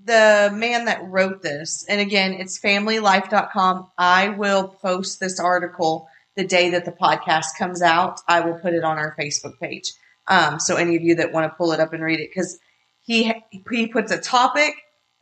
the 0.04 0.50
man 0.54 0.84
that 0.84 1.00
wrote 1.04 1.42
this, 1.42 1.84
and 1.88 2.00
again, 2.00 2.34
it's 2.34 2.58
familylife.com. 2.60 3.90
I 3.98 4.28
will 4.30 4.68
post 4.68 5.20
this 5.20 5.40
article 5.40 6.08
the 6.36 6.46
day 6.46 6.70
that 6.70 6.84
the 6.84 6.92
podcast 6.92 7.46
comes 7.58 7.82
out. 7.82 8.20
I 8.28 8.40
will 8.40 8.58
put 8.58 8.74
it 8.74 8.84
on 8.84 8.98
our 8.98 9.16
Facebook 9.18 9.58
page. 9.58 9.92
Um, 10.28 10.58
so 10.60 10.76
any 10.76 10.96
of 10.96 11.02
you 11.02 11.14
that 11.16 11.32
want 11.32 11.50
to 11.50 11.56
pull 11.56 11.72
it 11.72 11.80
up 11.80 11.92
and 11.92 12.02
read 12.02 12.20
it, 12.20 12.30
because 12.30 12.58
he 13.02 13.32
he 13.70 13.86
puts 13.86 14.12
a 14.12 14.18
topic, 14.20 14.74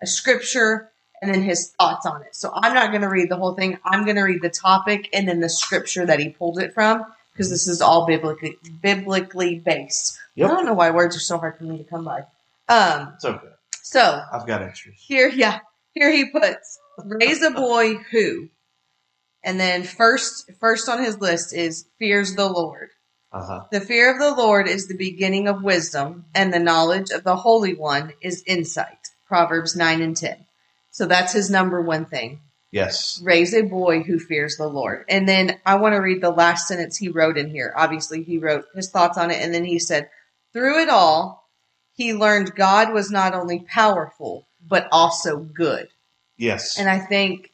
a 0.03 0.07
scripture, 0.07 0.91
and 1.23 1.33
then 1.33 1.43
his 1.43 1.73
thoughts 1.79 2.07
on 2.07 2.23
it. 2.23 2.35
So 2.35 2.51
I'm 2.55 2.75
not 2.75 2.91
going 2.91 3.03
to 3.03 3.09
read 3.09 3.31
the 3.31 3.37
whole 3.37 3.55
thing. 3.55 3.79
I'm 3.85 4.05
going 4.05 4.17
to 4.17 4.23
read 4.23 4.43
the 4.43 4.51
topic 4.51 5.09
and 5.13 5.27
then 5.29 5.41
the 5.41 5.49
scripture 5.49 6.05
that 6.07 6.21
he 6.21 6.29
pulled 6.31 6.59
it 6.59 6.75
from, 6.75 7.05
because 7.33 7.51
this 7.51 7.67
is 7.69 7.81
all 7.81 8.07
biblically 8.07 8.59
biblically 8.83 9.59
based. 9.59 10.19
Yep. 10.35 10.51
I 10.51 10.55
don't 10.55 10.67
know 10.67 10.75
why 10.75 10.91
words 10.91 11.17
are 11.17 11.21
so 11.21 11.39
hard 11.39 11.57
for 11.57 11.65
me 11.65 11.79
to 11.79 11.85
come 11.85 12.05
by. 12.05 12.25
Um, 12.69 13.13
It's 13.15 13.25
okay. 13.25 13.47
so 13.83 14.23
I've 14.33 14.47
got 14.47 14.63
extras. 14.63 14.97
here, 14.99 15.29
yeah, 15.29 15.61
here 15.93 16.11
he 16.11 16.31
puts 16.31 16.79
raise 17.05 17.43
a 17.43 17.51
boy 17.51 17.95
who, 18.11 18.49
and 19.43 19.59
then 19.59 19.83
first, 19.83 20.51
first 20.61 20.89
on 20.89 21.03
his 21.03 21.19
list 21.21 21.55
is 21.55 21.87
fears 21.99 22.35
the 22.35 22.49
Lord. 22.49 22.91
Uh 23.33 23.45
huh. 23.45 23.65
The 23.73 23.81
fear 23.81 24.13
of 24.13 24.19
the 24.21 24.35
Lord 24.41 24.69
is 24.69 24.87
the 24.87 24.97
beginning 24.97 25.49
of 25.49 25.63
wisdom, 25.63 26.25
and 26.35 26.53
the 26.53 26.61
knowledge 26.61 27.11
of 27.11 27.25
the 27.25 27.35
Holy 27.37 27.75
One 27.75 28.13
is 28.21 28.45
insight. 28.47 29.09
Proverbs 29.27 29.75
9 29.75 30.03
and 30.03 30.17
10. 30.17 30.37
So 30.95 31.07
that's 31.07 31.33
his 31.33 31.51
number 31.51 31.81
one 31.81 32.05
thing. 32.05 32.39
Yes. 32.71 33.21
Raise 33.21 33.53
a 33.53 33.63
boy 33.63 34.05
who 34.05 34.21
fears 34.21 34.57
the 34.57 34.69
Lord. 34.69 35.05
And 35.09 35.29
then 35.29 35.59
I 35.67 35.75
want 35.75 35.95
to 35.95 35.99
read 35.99 36.21
the 36.21 36.31
last 36.31 36.69
sentence 36.69 36.97
he 36.97 37.09
wrote 37.09 37.37
in 37.37 37.51
here. 37.51 37.75
Obviously, 37.77 38.23
he 38.23 38.39
wrote 38.39 38.67
his 38.77 38.91
thoughts 38.91 39.19
on 39.19 39.33
it, 39.33 39.43
and 39.43 39.53
then 39.53 39.65
he 39.65 39.81
said, 39.81 40.09
Through 40.53 40.83
it 40.83 40.89
all, 40.89 41.51
he 41.95 42.15
learned 42.15 42.55
God 42.55 42.93
was 42.93 43.11
not 43.11 43.35
only 43.35 43.59
powerful, 43.59 44.47
but 44.65 44.87
also 44.93 45.39
good. 45.39 45.89
Yes. 46.37 46.79
And 46.79 46.89
I 46.89 47.01
think, 47.01 47.51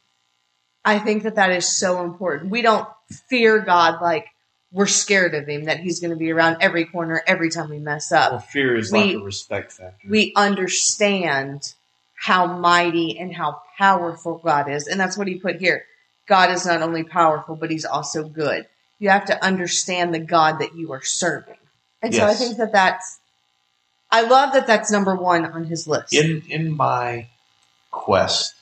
I 0.84 0.98
think 0.98 1.22
that 1.22 1.36
that 1.36 1.50
is 1.50 1.66
so 1.66 2.04
important. 2.04 2.50
We 2.50 2.60
don't 2.60 2.86
fear 3.30 3.58
God 3.60 4.02
like 4.02 4.26
we're 4.70 4.86
scared 4.86 5.34
of 5.34 5.48
him, 5.48 5.64
that 5.64 5.80
he's 5.80 5.98
going 6.00 6.10
to 6.12 6.16
be 6.16 6.30
around 6.30 6.58
every 6.60 6.84
corner 6.84 7.22
every 7.26 7.48
time 7.48 7.70
we 7.70 7.78
mess 7.78 8.12
up. 8.12 8.32
well, 8.32 8.40
fear 8.40 8.76
is 8.76 8.92
we- 8.92 8.98
like 8.98 9.16
a 9.16 9.24
respect 9.24 9.72
factor. 9.72 10.08
We 10.08 10.34
understand 10.36 11.74
how 12.20 12.46
mighty 12.58 13.18
and 13.18 13.34
how 13.34 13.62
powerful 13.78 14.42
God 14.44 14.70
is. 14.70 14.86
And 14.86 15.00
that's 15.00 15.16
what 15.16 15.26
he 15.26 15.36
put 15.36 15.56
here. 15.56 15.86
God 16.28 16.50
is 16.50 16.66
not 16.66 16.82
only 16.82 17.02
powerful, 17.02 17.56
but 17.56 17.70
he's 17.70 17.86
also 17.86 18.28
good. 18.28 18.66
You 18.98 19.08
have 19.08 19.24
to 19.24 19.42
understand 19.42 20.12
the 20.12 20.18
God 20.18 20.58
that 20.58 20.76
you 20.76 20.92
are 20.92 21.02
serving. 21.02 21.56
And 22.02 22.14
so 22.14 22.26
I 22.26 22.34
think 22.34 22.58
that 22.58 22.72
that's, 22.72 23.20
I 24.10 24.20
love 24.22 24.52
that 24.52 24.66
that's 24.66 24.92
number 24.92 25.16
one 25.16 25.46
on 25.46 25.64
his 25.64 25.88
list. 25.88 26.12
in 26.12 26.42
in 26.48 26.76
my 26.76 27.28
quest 27.90 28.54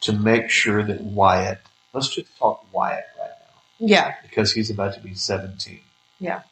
to 0.00 0.12
make 0.12 0.50
sure 0.50 0.82
that 0.82 1.00
Wyatt, 1.02 1.60
let's 1.92 2.08
just 2.08 2.36
talk 2.38 2.66
Wyatt 2.72 3.04
right 3.20 3.28
now 3.28 3.86
yeah. 3.86 4.14
because 4.22 4.52
he's 4.52 4.70
about 4.70 4.94
to 4.94 5.00
be 5.00 5.14
17. 5.14 5.78
Yeah. 6.18 6.42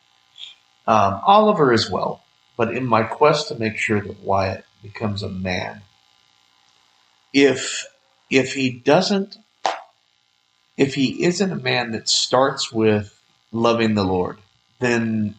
Um, 0.87 1.21
Oliver 1.25 1.73
as 1.73 1.90
well, 1.90 2.23
but 2.57 2.77
in 2.77 2.87
my 2.87 3.03
quest 3.03 3.49
to 3.49 3.57
make 3.57 3.77
sure 3.77 4.01
that 4.01 4.21
Wyatt 4.21 4.64
becomes 4.82 5.22
a 5.22 5.28
man, 5.28 5.82
if 7.32 7.86
if 8.30 8.54
he 8.54 8.70
doesn't, 8.70 9.36
if 10.76 10.94
he 10.94 11.24
isn't 11.24 11.52
a 11.52 11.56
man 11.56 11.92
that 11.92 12.08
starts 12.08 12.72
with 12.72 13.20
loving 13.52 13.94
the 13.94 14.04
Lord, 14.04 14.38
then 14.81 15.35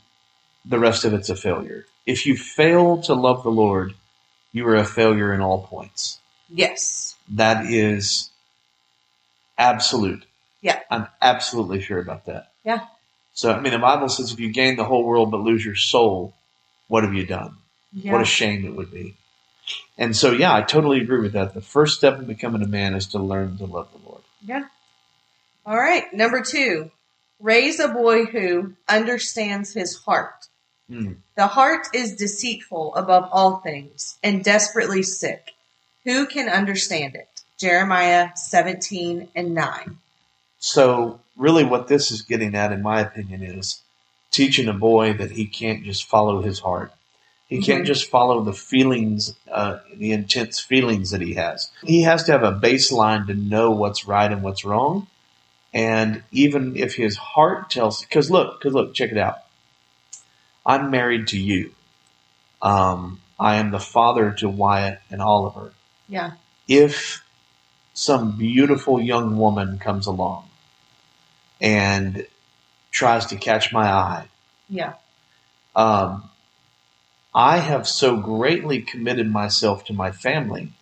the 0.66 0.80
rest 0.80 1.06
of 1.06 1.14
it's 1.14 1.30
a 1.30 1.36
failure. 1.36 1.86
If 2.06 2.26
you 2.26 2.36
fail 2.36 3.02
to 3.04 3.14
love 3.14 3.44
the 3.44 3.52
Lord, 3.52 3.94
you 4.52 4.68
are 4.68 4.76
a 4.76 4.86
failure 4.86 5.34
in 5.34 5.42
all 5.42 5.68
points. 5.68 6.20
Yes. 6.50 7.16
That 7.30 7.66
is 7.66 8.30
absolute. 9.58 10.26
Yeah. 10.62 10.80
I'm 10.90 11.08
absolutely 11.22 11.82
sure 11.82 12.00
about 12.00 12.26
that. 12.26 12.52
Yeah. 12.64 12.86
So, 13.34 13.52
I 13.54 13.60
mean, 13.60 13.74
the 13.74 13.80
Bible 13.80 14.10
says 14.10 14.34
if 14.34 14.40
you 14.40 14.52
gain 14.52 14.76
the 14.76 14.84
whole 14.84 15.04
world 15.04 15.32
but 15.32 15.42
lose 15.42 15.64
your 15.64 15.76
soul, 15.76 16.34
what 16.88 17.04
have 17.04 17.14
you 17.14 17.26
done? 17.26 17.56
Yeah. 17.94 18.14
What 18.14 18.22
a 18.22 18.26
shame 18.26 18.66
it 18.66 18.76
would 18.76 18.92
be. 18.92 19.16
And 19.98 20.16
so, 20.16 20.32
yeah, 20.32 20.54
I 20.54 20.62
totally 20.62 21.02
agree 21.02 21.20
with 21.20 21.34
that. 21.34 21.54
The 21.54 21.62
first 21.62 21.98
step 21.98 22.20
in 22.20 22.26
becoming 22.26 22.62
a 22.62 22.68
man 22.68 22.96
is 22.96 23.08
to 23.08 23.20
learn 23.20 23.58
to 23.58 23.66
love 23.66 23.90
the 23.92 24.10
Lord. 24.10 24.22
Yeah. 24.46 24.64
All 25.66 25.78
right. 25.78 26.12
Number 26.14 26.42
two, 26.42 26.92
raise 27.40 27.80
a 27.80 27.88
boy 27.88 28.26
who 28.26 28.74
understands 28.88 29.74
his 29.74 29.98
heart. 29.98 30.48
Hmm. 30.90 31.14
The 31.36 31.48
heart 31.48 31.88
is 31.94 32.16
deceitful 32.16 32.96
above 32.96 33.30
all 33.32 33.58
things 33.58 34.18
and 34.24 34.44
desperately 34.44 35.04
sick. 35.04 35.52
Who 36.06 36.26
can 36.26 36.50
understand 36.50 37.16
it? 37.16 37.28
Jeremiah 37.58 38.30
17 38.36 39.28
and 39.36 39.54
9. 39.54 39.98
So, 40.60 41.20
really, 41.38 41.64
what 41.64 41.88
this 41.88 42.10
is 42.10 42.22
getting 42.22 42.56
at, 42.56 42.72
in 42.72 42.82
my 42.82 43.02
opinion, 43.02 43.44
is 43.44 43.82
teaching 44.32 44.68
a 44.68 44.74
boy 44.74 45.14
that 45.14 45.32
he 45.32 45.46
can't 45.46 45.84
just 45.84 46.08
follow 46.08 46.42
his 46.42 46.60
heart. 46.60 46.92
He 47.50 47.62
can't 47.62 47.84
Mhm. 47.84 47.88
just 47.88 48.10
follow 48.12 48.44
the 48.44 48.54
feelings, 48.54 49.34
uh, 49.52 49.80
the 49.96 50.12
intense 50.12 50.60
feelings 50.60 51.10
that 51.10 51.22
he 51.22 51.34
has. 51.34 51.72
He 51.84 52.04
has 52.04 52.24
to 52.26 52.32
have 52.32 52.44
a 52.44 52.52
baseline 52.52 53.26
to 53.28 53.34
know 53.34 53.72
what's 53.72 54.06
right 54.06 54.32
and 54.32 54.44
what's 54.44 54.64
wrong. 54.64 55.08
And 55.74 56.24
even 56.32 56.76
if 56.76 56.96
his 56.96 57.18
heart 57.18 57.72
tells, 57.72 58.02
because 58.04 58.30
look, 58.30 58.60
because 58.60 58.74
look, 58.74 58.94
check 58.94 59.12
it 59.12 59.18
out. 59.18 59.40
I'm 60.66 60.92
married 60.92 61.28
to 61.30 61.40
you. 61.40 61.74
Um, 62.62 63.22
I 63.40 63.56
am 63.56 63.72
the 63.72 63.80
father 63.80 64.32
to 64.34 64.50
Wyatt 64.50 65.02
and 65.10 65.22
Oliver. 65.22 65.74
Yeah. 66.08 66.34
If 66.68 67.24
some 67.94 68.38
beautiful 68.38 69.02
young 69.02 69.38
woman 69.38 69.80
comes 69.80 70.06
along 70.06 70.50
and 71.60 72.28
tries 72.92 73.26
to 73.28 73.36
catch 73.38 73.74
my 73.74 73.90
eye. 73.90 74.28
Yeah. 74.70 74.94
Um, 75.76 76.30
I 77.34 77.58
have 77.60 77.88
so 77.88 78.18
greatly 78.18 78.82
committed 78.82 79.32
myself 79.32 79.86
to 79.86 79.94
my 79.94 80.12
family 80.12 80.74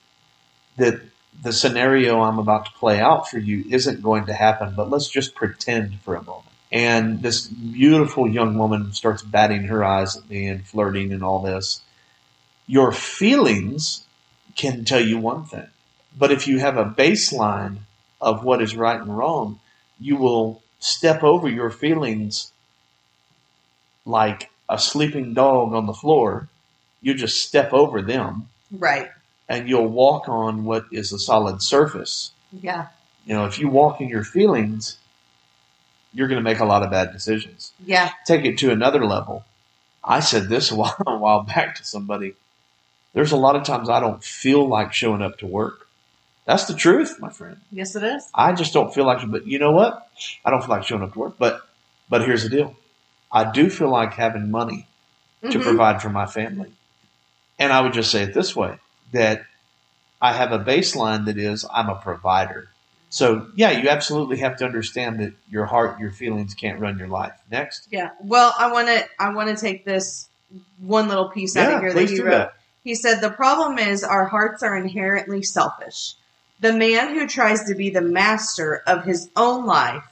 that 0.78 1.02
the 1.42 1.54
scenario 1.54 2.22
I'm 2.22 2.40
about 2.40 2.66
to 2.66 2.72
play 2.74 3.00
out 3.00 3.30
for 3.30 3.38
you 3.38 3.66
isn't 3.70 4.02
going 4.02 4.26
to 4.26 4.34
happen, 4.34 4.74
but 4.76 4.90
let's 4.90 5.10
just 5.10 5.36
pretend 5.36 6.00
for 6.02 6.16
a 6.16 6.24
moment. 6.24 6.46
And 6.72 7.22
this 7.22 7.48
beautiful 7.48 8.28
young 8.28 8.58
woman 8.58 8.94
starts 8.94 9.22
batting 9.22 9.64
her 9.64 9.84
eyes 9.84 10.18
at 10.18 10.30
me 10.30 10.48
and 10.48 10.66
flirting 10.66 11.14
and 11.14 11.24
all 11.24 11.42
this. 11.42 11.82
Your 12.66 12.92
feelings 12.92 14.06
can 14.56 14.84
tell 14.84 15.00
you 15.00 15.18
one 15.18 15.46
thing. 15.46 15.68
But 16.18 16.32
if 16.32 16.48
you 16.48 16.60
have 16.60 16.78
a 16.78 16.86
baseline 16.86 17.80
of 18.20 18.44
what 18.44 18.62
is 18.62 18.76
right 18.76 19.00
and 19.00 19.16
wrong, 19.16 19.60
you 20.00 20.16
will 20.18 20.62
step 20.80 21.24
over 21.24 21.48
your 21.48 21.70
feelings 21.70 22.52
like 24.06 24.50
a 24.70 24.78
sleeping 24.80 25.34
dog 25.34 25.74
on 25.74 25.86
the 25.86 25.94
floor. 25.94 26.48
You 27.02 27.14
just 27.14 27.44
step 27.48 27.74
over 27.74 28.02
them 28.02 28.50
Right. 28.72 29.10
and 29.48 29.70
you'll 29.70 29.88
walk 29.88 30.28
on 30.28 30.66
what 30.66 30.86
is 30.92 31.14
a 31.14 31.20
solid 31.20 31.62
surface. 31.62 32.32
Yeah. 32.52 32.88
You 33.26 33.36
know, 33.36 33.46
if 33.46 33.60
you 33.60 33.70
walk 33.70 34.02
in 34.02 34.10
your 34.10 34.24
feelings, 34.24 34.98
you're 36.14 36.28
going 36.28 36.40
to 36.40 36.44
make 36.44 36.60
a 36.60 36.66
lot 36.66 36.84
of 36.84 36.92
bad 36.92 37.12
decisions. 37.12 37.72
Yeah. 37.86 38.12
Take 38.26 38.46
it 38.46 38.58
to 38.60 38.72
another 38.72 39.06
level. 39.06 39.46
I 40.04 40.22
said 40.22 40.50
this 40.50 40.72
a 40.72 40.76
while, 40.76 40.96
a 41.06 41.18
while 41.18 41.44
back 41.44 41.76
to 41.76 41.84
somebody. 41.86 42.34
There's 43.14 43.32
a 43.32 43.38
lot 43.38 43.56
of 43.56 43.64
times 43.64 43.90
I 43.90 44.00
don't 44.00 44.24
feel 44.24 44.68
like 44.68 44.94
showing 44.94 45.22
up 45.22 45.40
to 45.40 45.48
work. 45.48 45.88
That's 46.46 46.66
the 46.66 46.74
truth, 46.76 47.20
my 47.20 47.30
friend. 47.30 47.58
Yes, 47.72 47.96
it 47.96 48.04
is. 48.04 48.30
I 48.34 48.54
just 48.54 48.74
don't 48.74 48.94
feel 48.94 49.06
like, 49.06 49.30
but 49.30 49.46
you 49.48 49.60
know 49.60 49.72
what? 49.72 50.08
I 50.46 50.50
don't 50.52 50.62
feel 50.62 50.70
like 50.70 50.86
showing 50.86 51.04
up 51.04 51.14
to 51.14 51.20
work. 51.20 51.36
But, 51.38 51.62
but 52.10 52.22
here's 52.26 52.44
the 52.44 52.50
deal. 52.50 52.76
I 53.32 53.52
do 53.52 53.70
feel 53.70 53.90
like 53.90 54.14
having 54.14 54.50
money 54.52 54.88
to 55.44 55.60
Mhm. 55.60 55.64
provide 55.64 56.02
for 56.02 56.10
my 56.10 56.26
family. 56.26 56.72
And 57.60 57.74
I 57.74 57.82
would 57.82 57.94
just 57.94 58.12
say 58.12 58.24
it 58.24 58.34
this 58.34 58.56
way 58.56 58.78
that 59.12 59.44
I 60.22 60.34
have 60.34 60.52
a 60.52 60.60
baseline 60.60 61.26
that 61.26 61.38
is 61.38 61.66
I'm 61.74 61.90
a 61.90 61.96
provider. 61.96 62.70
So, 63.10 63.48
yeah, 63.56 63.72
you 63.72 63.88
absolutely 63.90 64.38
have 64.40 64.58
to 64.58 64.66
understand 64.66 65.20
that 65.20 65.34
your 65.50 65.66
heart, 65.66 66.00
your 66.00 66.12
feelings 66.12 66.54
can't 66.54 66.80
run 66.80 66.98
your 66.98 67.08
life. 67.08 67.34
Next. 67.50 67.88
Yeah. 67.90 68.10
Well, 68.20 68.54
I 68.58 68.72
want 68.72 68.88
to. 68.88 69.06
I 69.20 69.30
want 69.34 69.50
to 69.50 69.56
take 69.56 69.86
this 69.86 70.28
one 70.80 71.08
little 71.08 71.30
piece 71.30 71.56
out 71.56 71.74
of 71.74 71.80
here 71.80 71.94
that 71.94 72.10
he 72.10 72.20
wrote. 72.22 72.32
that. 72.32 72.54
He 72.84 72.96
said 72.96 73.20
the 73.22 73.30
problem 73.30 73.78
is 73.80 74.04
our 74.04 74.26
hearts 74.26 74.64
are 74.64 74.76
inherently 74.78 75.42
selfish. 75.44 76.16
The 76.60 76.74
man 76.74 77.14
who 77.14 77.28
tries 77.28 77.64
to 77.66 77.76
be 77.76 77.90
the 77.90 78.02
master 78.02 78.82
of 78.88 79.04
his 79.04 79.30
own 79.36 79.66
life 79.66 80.04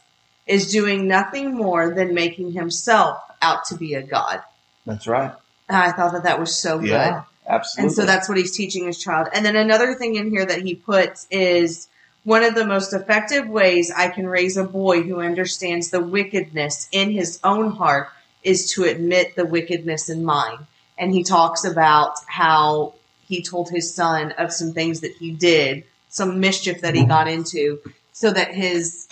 is 0.47 0.71
doing 0.71 1.07
nothing 1.07 1.55
more 1.55 1.93
than 1.93 2.13
making 2.13 2.51
himself 2.51 3.19
out 3.41 3.65
to 3.65 3.75
be 3.75 3.93
a 3.93 4.01
god. 4.01 4.41
That's 4.85 5.07
right. 5.07 5.31
And 5.67 5.77
I 5.77 5.91
thought 5.91 6.13
that 6.13 6.23
that 6.23 6.39
was 6.39 6.55
so 6.55 6.79
good. 6.79 6.89
Yeah, 6.89 7.23
absolutely. 7.47 7.87
And 7.87 7.95
so 7.95 8.05
that's 8.05 8.29
what 8.29 8.37
he's 8.37 8.55
teaching 8.55 8.85
his 8.85 8.99
child. 8.99 9.27
And 9.33 9.45
then 9.45 9.55
another 9.55 9.95
thing 9.95 10.15
in 10.15 10.29
here 10.29 10.45
that 10.45 10.61
he 10.61 10.75
puts 10.75 11.27
is 11.31 11.87
one 12.23 12.43
of 12.43 12.55
the 12.55 12.65
most 12.65 12.93
effective 12.93 13.47
ways 13.47 13.91
I 13.95 14.09
can 14.09 14.27
raise 14.27 14.57
a 14.57 14.63
boy 14.63 15.03
who 15.03 15.21
understands 15.21 15.89
the 15.89 16.01
wickedness 16.01 16.87
in 16.91 17.11
his 17.11 17.39
own 17.43 17.71
heart 17.71 18.09
is 18.43 18.71
to 18.73 18.83
admit 18.83 19.35
the 19.35 19.45
wickedness 19.45 20.09
in 20.09 20.23
mine. 20.23 20.67
And 20.97 21.13
he 21.13 21.23
talks 21.23 21.65
about 21.65 22.15
how 22.27 22.93
he 23.27 23.41
told 23.41 23.69
his 23.69 23.93
son 23.93 24.31
of 24.33 24.53
some 24.53 24.73
things 24.73 25.01
that 25.01 25.13
he 25.13 25.31
did, 25.31 25.83
some 26.09 26.39
mischief 26.39 26.81
that 26.81 26.95
he 26.95 27.05
got 27.05 27.27
into, 27.27 27.81
so 28.11 28.31
that 28.31 28.53
his 28.53 29.07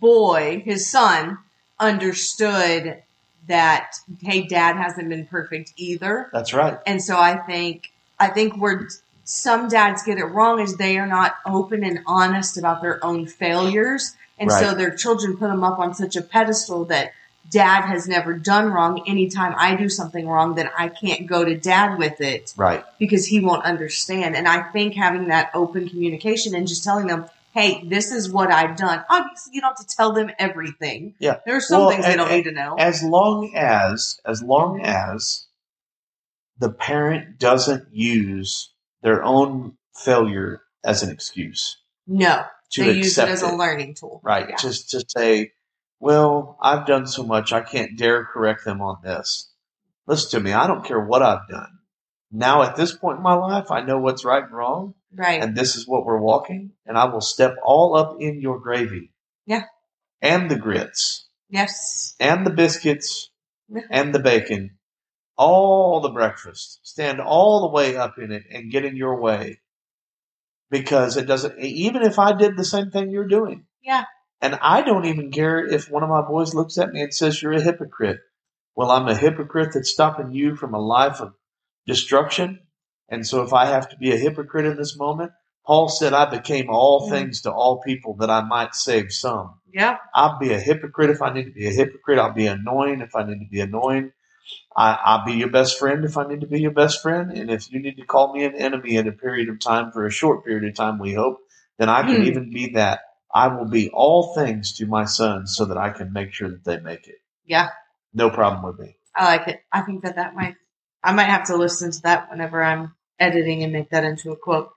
boy, 0.00 0.62
his 0.64 0.88
son, 0.88 1.38
understood 1.78 3.02
that, 3.48 3.94
hey, 4.20 4.42
dad 4.46 4.76
hasn't 4.76 5.08
been 5.08 5.26
perfect 5.26 5.72
either. 5.76 6.30
That's 6.32 6.52
right. 6.54 6.78
And 6.86 7.02
so 7.02 7.18
I 7.18 7.36
think 7.36 7.92
I 8.20 8.28
think 8.28 8.56
where 8.56 8.88
some 9.24 9.68
dads 9.68 10.02
get 10.04 10.18
it 10.18 10.24
wrong 10.24 10.60
is 10.60 10.76
they 10.76 10.96
are 10.98 11.06
not 11.06 11.36
open 11.46 11.82
and 11.82 12.00
honest 12.06 12.56
about 12.56 12.82
their 12.82 13.04
own 13.04 13.26
failures, 13.26 14.14
and 14.38 14.50
so 14.50 14.74
their 14.74 14.94
children 14.94 15.36
put 15.36 15.48
them 15.48 15.64
up 15.64 15.78
on 15.78 15.94
such 15.94 16.16
a 16.16 16.22
pedestal 16.22 16.84
that 16.86 17.12
dad 17.50 17.82
has 17.82 18.08
never 18.08 18.34
done 18.34 18.66
wrong. 18.72 19.02
Anytime 19.06 19.54
I 19.58 19.74
do 19.76 19.88
something 19.88 20.26
wrong, 20.26 20.54
then 20.54 20.70
I 20.78 20.88
can't 20.88 21.26
go 21.26 21.44
to 21.44 21.56
dad 21.56 21.98
with 21.98 22.20
it 22.20 22.54
Right. 22.56 22.84
because 22.98 23.26
he 23.26 23.40
won't 23.40 23.64
understand. 23.64 24.36
And 24.36 24.48
I 24.48 24.62
think 24.62 24.94
having 24.94 25.28
that 25.28 25.50
open 25.52 25.88
communication 25.88 26.54
and 26.54 26.66
just 26.66 26.82
telling 26.84 27.08
them, 27.08 27.26
"Hey, 27.52 27.86
this 27.86 28.12
is 28.12 28.30
what 28.30 28.50
I've 28.50 28.76
done." 28.76 29.04
Obviously, 29.08 29.54
you 29.54 29.60
don't 29.60 29.76
have 29.78 29.86
to 29.86 29.96
tell 29.96 30.12
them 30.12 30.30
everything. 30.38 31.14
Yeah. 31.18 31.38
there 31.46 31.56
are 31.56 31.60
some 31.60 31.80
Well, 31.80 31.90
things 31.90 32.04
they 32.04 32.16
don't 32.16 32.30
need 32.30 32.44
to 32.44 32.52
know. 32.52 32.76
As 32.78 33.02
long 33.02 33.52
as, 33.54 34.20
as 34.24 34.42
long 34.42 34.78
mm-hmm. 34.78 34.86
as 34.86 35.46
the 36.58 36.70
parent 36.70 37.38
doesn't 37.38 37.92
use 37.92 38.72
their 39.02 39.22
own 39.22 39.76
failure 39.94 40.62
as 40.84 41.02
an 41.02 41.10
excuse 41.10 41.76
no, 42.06 42.44
to 42.70 42.84
they 42.84 42.92
use 42.92 43.18
it 43.18 43.28
as 43.28 43.42
a 43.42 43.54
learning 43.54 43.94
tool. 43.94 44.20
Right. 44.22 44.48
Yeah. 44.48 44.56
Just 44.56 44.90
to 44.90 45.04
say, 45.06 45.52
well, 46.00 46.58
I've 46.60 46.86
done 46.86 47.06
so 47.06 47.22
much, 47.22 47.52
I 47.52 47.60
can't 47.60 47.96
dare 47.96 48.24
correct 48.24 48.64
them 48.64 48.80
on 48.80 48.98
this. 49.02 49.50
Listen 50.06 50.30
to 50.30 50.44
me, 50.44 50.52
I 50.52 50.66
don't 50.66 50.84
care 50.84 51.00
what 51.00 51.22
I've 51.22 51.48
done. 51.48 51.78
Now, 52.30 52.62
at 52.62 52.76
this 52.76 52.92
point 52.96 53.18
in 53.18 53.22
my 53.22 53.34
life, 53.34 53.70
I 53.70 53.82
know 53.82 53.98
what's 53.98 54.24
right 54.24 54.42
and 54.42 54.52
wrong, 54.52 54.94
Right. 55.14 55.42
and 55.42 55.56
this 55.56 55.76
is 55.76 55.86
what 55.86 56.04
we're 56.06 56.20
walking, 56.20 56.72
and 56.86 56.96
I 56.96 57.04
will 57.06 57.20
step 57.20 57.56
all 57.64 57.96
up 57.96 58.16
in 58.20 58.40
your 58.40 58.58
gravy. 58.58 59.12
Yeah. 59.46 59.64
And 60.20 60.50
the 60.50 60.56
grits, 60.56 61.28
yes. 61.50 62.14
and 62.20 62.46
the 62.46 62.50
biscuits, 62.50 63.30
Yeah. 63.68 63.82
and 63.90 64.14
the 64.14 64.20
bacon, 64.20 64.78
all 65.36 66.00
the 66.00 66.10
breakfast. 66.10 66.80
Stand 66.82 67.20
all 67.20 67.60
the 67.62 67.74
way 67.74 67.96
up 67.96 68.18
in 68.18 68.30
it 68.32 68.44
and 68.50 68.70
get 68.70 68.84
in 68.84 68.96
your 68.96 69.20
way. 69.20 69.60
Because 70.70 71.16
it 71.16 71.26
doesn't, 71.26 71.58
even 71.58 72.02
if 72.02 72.18
I 72.18 72.32
did 72.32 72.56
the 72.56 72.64
same 72.64 72.90
thing 72.90 73.10
you're 73.10 73.28
doing. 73.28 73.66
Yeah. 73.82 74.04
And 74.40 74.58
I 74.62 74.82
don't 74.82 75.04
even 75.04 75.30
care 75.30 75.64
if 75.66 75.90
one 75.90 76.02
of 76.02 76.08
my 76.08 76.22
boys 76.22 76.54
looks 76.54 76.78
at 76.78 76.90
me 76.92 77.02
and 77.02 77.12
says, 77.12 77.42
You're 77.42 77.52
a 77.52 77.60
hypocrite. 77.60 78.20
Well, 78.74 78.90
I'm 78.90 79.06
a 79.06 79.14
hypocrite 79.16 79.70
that's 79.74 79.90
stopping 79.90 80.32
you 80.32 80.56
from 80.56 80.72
a 80.74 80.80
life 80.80 81.20
of 81.20 81.34
destruction. 81.86 82.60
And 83.12 83.26
so 83.26 83.42
if 83.42 83.52
I 83.52 83.66
have 83.66 83.90
to 83.90 83.96
be 83.98 84.10
a 84.12 84.16
hypocrite 84.16 84.64
in 84.64 84.76
this 84.78 84.96
moment, 84.96 85.32
Paul 85.66 85.88
said, 85.88 86.14
I 86.14 86.24
became 86.30 86.70
all 86.70 87.06
Mm. 87.06 87.10
things 87.10 87.42
to 87.42 87.52
all 87.52 87.82
people 87.82 88.14
that 88.16 88.30
I 88.30 88.40
might 88.40 88.74
save 88.74 89.12
some. 89.12 89.60
Yeah. 89.70 89.98
I'll 90.14 90.38
be 90.38 90.52
a 90.54 90.58
hypocrite 90.58 91.10
if 91.10 91.20
I 91.20 91.30
need 91.32 91.44
to 91.44 91.50
be 91.52 91.66
a 91.66 91.72
hypocrite. 91.72 92.18
I'll 92.18 92.32
be 92.32 92.46
annoying 92.46 93.02
if 93.02 93.14
I 93.14 93.22
need 93.24 93.40
to 93.40 93.50
be 93.50 93.60
annoying. 93.60 94.12
I, 94.74 94.98
I'll 95.04 95.24
be 95.26 95.34
your 95.34 95.50
best 95.50 95.78
friend 95.78 96.04
if 96.06 96.16
I 96.16 96.26
need 96.26 96.40
to 96.40 96.46
be 96.46 96.60
your 96.60 96.70
best 96.70 97.02
friend. 97.02 97.30
And 97.30 97.50
if 97.50 97.70
you 97.70 97.80
need 97.80 97.98
to 97.98 98.06
call 98.06 98.32
me 98.32 98.44
an 98.44 98.56
enemy 98.56 98.96
in 98.96 99.06
a 99.06 99.12
period 99.12 99.50
of 99.50 99.60
time 99.60 99.92
for 99.92 100.06
a 100.06 100.10
short 100.10 100.44
period 100.46 100.64
of 100.64 100.74
time, 100.74 100.98
we 100.98 101.12
hope, 101.12 101.38
then 101.78 101.90
I 101.90 102.02
can 102.02 102.22
Hmm. 102.22 102.28
even 102.28 102.50
be 102.50 102.68
that. 102.70 103.00
I 103.34 103.48
will 103.48 103.66
be 103.68 103.90
all 103.90 104.34
things 104.34 104.72
to 104.78 104.86
my 104.86 105.04
sons 105.04 105.54
so 105.56 105.66
that 105.66 105.76
I 105.76 105.90
can 105.90 106.12
make 106.14 106.32
sure 106.32 106.48
that 106.48 106.64
they 106.64 106.80
make 106.80 107.06
it. 107.08 107.16
Yeah. 107.44 107.68
No 108.14 108.30
problem 108.30 108.62
with 108.64 108.78
me. 108.80 108.96
I 109.14 109.24
like 109.36 109.48
it. 109.48 109.60
I 109.70 109.82
think 109.82 110.02
that 110.04 110.16
that 110.16 110.34
might, 110.34 110.56
I 111.04 111.12
might 111.12 111.24
have 111.28 111.44
to 111.48 111.56
listen 111.56 111.90
to 111.92 112.02
that 112.02 112.30
whenever 112.30 112.62
I'm 112.62 112.94
editing 113.18 113.62
and 113.62 113.72
make 113.72 113.90
that 113.90 114.04
into 114.04 114.32
a 114.32 114.36
quote. 114.36 114.70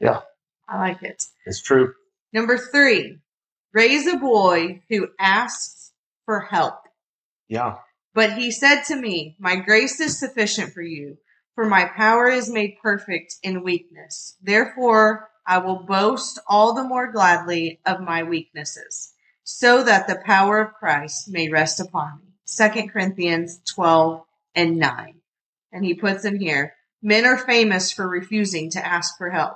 Yeah. 0.00 0.20
I 0.68 0.78
like 0.78 1.02
it. 1.02 1.24
It's 1.46 1.62
true. 1.62 1.94
Number 2.32 2.58
three, 2.58 3.18
raise 3.72 4.06
a 4.06 4.16
boy 4.16 4.82
who 4.88 5.08
asks 5.18 5.92
for 6.26 6.40
help. 6.40 6.74
Yeah. 7.48 7.76
But 8.14 8.34
he 8.34 8.50
said 8.50 8.82
to 8.84 8.96
me, 8.96 9.36
My 9.38 9.56
grace 9.56 10.00
is 10.00 10.18
sufficient 10.18 10.72
for 10.72 10.82
you, 10.82 11.18
for 11.54 11.64
my 11.64 11.86
power 11.86 12.28
is 12.28 12.50
made 12.50 12.78
perfect 12.82 13.36
in 13.42 13.62
weakness. 13.62 14.36
Therefore, 14.42 15.30
I 15.46 15.58
will 15.58 15.82
boast 15.82 16.38
all 16.46 16.74
the 16.74 16.84
more 16.84 17.10
gladly 17.10 17.80
of 17.86 18.00
my 18.00 18.22
weaknesses, 18.22 19.14
so 19.44 19.82
that 19.82 20.06
the 20.06 20.22
power 20.24 20.60
of 20.60 20.74
Christ 20.74 21.30
may 21.30 21.48
rest 21.48 21.80
upon 21.80 22.18
me. 22.18 22.34
2 22.46 22.88
Corinthians 22.88 23.60
12 23.74 24.22
and 24.54 24.76
9. 24.76 25.14
And 25.72 25.84
he 25.84 25.94
puts 25.94 26.24
in 26.24 26.38
here, 26.38 26.74
men 27.02 27.24
are 27.24 27.38
famous 27.38 27.92
for 27.92 28.08
refusing 28.08 28.70
to 28.70 28.86
ask 28.86 29.16
for 29.16 29.30
help. 29.30 29.54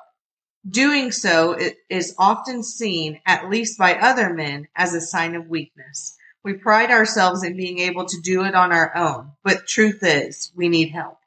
Doing 0.69 1.11
so 1.11 1.59
is 1.91 2.15
often 2.19 2.63
seen, 2.63 3.21
at 3.27 3.51
least 3.51 3.79
by 3.79 3.95
other 3.95 4.33
men, 4.33 4.69
as 4.77 4.95
a 4.95 5.01
sign 5.01 5.35
of 5.35 5.49
weakness. 5.49 6.17
We 6.45 6.55
pride 6.55 6.91
ourselves 6.91 7.43
in 7.43 7.57
being 7.57 7.81
able 7.81 8.05
to 8.07 8.21
do 8.23 8.45
it 8.45 8.55
on 8.55 8.73
our 8.73 8.97
own, 8.97 9.33
but 9.45 9.67
truth 9.67 10.01
is, 10.03 10.53
we 10.57 10.69
need 10.69 10.91
help. 10.91 11.19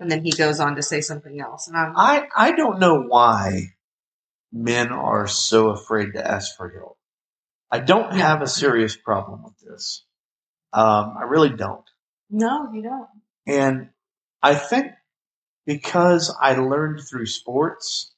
And 0.00 0.10
then 0.10 0.22
he 0.24 0.30
goes 0.30 0.60
on 0.60 0.76
to 0.76 0.82
say 0.82 1.00
something 1.00 1.40
else. 1.40 1.66
And 1.66 1.76
I'm, 1.76 1.92
I, 1.96 2.28
I 2.36 2.52
don't 2.52 2.78
know 2.78 3.02
why 3.02 3.74
men 4.52 4.92
are 4.92 5.26
so 5.26 5.70
afraid 5.70 6.12
to 6.12 6.26
ask 6.26 6.56
for 6.56 6.70
help. 6.70 6.98
I 7.70 7.80
don't 7.80 8.14
have 8.14 8.40
a 8.40 8.46
serious 8.46 8.96
problem 8.96 9.42
with 9.42 9.58
this. 9.60 10.04
Um, 10.72 11.14
I 11.18 11.24
really 11.24 11.50
don't. 11.50 11.84
no, 12.30 12.70
you 12.72 12.82
don't. 12.82 13.08
And 13.46 13.88
I 14.42 14.54
think 14.54 14.92
because 15.68 16.34
I 16.40 16.54
learned 16.54 17.02
through 17.02 17.26
sports, 17.26 18.14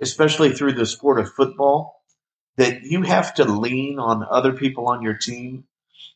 especially 0.00 0.52
through 0.52 0.74
the 0.74 0.86
sport 0.86 1.18
of 1.18 1.32
football, 1.32 2.00
that 2.56 2.82
you 2.84 3.02
have 3.02 3.34
to 3.34 3.44
lean 3.44 3.98
on 3.98 4.24
other 4.30 4.52
people 4.52 4.86
on 4.86 5.02
your 5.02 5.16
team, 5.16 5.64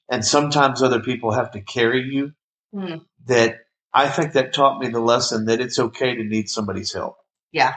and 0.09 0.25
sometimes 0.25 0.85
other 0.85 1.01
people 1.01 1.33
have 1.33 1.51
to 1.51 1.61
carry 1.61 2.03
you. 2.03 2.33
Hmm. 2.73 2.99
That 3.27 3.57
I 3.93 4.09
think 4.09 4.35
that 4.35 4.55
taught 4.55 4.79
me 4.79 4.89
the 4.89 5.01
lesson 5.01 5.47
that 5.47 5.61
it's 5.61 5.81
okay 5.81 6.15
to 6.15 6.23
need 6.23 6.49
somebody's 6.49 6.93
help. 6.93 7.17
Yeah. 7.51 7.75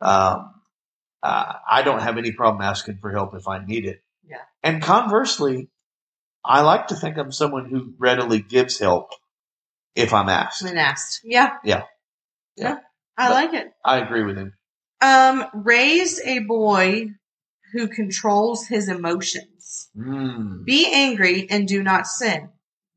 Um, 0.00 0.54
uh, 1.22 1.52
I 1.70 1.82
don't 1.82 2.00
have 2.00 2.16
any 2.16 2.32
problem 2.32 2.62
asking 2.62 2.96
for 3.02 3.12
help 3.12 3.34
if 3.34 3.46
I 3.46 3.62
need 3.62 3.84
it. 3.84 4.02
Yeah. 4.26 4.40
And 4.62 4.82
conversely, 4.82 5.68
I 6.42 6.62
like 6.62 6.86
to 6.86 6.94
think 6.94 7.18
I'm 7.18 7.30
someone 7.30 7.66
who 7.68 7.92
readily 7.98 8.40
gives 8.40 8.78
help 8.78 9.10
if 9.94 10.14
I'm 10.14 10.30
asked. 10.30 10.62
When 10.62 10.78
asked. 10.78 11.20
Yeah. 11.22 11.58
Yeah. 11.62 11.82
Yeah. 12.56 12.78
I 13.16 13.28
But- 13.28 13.34
like 13.34 13.54
it. 13.54 13.72
I 13.84 13.98
agree 13.98 14.24
with 14.24 14.36
him. 14.36 14.54
Um, 15.00 15.44
raise 15.52 16.20
a 16.22 16.38
boy 16.40 17.10
who 17.72 17.88
controls 17.88 18.66
his 18.66 18.88
emotions. 18.88 19.88
Mm. 19.96 20.64
Be 20.64 20.90
angry 20.92 21.48
and 21.50 21.68
do 21.68 21.82
not 21.82 22.06
sin. 22.06 22.50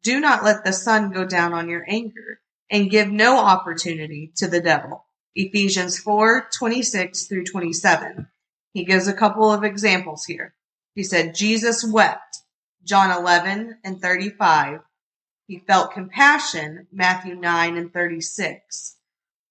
Do 0.04 0.20
not 0.20 0.44
let 0.44 0.64
the 0.64 0.72
sun 0.72 1.12
go 1.12 1.26
down 1.26 1.54
on 1.54 1.68
your 1.68 1.84
anger 1.88 2.40
and 2.72 2.90
give 2.90 3.10
no 3.10 3.38
opportunity 3.40 4.32
to 4.38 4.48
the 4.48 4.62
devil. 4.62 5.06
Ephesians 5.36 6.00
4, 6.00 6.48
26 6.58 7.28
through 7.28 7.44
27. 7.46 8.28
He 8.74 8.86
gives 8.86 9.08
a 9.08 9.14
couple 9.14 9.52
of 9.52 9.64
examples 9.64 10.26
here. 10.26 10.56
He 10.96 11.04
said, 11.04 11.36
Jesus 11.36 11.84
wept, 11.86 12.38
John 12.84 13.12
11 13.12 13.80
and 13.84 14.02
35. 14.02 14.80
He 15.48 15.60
felt 15.60 15.92
compassion, 15.92 16.88
Matthew 16.92 17.36
9 17.36 17.76
and 17.78 17.92
36. 17.92 18.96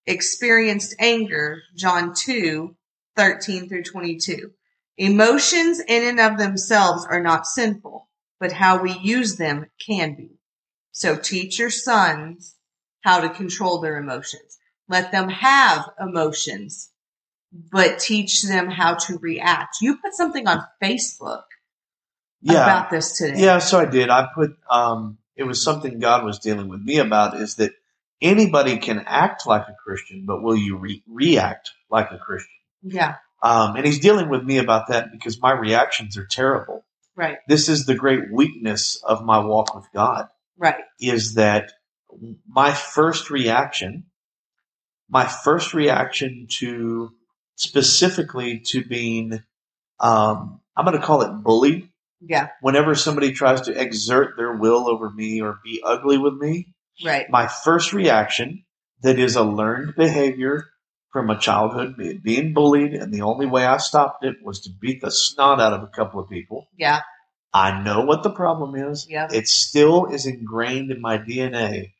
Experienced 0.08 0.96
anger, 1.00 1.62
John 1.76 2.14
2, 2.14 2.74
13 3.16 3.68
through 3.68 3.84
22. 3.84 4.52
Emotions 4.98 5.80
in 5.80 6.04
and 6.08 6.20
of 6.20 6.38
themselves 6.38 7.06
are 7.08 7.22
not 7.22 7.46
sinful, 7.46 8.08
but 8.40 8.52
how 8.52 8.82
we 8.82 8.92
use 8.98 9.36
them 9.36 9.66
can 9.86 10.16
be. 10.16 10.30
So 10.92 11.16
teach 11.16 11.58
your 11.58 11.70
sons 11.70 12.56
how 13.02 13.20
to 13.20 13.28
control 13.30 13.80
their 13.80 13.98
emotions. 13.98 14.58
Let 14.88 15.12
them 15.12 15.28
have 15.28 15.90
emotions, 16.00 16.90
but 17.52 18.00
teach 18.00 18.42
them 18.44 18.70
how 18.70 18.94
to 18.94 19.18
react. 19.18 19.76
You 19.82 19.98
put 19.98 20.14
something 20.14 20.48
on 20.48 20.64
Facebook 20.82 21.44
Yeah. 22.40 22.64
about 22.64 22.90
this 22.90 23.18
today. 23.18 23.40
Yeah, 23.42 23.58
so 23.58 23.80
I 23.80 23.84
did. 23.86 24.10
I 24.10 24.28
put 24.34 24.52
um 24.70 25.18
it 25.36 25.44
was 25.44 25.62
something 25.62 26.00
God 26.00 26.24
was 26.24 26.38
dealing 26.40 26.68
with 26.68 26.82
me 26.82 26.98
about 26.98 27.40
is 27.40 27.56
that 27.56 27.72
anybody 28.20 28.78
can 28.78 29.04
act 29.06 29.46
like 29.46 29.62
a 29.68 29.76
Christian, 29.84 30.24
but 30.26 30.42
will 30.42 30.56
you 30.56 30.76
re- 30.76 31.02
react 31.06 31.70
like 31.90 32.10
a 32.10 32.18
Christian? 32.18 32.50
Yeah. 32.82 33.16
Um, 33.42 33.76
and 33.76 33.86
he's 33.86 34.00
dealing 34.00 34.28
with 34.28 34.42
me 34.42 34.58
about 34.58 34.88
that 34.88 35.12
because 35.12 35.40
my 35.40 35.52
reactions 35.52 36.16
are 36.16 36.26
terrible. 36.26 36.84
Right. 37.14 37.38
This 37.48 37.68
is 37.68 37.86
the 37.86 37.94
great 37.94 38.32
weakness 38.32 39.00
of 39.04 39.24
my 39.24 39.38
walk 39.38 39.74
with 39.74 39.86
God 39.94 40.28
Right. 40.56 40.76
is 41.00 41.34
that 41.34 41.72
my 42.48 42.72
first 42.72 43.30
reaction, 43.30 44.04
my 45.08 45.26
first 45.26 45.74
reaction 45.74 46.46
to 46.58 47.12
specifically 47.56 48.60
to 48.60 48.84
being, 48.84 49.42
um, 50.00 50.60
I'm 50.76 50.84
going 50.84 50.98
to 50.98 51.04
call 51.04 51.22
it 51.22 51.42
bullied 51.42 51.88
Yeah. 52.20 52.48
whenever 52.60 52.94
somebody 52.94 53.32
tries 53.32 53.62
to 53.62 53.80
exert 53.80 54.36
their 54.36 54.56
will 54.56 54.88
over 54.88 55.10
me 55.10 55.40
or 55.40 55.58
be 55.64 55.80
ugly 55.84 56.18
with 56.18 56.34
me, 56.34 56.74
Right. 57.04 57.30
my 57.30 57.46
first 57.46 57.92
reaction 57.92 58.64
that 59.02 59.18
is 59.18 59.36
a 59.36 59.42
learned 59.42 59.94
behavior 59.96 60.66
from 61.12 61.30
a 61.30 61.38
childhood, 61.38 61.96
being 62.22 62.52
bullied, 62.52 62.94
and 62.94 63.12
the 63.12 63.22
only 63.22 63.46
way 63.46 63.64
I 63.64 63.78
stopped 63.78 64.24
it 64.24 64.36
was 64.42 64.60
to 64.62 64.70
beat 64.70 65.00
the 65.00 65.10
snot 65.10 65.60
out 65.60 65.72
of 65.72 65.82
a 65.82 65.86
couple 65.86 66.20
of 66.20 66.28
people. 66.28 66.68
Yeah. 66.76 67.00
I 67.54 67.82
know 67.82 68.02
what 68.02 68.22
the 68.22 68.30
problem 68.30 68.74
is. 68.74 69.06
Yep. 69.08 69.32
It 69.32 69.48
still 69.48 70.06
is 70.06 70.26
ingrained 70.26 70.90
in 70.90 71.00
my 71.00 71.18
DNA 71.18 71.92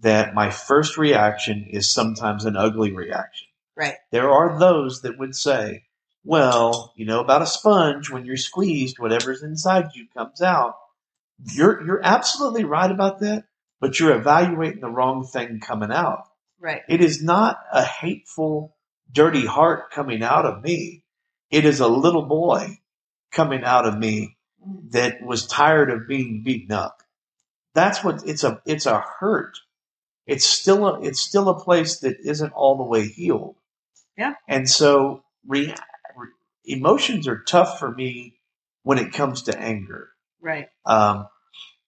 that 0.00 0.34
my 0.34 0.50
first 0.50 0.98
reaction 0.98 1.66
is 1.70 1.92
sometimes 1.92 2.44
an 2.44 2.56
ugly 2.56 2.92
reaction. 2.92 3.48
Right. 3.76 3.96
There 4.12 4.30
are 4.30 4.58
those 4.58 5.02
that 5.02 5.18
would 5.18 5.34
say, 5.34 5.84
well, 6.24 6.92
you 6.96 7.06
know 7.06 7.20
about 7.20 7.42
a 7.42 7.46
sponge 7.46 8.10
when 8.10 8.26
you're 8.26 8.36
squeezed, 8.36 8.98
whatever's 8.98 9.42
inside 9.42 9.90
you 9.94 10.06
comes 10.14 10.42
out. 10.42 10.74
You're 11.54 11.82
you're 11.86 12.04
absolutely 12.04 12.64
right 12.64 12.90
about 12.90 13.20
that, 13.20 13.44
but 13.80 13.98
you're 13.98 14.16
evaluating 14.16 14.80
the 14.80 14.90
wrong 14.90 15.24
thing 15.24 15.60
coming 15.60 15.90
out. 15.90 16.24
Right. 16.60 16.82
It 16.88 17.00
is 17.00 17.22
not 17.22 17.58
a 17.72 17.82
hateful, 17.82 18.76
dirty 19.10 19.46
heart 19.46 19.90
coming 19.90 20.22
out 20.22 20.44
of 20.44 20.62
me. 20.62 21.04
It 21.50 21.64
is 21.64 21.80
a 21.80 21.88
little 21.88 22.22
boy 22.22 22.78
coming 23.32 23.64
out 23.64 23.86
of 23.86 23.98
me 23.98 24.36
that 24.90 25.22
was 25.22 25.46
tired 25.46 25.90
of 25.90 26.06
being 26.06 26.42
beaten 26.42 26.72
up. 26.72 27.02
That's 27.74 28.04
what 28.04 28.22
it's 28.26 28.44
a 28.44 28.60
it's 28.66 28.86
a 28.86 29.00
hurt. 29.00 29.56
It's 30.26 30.44
still 30.44 30.86
a 30.86 31.00
it's 31.00 31.20
still 31.20 31.48
a 31.48 31.58
place 31.58 32.00
that 32.00 32.18
isn't 32.22 32.52
all 32.52 32.76
the 32.76 32.84
way 32.84 33.08
healed. 33.08 33.56
Yeah. 34.16 34.34
And 34.46 34.68
so 34.68 35.24
re, 35.46 35.74
re, 36.16 36.28
emotions 36.64 37.26
are 37.26 37.42
tough 37.42 37.78
for 37.78 37.90
me 37.90 38.38
when 38.82 38.98
it 38.98 39.12
comes 39.12 39.42
to 39.42 39.58
anger. 39.58 40.10
Right. 40.40 40.68
Um, 40.84 41.28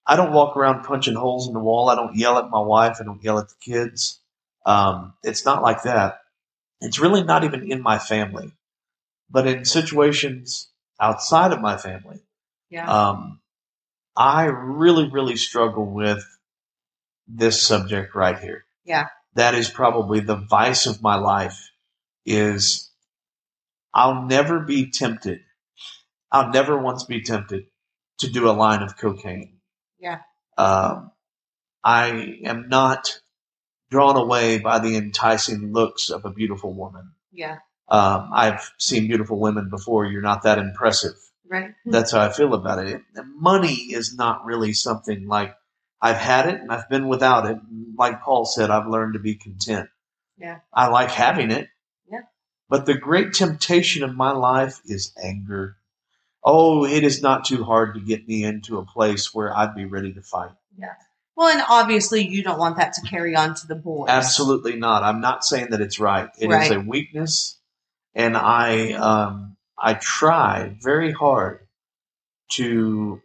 I 0.05 0.15
don't 0.15 0.33
walk 0.33 0.57
around 0.57 0.83
punching 0.83 1.15
holes 1.15 1.47
in 1.47 1.53
the 1.53 1.59
wall. 1.59 1.89
I 1.89 1.95
don't 1.95 2.15
yell 2.15 2.37
at 2.37 2.49
my 2.49 2.59
wife. 2.59 2.97
I 2.99 3.03
don't 3.05 3.23
yell 3.23 3.39
at 3.39 3.49
the 3.49 3.55
kids. 3.61 4.19
Um, 4.65 5.13
it's 5.23 5.45
not 5.45 5.61
like 5.61 5.83
that. 5.83 6.19
It's 6.81 6.99
really 6.99 7.23
not 7.23 7.43
even 7.43 7.71
in 7.71 7.81
my 7.81 7.99
family. 7.99 8.51
But 9.29 9.47
in 9.47 9.65
situations 9.65 10.69
outside 10.99 11.53
of 11.53 11.61
my 11.61 11.77
family, 11.77 12.19
Yeah. 12.69 12.87
um, 12.91 13.39
I 14.15 14.45
really, 14.45 15.09
really 15.09 15.37
struggle 15.37 15.85
with 15.85 16.23
this 17.27 17.65
subject 17.65 18.13
right 18.15 18.37
here. 18.37 18.65
Yeah. 18.83 19.07
That 19.35 19.55
is 19.55 19.69
probably 19.69 20.19
the 20.19 20.35
vice 20.35 20.85
of 20.85 21.01
my 21.01 21.15
life 21.15 21.71
is 22.25 22.91
I'll 23.93 24.23
never 24.23 24.59
be 24.59 24.91
tempted. 24.91 25.41
I'll 26.31 26.49
never 26.49 26.77
once 26.77 27.05
be 27.05 27.21
tempted 27.21 27.65
to 28.19 28.29
do 28.29 28.49
a 28.49 28.51
line 28.53 28.83
of 28.83 28.97
cocaine. 28.97 29.59
Yeah. 30.03 30.19
Um, 30.57 31.11
I 31.83 32.37
am 32.45 32.69
not 32.69 33.19
drawn 33.89 34.15
away 34.17 34.59
by 34.59 34.79
the 34.79 34.95
enticing 34.97 35.71
looks 35.73 36.09
of 36.09 36.25
a 36.25 36.29
beautiful 36.31 36.73
woman. 36.73 37.13
yeah. 37.31 37.59
Um, 37.89 38.29
I've 38.33 38.71
seen 38.79 39.07
beautiful 39.07 39.37
women 39.39 39.69
before. 39.69 40.05
You're 40.05 40.21
not 40.21 40.43
that 40.43 40.57
impressive 40.57 41.13
Right. 41.47 41.73
that's 41.85 42.11
how 42.11 42.21
I 42.21 42.31
feel 42.31 42.53
about 42.53 42.79
it. 42.87 43.01
Money 43.35 43.73
is 43.73 44.15
not 44.15 44.45
really 44.45 44.71
something 44.73 45.27
like 45.27 45.53
I've 46.01 46.17
had 46.17 46.47
it 46.47 46.61
and 46.61 46.71
I've 46.71 46.89
been 46.89 47.07
without 47.09 47.45
it. 47.51 47.57
Like 47.97 48.21
Paul 48.23 48.45
said, 48.45 48.69
I've 48.71 48.87
learned 48.87 49.13
to 49.13 49.19
be 49.19 49.35
content. 49.35 49.89
Yeah. 50.37 50.59
I 50.73 50.87
like 50.87 51.11
having 51.11 51.51
it. 51.51 51.67
Yeah. 52.09 52.21
But 52.69 52.85
the 52.85 52.95
great 52.97 53.33
temptation 53.33 54.03
of 54.03 54.15
my 54.15 54.31
life 54.31 54.79
is 54.85 55.13
anger. 55.21 55.75
Oh, 56.45 56.85
it 56.85 57.03
is 57.03 57.21
not 57.21 57.45
too 57.45 57.63
hard 57.63 57.95
to 57.95 58.01
get 58.01 58.27
me 58.27 58.43
into 58.43 58.77
a 58.77 58.85
place 58.85 59.33
where 59.33 59.55
I'd 59.55 59.75
be 59.75 59.85
ready 59.85 60.13
to 60.13 60.21
fight. 60.21 60.51
Yeah. 60.77 60.93
Well, 61.35 61.49
and 61.49 61.63
obviously 61.67 62.27
you 62.27 62.43
don't 62.43 62.59
want 62.59 62.77
that 62.77 62.93
to 62.93 63.01
carry 63.01 63.35
on 63.35 63.55
to 63.55 63.67
the 63.67 63.75
boys. 63.75 64.09
Absolutely 64.09 64.75
not. 64.75 65.03
I'm 65.03 65.21
not 65.21 65.43
saying 65.43 65.67
that 65.71 65.81
it's 65.81 65.99
right. 65.99 66.29
It 66.37 66.45
is 66.45 66.49
Right. 66.49 66.71
a 66.71 66.79
weakness, 66.79 67.57
and 68.13 68.37
I 68.37 68.91
um, 68.93 69.57
I 69.77 69.95
try 69.95 70.75
very 70.81 71.11
hard 71.11 71.67
to 72.51 73.21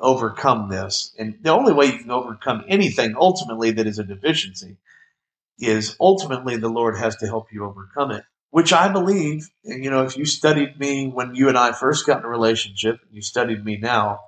overcome 0.00 0.68
this. 0.68 1.14
And 1.18 1.38
the 1.42 1.52
only 1.52 1.72
way 1.72 1.86
you 1.86 1.98
can 1.98 2.10
overcome 2.10 2.64
anything 2.68 3.14
ultimately 3.16 3.70
that 3.72 3.86
is 3.86 3.98
a 3.98 4.04
deficiency 4.04 4.76
is 5.58 5.96
ultimately 6.00 6.56
the 6.56 6.68
Lord 6.68 6.98
has 6.98 7.16
to 7.16 7.26
help 7.26 7.52
you 7.52 7.64
overcome 7.64 8.10
it. 8.10 8.24
Which 8.50 8.72
I 8.72 8.88
believe, 8.88 9.50
you 9.64 9.90
know, 9.90 10.04
if 10.04 10.16
you 10.16 10.24
studied 10.24 10.78
me 10.78 11.08
when 11.08 11.34
you 11.34 11.48
and 11.48 11.58
I 11.58 11.72
first 11.72 12.06
got 12.06 12.20
in 12.20 12.24
a 12.24 12.28
relationship, 12.28 13.00
and 13.04 13.14
you 13.14 13.20
studied 13.20 13.64
me 13.64 13.76
now, 13.76 14.20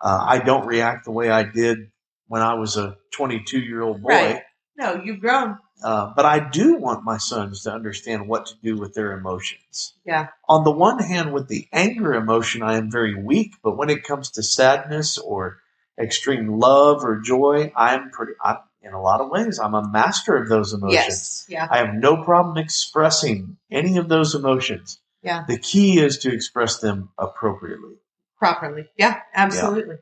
uh, 0.00 0.24
I 0.26 0.38
don't 0.38 0.66
react 0.66 1.04
the 1.04 1.10
way 1.10 1.30
I 1.30 1.42
did 1.42 1.90
when 2.28 2.42
I 2.42 2.54
was 2.54 2.76
a 2.76 2.96
22 3.12 3.58
year 3.58 3.82
old 3.82 4.02
boy. 4.02 4.08
Right. 4.10 4.42
No, 4.76 5.02
you've 5.02 5.20
grown. 5.20 5.58
Uh, 5.82 6.12
but 6.14 6.24
I 6.24 6.40
do 6.40 6.76
want 6.76 7.04
my 7.04 7.18
sons 7.18 7.62
to 7.62 7.72
understand 7.72 8.28
what 8.28 8.46
to 8.46 8.54
do 8.62 8.76
with 8.76 8.94
their 8.94 9.12
emotions. 9.12 9.94
Yeah. 10.04 10.28
On 10.48 10.64
the 10.64 10.72
one 10.72 10.98
hand, 10.98 11.32
with 11.32 11.48
the 11.48 11.68
anger 11.72 12.14
emotion, 12.14 12.62
I 12.62 12.76
am 12.76 12.90
very 12.90 13.14
weak, 13.14 13.54
but 13.62 13.76
when 13.76 13.90
it 13.90 14.04
comes 14.04 14.30
to 14.32 14.42
sadness 14.42 15.18
or 15.18 15.58
extreme 16.00 16.58
love 16.58 17.04
or 17.04 17.20
joy, 17.20 17.72
I'm 17.76 18.10
pretty, 18.10 18.32
I'm, 18.42 18.58
in 18.82 18.92
a 18.92 19.02
lot 19.02 19.20
of 19.20 19.30
ways, 19.30 19.58
I'm 19.58 19.74
a 19.74 19.88
master 19.88 20.36
of 20.36 20.48
those 20.48 20.72
emotions. 20.72 20.94
Yes. 20.94 21.46
Yeah. 21.48 21.68
I 21.70 21.78
have 21.78 21.94
no 21.94 22.22
problem 22.22 22.56
expressing 22.56 23.56
any 23.70 23.98
of 23.98 24.08
those 24.08 24.34
emotions. 24.34 25.00
Yeah. 25.22 25.44
The 25.48 25.58
key 25.58 25.98
is 25.98 26.18
to 26.18 26.32
express 26.32 26.78
them 26.78 27.10
appropriately. 27.18 27.96
Properly. 28.38 28.88
Yeah. 28.96 29.20
Absolutely. 29.34 29.96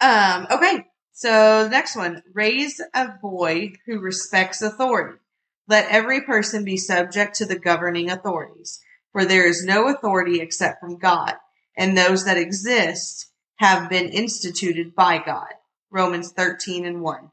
Um, 0.00 0.46
okay. 0.50 0.86
So 1.12 1.64
the 1.64 1.70
next 1.70 1.96
one, 1.96 2.22
raise 2.34 2.80
a 2.94 3.08
boy 3.20 3.72
who 3.86 4.00
respects 4.00 4.62
authority. 4.62 5.18
Let 5.66 5.88
every 5.88 6.22
person 6.22 6.64
be 6.64 6.76
subject 6.76 7.36
to 7.36 7.46
the 7.46 7.58
governing 7.58 8.10
authorities. 8.10 8.80
For 9.12 9.24
there 9.24 9.46
is 9.46 9.64
no 9.64 9.88
authority 9.88 10.40
except 10.40 10.80
from 10.80 10.98
God, 10.98 11.34
and 11.76 11.98
those 11.98 12.24
that 12.26 12.36
exist 12.36 13.29
have 13.60 13.90
been 13.90 14.08
instituted 14.08 14.94
by 14.94 15.18
God. 15.18 15.52
Romans 15.90 16.32
13 16.32 16.86
and 16.86 17.02
1. 17.02 17.30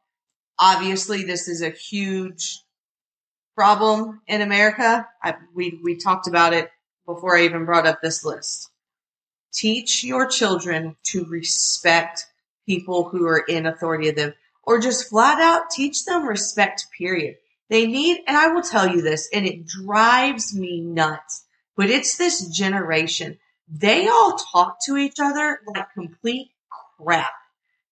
Obviously, 0.59 1.23
this 1.23 1.47
is 1.47 1.61
a 1.61 1.69
huge 1.69 2.63
problem 3.55 4.19
in 4.27 4.41
America. 4.41 5.07
I, 5.23 5.35
we, 5.55 5.79
we 5.81 5.95
talked 5.95 6.27
about 6.27 6.51
it 6.51 6.69
before 7.05 7.37
I 7.37 7.43
even 7.43 7.63
brought 7.63 7.87
up 7.87 8.01
this 8.01 8.25
list. 8.25 8.69
Teach 9.53 10.03
your 10.03 10.27
children 10.27 10.97
to 11.05 11.23
respect 11.25 12.25
people 12.65 13.07
who 13.07 13.25
are 13.25 13.45
in 13.47 13.65
authority 13.65 14.09
of 14.09 14.17
them, 14.17 14.33
or 14.63 14.81
just 14.81 15.07
flat 15.07 15.39
out 15.39 15.69
teach 15.71 16.03
them 16.03 16.27
respect, 16.27 16.87
period. 16.97 17.37
They 17.69 17.87
need, 17.87 18.19
and 18.27 18.35
I 18.35 18.49
will 18.49 18.63
tell 18.63 18.89
you 18.89 19.01
this, 19.01 19.29
and 19.31 19.45
it 19.45 19.65
drives 19.65 20.53
me 20.53 20.81
nuts, 20.81 21.45
but 21.77 21.89
it's 21.89 22.17
this 22.17 22.49
generation. 22.49 23.39
They 23.69 24.07
all 24.07 24.37
talk 24.37 24.77
to 24.85 24.97
each 24.97 25.19
other 25.21 25.59
like 25.67 25.93
complete 25.93 26.49
crap. 26.99 27.31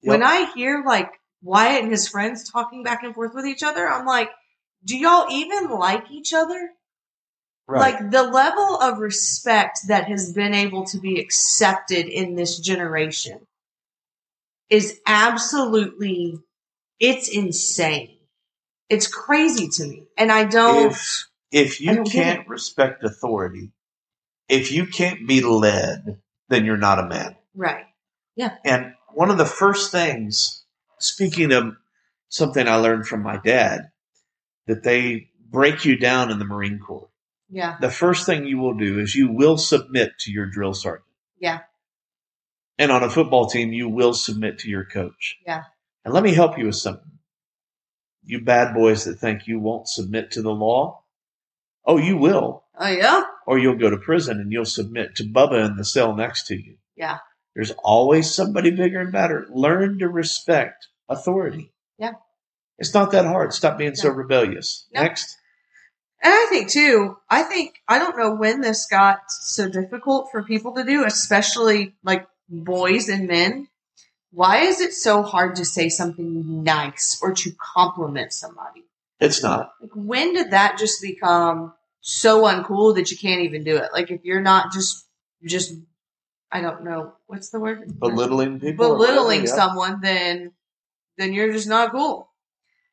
When 0.02 0.24
I 0.24 0.52
hear 0.54 0.84
like 0.86 1.12
Wyatt 1.42 1.84
and 1.84 1.92
his 1.92 2.08
friends 2.08 2.50
talking 2.50 2.84
back 2.84 3.04
and 3.04 3.14
forth 3.14 3.34
with 3.34 3.46
each 3.46 3.64
other, 3.64 3.88
I'm 3.88 4.06
like, 4.06 4.30
do 4.84 4.98
y'all 4.98 5.32
even 5.32 5.70
like 5.70 6.12
each 6.12 6.32
other? 6.34 6.70
Right. 7.68 7.80
Like 7.80 8.12
the 8.12 8.24
level 8.24 8.80
of 8.80 9.00
respect 9.00 9.80
that 9.88 10.06
has 10.06 10.32
been 10.32 10.54
able 10.54 10.86
to 10.86 11.00
be 11.00 11.20
accepted 11.20 12.06
in 12.06 12.36
this 12.36 12.60
generation 12.60 13.40
is 14.70 15.00
absolutely, 15.08 16.40
it's 17.00 17.28
insane. 17.28 18.18
It's 18.90 19.08
crazy 19.08 19.68
to 19.68 19.86
me. 19.88 20.08
And 20.18 20.32
I 20.32 20.44
don't, 20.46 20.92
if 20.92 21.28
if 21.52 21.82
you 21.82 21.96
don't 21.96 22.12
can't 22.12 22.48
respect 22.48 23.04
authority, 23.04 23.72
if 24.50 24.72
you 24.72 24.86
can't 24.86 25.28
be 25.28 25.42
led, 25.42 26.20
then 26.50 26.66
you're 26.66 26.78
not 26.78 27.00
a 27.00 27.08
man. 27.08 27.36
right. 27.56 27.86
Yeah. 28.36 28.58
And 28.66 28.94
one 29.14 29.32
of 29.32 29.38
the 29.38 29.46
first 29.46 29.94
things, 29.94 30.66
speaking 31.00 31.54
of 31.54 31.76
something 32.28 32.68
I 32.68 32.76
learned 32.76 33.08
from 33.08 33.24
my 33.24 33.38
dad, 33.38 33.92
that 34.68 34.84
they 34.84 35.30
break 35.50 35.86
you 35.86 35.96
down 35.98 36.32
in 36.32 36.40
the 36.40 36.44
Marine 36.46 36.80
Corps. 36.80 37.08
Yeah. 37.50 37.78
The 37.80 37.90
first 37.90 38.26
thing 38.26 38.46
you 38.46 38.58
will 38.58 38.74
do 38.76 39.00
is 39.00 39.16
you 39.16 39.32
will 39.32 39.58
submit 39.58 40.20
to 40.20 40.32
your 40.32 40.48
drill 40.48 40.74
sergeant. 40.74 41.06
Yeah. 41.40 41.60
And 42.78 42.92
on 42.92 43.04
a 43.04 43.10
football 43.10 43.48
team, 43.48 43.72
you 43.72 43.88
will 43.88 44.14
submit 44.14 44.60
to 44.60 44.70
your 44.70 44.84
coach. 44.84 45.38
Yeah. 45.48 45.64
And 46.04 46.14
let 46.14 46.24
me 46.24 46.34
help 46.34 46.58
you 46.58 46.66
with 46.66 46.76
something. 46.76 47.20
You 48.26 48.42
bad 48.44 48.74
boys 48.74 49.06
that 49.06 49.16
think 49.16 49.48
you 49.48 49.62
won't 49.62 49.88
submit 49.88 50.32
to 50.32 50.42
the 50.42 50.52
law. 50.52 51.04
Oh, 51.86 51.98
you 51.98 52.18
will. 52.18 52.65
Oh 52.78 52.88
yeah? 52.88 53.24
Or 53.48 53.58
you'll 53.58 53.78
go 53.78 53.90
to 53.90 53.98
prison 53.98 54.40
and 54.40 54.52
you'll 54.52 54.66
submit 54.66 55.16
to 55.16 55.24
Bubba 55.24 55.66
in 55.66 55.78
the 55.78 55.86
cell 55.86 56.16
next 56.16 56.48
to 56.48 56.56
you. 56.56 56.78
Yeah. 56.96 57.20
There's 57.56 57.72
always 57.84 58.34
somebody 58.34 58.72
bigger 58.72 59.00
and 59.00 59.12
better. 59.12 59.48
Learn 59.50 60.00
to 60.00 60.10
respect 60.10 60.88
authority. 61.08 61.72
Yeah. 61.98 62.14
It's 62.78 62.94
not 62.94 63.12
that 63.12 63.26
hard. 63.26 63.54
Stop 63.54 63.78
being 63.78 63.96
so 63.96 64.10
rebellious. 64.10 64.86
No. 64.94 65.04
Next. 65.04 65.38
And 66.22 66.34
I 66.34 66.48
think 66.50 66.70
too, 66.70 67.18
I 67.30 67.44
think, 67.44 67.76
I 67.88 68.00
don't 68.00 68.18
know 68.18 68.36
when 68.36 68.62
this 68.62 68.88
got 68.88 69.20
so 69.30 69.70
difficult 69.70 70.30
for 70.32 70.44
people 70.44 70.74
to 70.76 70.84
do, 70.84 71.06
especially 71.06 71.96
like 72.04 72.28
boys 72.50 73.08
and 73.08 73.28
men. 73.28 73.68
Why 74.32 74.62
is 74.62 74.82
it 74.82 74.94
so 74.94 75.24
hard 75.24 75.56
to 75.58 75.66
say 75.66 75.88
something 75.88 76.64
nice 76.64 77.20
or 77.22 77.34
to 77.34 77.52
compliment 77.58 78.34
somebody? 78.34 78.84
It's 79.22 79.42
not. 79.42 79.72
Like, 79.80 79.92
when 79.96 80.34
did 80.34 80.52
that 80.52 80.78
just 80.78 81.02
become 81.02 81.74
so 82.08 82.44
uncool 82.44 82.96
that 82.96 83.10
you 83.10 83.18
can't 83.18 83.42
even 83.42 83.64
do 83.64 83.78
it? 83.78 83.90
Like, 83.92 84.12
if 84.12 84.24
you're 84.24 84.42
not 84.42 84.72
just, 84.72 85.08
just, 85.44 85.74
I 86.52 86.62
don't 86.62 86.84
know, 86.84 87.14
what's 87.26 87.50
the 87.50 87.60
word? 87.60 88.00
Belittling 88.00 88.60
people. 88.60 88.88
belittling 88.90 89.42
whatever, 89.42 89.48
yeah. 89.48 89.56
someone, 89.56 90.02
then 90.02 90.52
then 91.18 91.34
you're 91.34 91.52
just 91.52 91.68
not 91.68 91.92
cool. 91.92 92.30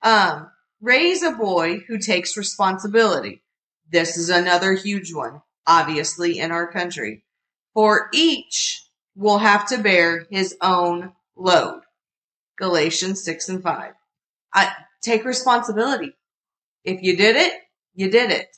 Um, 0.02 0.50
raise 0.80 1.22
a 1.22 1.32
boy 1.32 1.78
who 1.88 1.98
takes 1.98 2.36
responsibility. 2.36 3.42
This 3.90 4.16
is 4.16 4.30
another 4.30 4.72
huge 4.74 5.12
one, 5.12 5.42
obviously, 5.66 6.38
in 6.38 6.50
our 6.50 6.70
country. 6.70 7.24
For 7.74 8.08
each 8.12 8.86
will 9.16 9.38
have 9.38 9.66
to 9.68 9.78
bear 9.78 10.26
his 10.30 10.56
own 10.62 11.12
load. 11.36 11.82
Galatians 12.58 13.24
6 13.24 13.48
and 13.48 13.62
5. 13.62 13.92
I, 14.54 14.72
take 15.02 15.24
responsibility. 15.24 16.14
If 16.84 17.02
you 17.02 17.16
did 17.16 17.36
it, 17.36 17.52
you 17.94 18.10
did 18.10 18.30
it. 18.30 18.56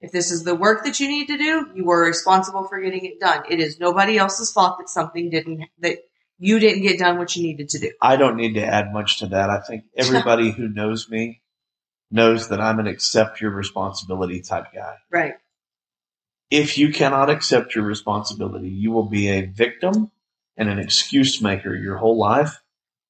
If 0.00 0.12
this 0.12 0.30
is 0.30 0.44
the 0.44 0.54
work 0.54 0.84
that 0.84 1.00
you 1.00 1.08
need 1.08 1.26
to 1.28 1.38
do, 1.38 1.70
you 1.74 1.90
are 1.90 2.02
responsible 2.02 2.64
for 2.64 2.80
getting 2.80 3.04
it 3.06 3.18
done. 3.18 3.44
It 3.48 3.60
is 3.60 3.80
nobody 3.80 4.18
else's 4.18 4.52
fault 4.52 4.78
that 4.78 4.90
something 4.90 5.30
didn't, 5.30 5.64
that 5.78 5.98
you 6.38 6.58
didn't 6.58 6.82
get 6.82 6.98
done 6.98 7.18
what 7.18 7.34
you 7.34 7.42
needed 7.42 7.70
to 7.70 7.78
do. 7.78 7.92
I 8.02 8.16
don't 8.16 8.36
need 8.36 8.54
to 8.54 8.64
add 8.64 8.92
much 8.92 9.20
to 9.20 9.26
that. 9.28 9.48
I 9.48 9.60
think 9.60 9.84
everybody 9.96 10.50
who 10.56 10.68
knows 10.68 11.08
me 11.08 11.40
knows 12.10 12.48
that 12.50 12.60
I'm 12.60 12.78
an 12.78 12.86
accept 12.86 13.40
your 13.40 13.50
responsibility 13.50 14.42
type 14.42 14.66
guy. 14.74 14.96
Right. 15.10 15.34
If 16.50 16.78
you 16.78 16.92
cannot 16.92 17.30
accept 17.30 17.74
your 17.74 17.84
responsibility, 17.84 18.68
you 18.68 18.92
will 18.92 19.08
be 19.08 19.28
a 19.28 19.46
victim 19.46 20.12
and 20.56 20.68
an 20.68 20.78
excuse 20.78 21.40
maker 21.40 21.74
your 21.74 21.96
whole 21.96 22.18
life. 22.18 22.60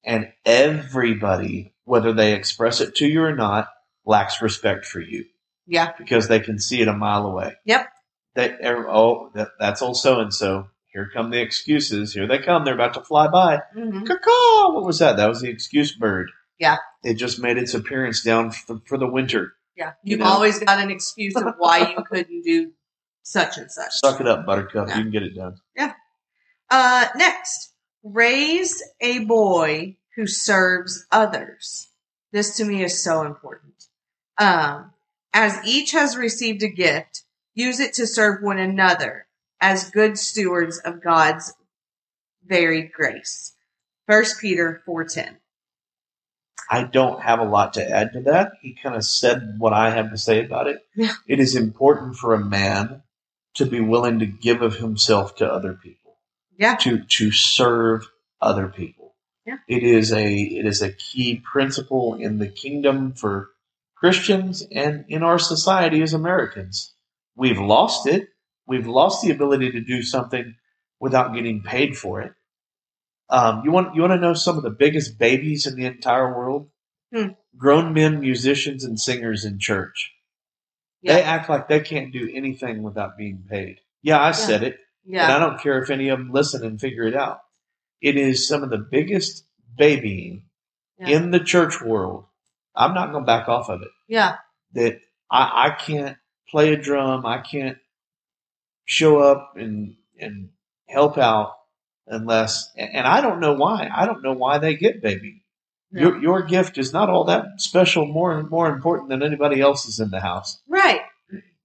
And 0.05 0.33
everybody, 0.45 1.75
whether 1.85 2.13
they 2.13 2.33
express 2.33 2.81
it 2.81 2.95
to 2.97 3.07
you 3.07 3.23
or 3.23 3.35
not, 3.35 3.69
lacks 4.05 4.41
respect 4.41 4.87
for 4.87 5.01
you 5.01 5.27
Yeah. 5.67 5.93
because 5.99 6.29
they 6.29 6.41
can 6.41 6.59
see 6.59 6.81
it 6.81 6.89
a 6.89 6.93
mile 6.93 7.27
away. 7.27 7.55
Yep. 7.65 7.89
They, 8.35 8.51
er, 8.51 8.87
oh, 8.89 9.31
that, 9.35 9.49
that's 9.59 9.83
old 9.83 9.97
so 9.97 10.21
and 10.21 10.33
so. 10.33 10.69
Here 10.93 11.11
come 11.13 11.31
the 11.31 11.41
excuses. 11.41 12.15
Here 12.15 12.27
they 12.27 12.39
come. 12.39 12.65
They're 12.65 12.75
about 12.75 12.95
to 12.95 13.03
fly 13.03 13.29
by. 13.29 13.61
hmm 13.75 14.05
Caw-caw! 14.05 14.73
What 14.73 14.85
was 14.85 14.99
that? 15.01 15.17
That 15.17 15.29
was 15.29 15.41
the 15.41 15.51
excuse 15.51 15.93
bird. 15.93 16.31
Yeah. 16.59 16.77
It 17.05 17.15
just 17.15 17.39
made 17.39 17.59
its 17.59 17.75
appearance 17.75 18.23
down 18.23 18.51
for, 18.51 18.81
for 18.87 18.97
the 18.97 19.07
winter. 19.07 19.53
Yeah. 19.77 19.93
You 20.03 20.13
You've 20.13 20.21
know? 20.21 20.27
always 20.27 20.59
got 20.59 20.79
an 20.79 20.91
excuse 20.91 21.37
of 21.37 21.45
why 21.59 21.91
you 21.91 22.03
couldn't 22.11 22.43
do 22.43 22.73
such 23.23 23.59
and 23.59 23.71
such. 23.71 23.93
Suck 23.93 24.21
it 24.21 24.27
up, 24.27 24.47
Buttercup. 24.47 24.89
Yeah. 24.89 24.97
You 24.97 25.03
can 25.03 25.13
get 25.13 25.23
it 25.23 25.35
done. 25.35 25.57
Uh, 26.69 27.07
next, 27.15 27.73
raise 28.03 28.83
a 29.01 29.21
boy 29.21 29.97
who 30.17 30.27
serves 30.27 31.07
others. 31.13 31.89
This 32.33 32.57
to 32.57 32.65
me 32.65 32.83
is 32.83 33.03
so 33.03 33.23
important. 33.23 33.75
Um, 34.39 34.93
as 35.33 35.59
each 35.65 35.93
has 35.93 36.17
received 36.17 36.63
a 36.63 36.69
gift, 36.69 37.25
use 37.55 37.81
it 37.81 37.95
to 37.95 38.07
serve 38.07 38.43
one 38.43 38.59
another 38.59 39.27
as 39.61 39.91
good 39.91 40.19
stewards 40.19 40.79
of 40.79 41.03
God's 41.03 41.55
varied 42.45 42.93
grace. 42.93 43.53
First 44.07 44.41
Peter 44.41 44.83
4:10. 44.87 45.39
I 46.71 46.83
don't 46.85 47.23
have 47.23 47.39
a 47.39 47.45
lot 47.45 47.75
to 47.75 47.89
add 47.89 48.13
to 48.15 48.21
that. 48.23 48.53
He 48.61 48.77
kind 48.83 48.97
of 48.97 49.05
said 49.05 49.55
what 49.59 49.73
I 49.73 49.91
have 49.91 50.11
to 50.11 50.19
say 50.19 50.45
about 50.45 50.67
it. 50.67 50.85
Yeah. 50.97 51.13
It 51.29 51.39
is 51.39 51.55
important 51.55 52.17
for 52.17 52.35
a 52.35 52.45
man 52.45 53.03
to 53.55 53.67
be 53.67 53.81
willing 53.81 54.19
to 54.19 54.27
give 54.27 54.63
of 54.63 54.77
himself 54.77 55.37
to 55.37 55.51
other 55.51 55.75
people, 55.75 56.19
Yeah. 56.57 56.77
to 56.77 57.05
to 57.05 57.31
serve 57.31 58.09
other 58.41 58.69
people. 58.69 59.15
Yeah. 59.47 59.59
It 59.69 59.85
is 59.85 60.13
a 60.13 60.35
it 60.35 60.67
is 60.67 60.83
a 60.83 60.93
key 60.93 61.37
principle 61.37 62.15
in 62.15 62.39
the 62.39 62.49
kingdom 62.49 63.13
for 63.13 63.51
Christians 64.07 64.65
and 64.71 65.05
in 65.09 65.25
our 65.25 65.37
society 65.39 66.01
as 66.01 66.15
Americans. 66.15 66.95
We've 67.35 67.59
lost 67.59 68.07
it. 68.07 68.29
We've 68.65 68.87
lost 68.87 69.21
the 69.25 69.33
ability 69.33 69.73
to 69.73 69.81
do 69.81 70.01
something 70.03 70.55
without 71.01 71.35
getting 71.35 71.61
paid 71.65 71.99
for 71.99 72.21
it. 72.21 72.33
Um, 73.29 73.63
you 73.65 73.73
want 73.73 73.97
you 73.97 74.03
want 74.03 74.13
to 74.13 74.21
know 74.21 74.33
some 74.35 74.57
of 74.57 74.63
the 74.63 74.71
biggest 74.71 75.19
babies 75.19 75.67
in 75.67 75.75
the 75.75 75.87
entire 75.87 76.33
world? 76.39 76.71
Hmm. 77.13 77.31
Grown 77.57 77.93
men, 77.95 78.21
musicians, 78.21 78.85
and 78.85 78.99
singers 79.01 79.45
in 79.45 79.59
church. 79.59 80.13
They 81.03 81.23
act 81.23 81.49
like 81.49 81.67
they 81.67 81.81
can't 81.81 82.13
do 82.13 82.31
anything 82.33 82.85
without 82.85 83.19
being 83.19 83.45
paid. 83.51 83.81
Yeah, 84.03 84.23
I 84.23 84.31
said 84.31 84.63
it, 84.63 84.79
and 85.25 85.33
I 85.33 85.39
don't 85.41 85.61
care 85.61 85.83
if 85.83 85.91
any 85.91 86.11
of 86.11 86.19
them 86.21 86.31
listen 86.31 86.65
and 86.65 86.81
figure 86.81 87.09
it 87.09 87.17
out. 87.17 87.41
It 88.01 88.17
is 88.17 88.47
some 88.47 88.63
of 88.63 88.71
the 88.71 88.79
biggest 88.89 89.45
babying 89.77 90.45
Yeah. 90.99 91.09
in 91.09 91.33
the 91.33 91.41
church 91.41 91.81
world. 91.83 92.27
I'm 92.77 92.95
not 92.95 93.11
going 93.13 93.23
to 93.25 93.27
back 93.27 93.49
off 93.49 93.69
of 93.69 93.83
it. 93.83 93.89
Yeah. 94.09 94.37
That 94.75 95.01
I, 95.31 95.69
I 95.69 95.71
can't 95.71 96.17
play 96.49 96.73
a 96.73 96.77
drum. 96.77 97.25
I 97.27 97.39
can't 97.39 97.79
show 98.85 99.19
up 99.21 99.55
and 99.57 99.97
and 100.19 100.51
help 100.89 101.19
out 101.19 101.53
unless. 102.07 102.71
And 102.77 103.07
I 103.07 103.21
don't 103.21 103.41
know 103.41 103.55
why. 103.55 103.89
I 103.95 104.07
don't 104.07 104.23
know 104.23 104.33
why 104.33 104.59
they 104.59 104.77
get 104.77 105.03
baby. 105.03 105.43
Your 105.93 106.21
your 106.21 106.43
gift 106.43 106.79
is 106.79 106.93
not 106.93 107.09
all 107.09 107.25
that 107.25 107.45
special. 107.59 108.07
More 108.07 108.37
and 108.39 108.51
more 108.51 108.69
important 108.69 109.09
than 109.09 109.23
anybody 109.23 109.61
else's 109.61 110.01
in 110.01 110.11
the 110.11 110.21
house. 110.21 110.61
Right. 110.69 111.01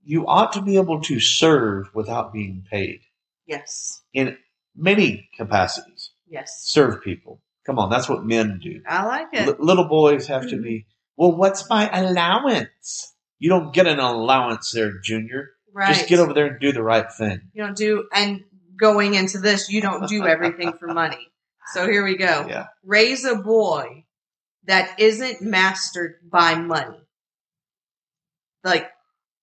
You 0.04 0.26
ought 0.28 0.54
to 0.54 0.62
be 0.62 0.78
able 0.78 1.02
to 1.02 1.20
serve 1.20 1.90
without 1.94 2.32
being 2.34 2.66
paid 2.70 3.02
Yes. 3.46 4.02
in 4.14 4.38
many 4.76 5.30
capacities. 5.38 6.12
Yes. 6.28 6.62
Serve 6.64 7.04
people. 7.04 7.42
Come 7.66 7.78
on, 7.78 7.90
that's 7.92 8.10
what 8.10 8.24
men 8.26 8.60
do. 8.64 8.82
I 8.88 9.06
like 9.06 9.28
it. 9.34 9.48
L- 9.48 9.56
little 9.60 9.86
boys 9.88 10.28
have 10.28 10.48
to 10.50 10.56
Mhm. 10.56 10.64
be. 10.64 10.86
Well, 11.22 11.34
what's 11.34 11.70
my 11.70 11.88
allowance? 11.96 13.14
You 13.38 13.50
don't 13.50 13.76
get 13.76 13.86
an 13.86 14.00
allowance 14.00 14.72
there, 14.72 15.00
Junior. 15.04 15.52
Right. 15.72 15.94
Just 15.94 16.08
get 16.10 16.18
over 16.18 16.34
there 16.34 16.48
and 16.48 16.60
do 16.60 16.72
the 16.72 16.82
right 16.82 17.06
thing. 17.12 17.42
You 17.54 17.64
don't 17.64 17.78
do, 17.78 18.08
and 18.12 18.44
going 18.76 19.14
into 19.14 19.38
this, 19.38 19.70
you 19.70 19.82
don't 19.82 20.10
do 20.10 20.26
everything 20.26 20.74
for 20.74 20.88
money. 20.88 21.28
So 21.76 21.86
here 21.88 22.04
we 22.04 22.18
go. 22.18 22.46
Yeah. 22.50 22.70
Raise 22.84 23.24
a 23.24 23.36
boy 23.36 24.06
that 24.66 25.00
isn't 25.00 25.44
mastered 25.44 26.16
by 26.24 26.56
money. 26.56 26.98
Like, 28.64 28.90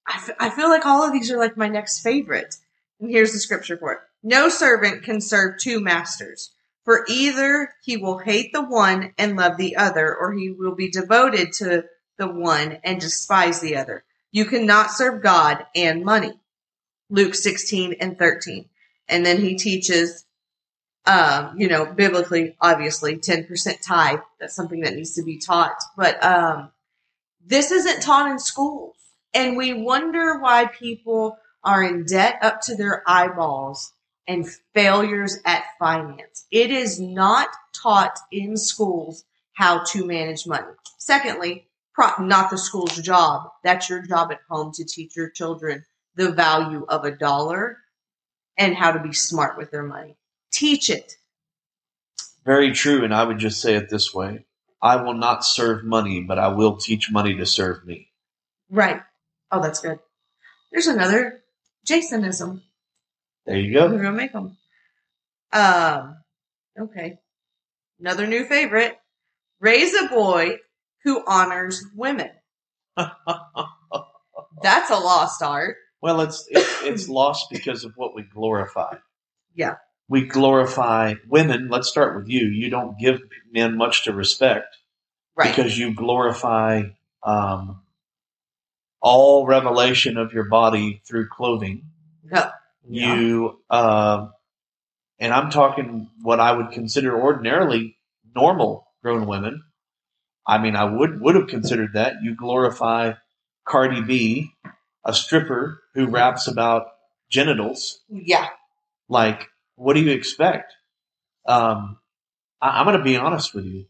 I, 0.04 0.16
f- 0.16 0.36
I 0.40 0.50
feel 0.50 0.70
like 0.70 0.84
all 0.84 1.04
of 1.04 1.12
these 1.12 1.30
are 1.30 1.38
like 1.38 1.56
my 1.56 1.68
next 1.68 2.00
favorite. 2.00 2.56
And 2.98 3.08
here's 3.08 3.32
the 3.32 3.38
scripture 3.38 3.76
for 3.76 3.92
it. 3.92 3.98
No 4.24 4.48
servant 4.48 5.04
can 5.04 5.20
serve 5.20 5.60
two 5.60 5.78
masters, 5.78 6.50
for 6.88 7.04
either 7.06 7.74
he 7.82 7.98
will 7.98 8.16
hate 8.16 8.50
the 8.54 8.62
one 8.62 9.12
and 9.18 9.36
love 9.36 9.58
the 9.58 9.76
other, 9.76 10.16
or 10.16 10.32
he 10.32 10.50
will 10.50 10.74
be 10.74 10.88
devoted 10.90 11.52
to 11.52 11.84
the 12.16 12.26
one 12.26 12.78
and 12.82 12.98
despise 12.98 13.60
the 13.60 13.76
other. 13.76 14.04
You 14.32 14.46
cannot 14.46 14.90
serve 14.90 15.22
God 15.22 15.66
and 15.74 16.02
money. 16.02 16.32
Luke 17.10 17.34
16 17.34 17.96
and 18.00 18.18
13. 18.18 18.70
And 19.06 19.26
then 19.26 19.38
he 19.38 19.58
teaches, 19.58 20.24
um, 21.04 21.56
you 21.58 21.68
know, 21.68 21.84
biblically, 21.84 22.56
obviously, 22.58 23.18
10% 23.18 23.82
tithe. 23.86 24.20
That's 24.40 24.54
something 24.54 24.80
that 24.80 24.94
needs 24.94 25.12
to 25.16 25.22
be 25.22 25.36
taught. 25.36 25.76
But 25.94 26.24
um, 26.24 26.70
this 27.44 27.70
isn't 27.70 28.00
taught 28.00 28.30
in 28.30 28.38
schools. 28.38 28.96
And 29.34 29.58
we 29.58 29.74
wonder 29.74 30.38
why 30.38 30.64
people 30.64 31.36
are 31.62 31.82
in 31.82 32.06
debt 32.06 32.38
up 32.40 32.62
to 32.62 32.76
their 32.76 33.02
eyeballs 33.06 33.92
and 34.28 34.46
failures 34.74 35.38
at 35.46 35.64
finance. 35.78 36.46
It 36.52 36.70
is 36.70 37.00
not 37.00 37.48
taught 37.74 38.18
in 38.30 38.56
schools 38.56 39.24
how 39.54 39.82
to 39.84 40.06
manage 40.06 40.46
money. 40.46 40.66
Secondly, 40.98 41.66
pro- 41.94 42.24
not 42.24 42.50
the 42.50 42.58
school's 42.58 42.96
job. 42.98 43.50
That's 43.64 43.88
your 43.88 44.02
job 44.02 44.30
at 44.30 44.40
home 44.48 44.72
to 44.74 44.84
teach 44.84 45.16
your 45.16 45.30
children 45.30 45.84
the 46.14 46.30
value 46.30 46.84
of 46.88 47.04
a 47.04 47.10
dollar 47.10 47.78
and 48.58 48.76
how 48.76 48.92
to 48.92 49.00
be 49.00 49.12
smart 49.12 49.56
with 49.56 49.70
their 49.70 49.82
money. 49.82 50.16
Teach 50.52 50.90
it. 50.90 51.14
Very 52.44 52.72
true. 52.72 53.04
And 53.04 53.14
I 53.14 53.24
would 53.24 53.38
just 53.38 53.60
say 53.60 53.74
it 53.74 53.88
this 53.88 54.14
way 54.14 54.44
I 54.80 54.96
will 54.96 55.14
not 55.14 55.44
serve 55.44 55.84
money, 55.84 56.20
but 56.20 56.38
I 56.38 56.48
will 56.48 56.76
teach 56.76 57.10
money 57.10 57.34
to 57.36 57.46
serve 57.46 57.84
me. 57.84 58.08
Right. 58.70 59.00
Oh, 59.50 59.62
that's 59.62 59.80
good. 59.80 59.98
There's 60.70 60.86
another 60.86 61.42
Jasonism. 61.86 62.62
There 63.48 63.58
you 63.58 63.72
go. 63.72 63.88
We're 63.88 64.02
gonna 64.02 64.12
make 64.16 64.32
them. 64.32 64.56
Um. 65.52 66.16
Okay. 66.78 67.18
Another 67.98 68.26
new 68.26 68.44
favorite. 68.44 68.96
Raise 69.60 69.94
a 69.94 70.06
boy 70.08 70.58
who 71.04 71.24
honors 71.26 71.82
women. 71.96 72.30
That's 74.62 74.90
a 74.90 74.96
lost 74.96 75.42
art. 75.42 75.76
Well, 76.00 76.20
it's, 76.20 76.46
it's 76.48 76.82
it's 76.82 77.08
lost 77.08 77.46
because 77.50 77.84
of 77.84 77.94
what 77.96 78.14
we 78.14 78.22
glorify. 78.22 78.96
Yeah. 79.54 79.76
We 80.08 80.26
glorify 80.26 81.14
women. 81.28 81.68
Let's 81.70 81.88
start 81.88 82.16
with 82.16 82.28
you. 82.28 82.46
You 82.48 82.70
don't 82.70 82.98
give 82.98 83.20
men 83.52 83.76
much 83.76 84.04
to 84.04 84.12
respect 84.12 84.76
Right. 85.36 85.54
because 85.54 85.76
you 85.78 85.94
glorify 85.94 86.82
um, 87.22 87.82
all 89.00 89.46
revelation 89.46 90.16
of 90.18 90.32
your 90.32 90.48
body 90.48 91.02
through 91.06 91.28
clothing. 91.28 91.82
No. 92.24 92.48
Yeah. 92.88 93.14
You 93.14 93.60
uh, 93.70 94.28
and 95.18 95.32
I'm 95.32 95.50
talking 95.50 96.10
what 96.22 96.40
I 96.40 96.52
would 96.52 96.70
consider 96.70 97.20
ordinarily 97.20 97.96
normal 98.34 98.86
grown 99.02 99.26
women. 99.26 99.62
I 100.46 100.58
mean, 100.58 100.76
I 100.76 100.84
would 100.84 101.20
would 101.20 101.34
have 101.34 101.48
considered 101.48 101.90
that. 101.94 102.14
You 102.22 102.34
glorify 102.34 103.14
Cardi 103.66 104.00
B, 104.00 104.50
a 105.04 105.12
stripper 105.12 105.82
who 105.94 106.06
raps 106.08 106.48
about 106.48 106.86
genitals. 107.30 108.00
Yeah. 108.08 108.48
Like, 109.08 109.48
what 109.76 109.94
do 109.94 110.00
you 110.00 110.12
expect? 110.12 110.72
Um, 111.46 111.98
I, 112.60 112.80
I'm 112.80 112.86
going 112.86 112.98
to 112.98 113.04
be 113.04 113.16
honest 113.16 113.54
with 113.54 113.66
you. 113.66 113.86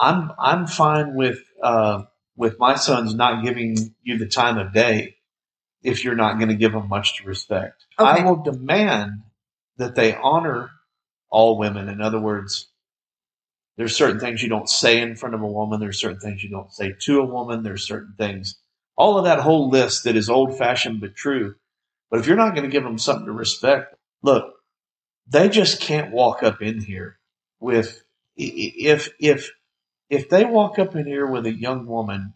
I'm 0.00 0.32
I'm 0.38 0.66
fine 0.66 1.14
with 1.14 1.38
uh, 1.62 2.04
with 2.36 2.58
my 2.58 2.74
sons 2.74 3.14
not 3.14 3.44
giving 3.44 3.94
you 4.02 4.18
the 4.18 4.26
time 4.26 4.58
of 4.58 4.72
day 4.72 5.16
if 5.82 6.04
you're 6.04 6.14
not 6.14 6.38
going 6.38 6.48
to 6.48 6.54
give 6.54 6.72
them 6.72 6.88
much 6.88 7.18
to 7.18 7.26
respect. 7.26 7.84
Okay. 7.98 8.22
I 8.22 8.24
will 8.24 8.42
demand 8.42 9.22
that 9.78 9.94
they 9.94 10.14
honor 10.14 10.70
all 11.30 11.58
women. 11.58 11.88
In 11.88 12.00
other 12.00 12.20
words, 12.20 12.68
there's 13.76 13.96
certain 13.96 14.20
things 14.20 14.42
you 14.42 14.48
don't 14.48 14.68
say 14.68 15.00
in 15.00 15.16
front 15.16 15.34
of 15.34 15.40
a 15.40 15.46
woman. 15.46 15.80
There's 15.80 15.98
certain 15.98 16.20
things 16.20 16.44
you 16.44 16.50
don't 16.50 16.72
say 16.72 16.94
to 17.00 17.20
a 17.20 17.24
woman. 17.24 17.62
There's 17.62 17.86
certain 17.86 18.14
things, 18.18 18.56
all 18.96 19.18
of 19.18 19.24
that 19.24 19.40
whole 19.40 19.70
list 19.70 20.04
that 20.04 20.16
is 20.16 20.28
old 20.28 20.58
fashioned 20.58 21.00
but 21.00 21.16
true. 21.16 21.54
But 22.10 22.20
if 22.20 22.26
you're 22.26 22.36
not 22.36 22.54
going 22.54 22.64
to 22.64 22.70
give 22.70 22.84
them 22.84 22.98
something 22.98 23.26
to 23.26 23.32
respect, 23.32 23.94
look, 24.22 24.44
they 25.26 25.48
just 25.48 25.80
can't 25.80 26.12
walk 26.12 26.42
up 26.42 26.60
in 26.60 26.80
here 26.80 27.18
with 27.58 28.04
if 28.36 29.08
if 29.18 29.50
if 30.10 30.28
they 30.28 30.44
walk 30.44 30.78
up 30.78 30.94
in 30.94 31.06
here 31.06 31.26
with 31.26 31.46
a 31.46 31.52
young 31.52 31.86
woman 31.86 32.34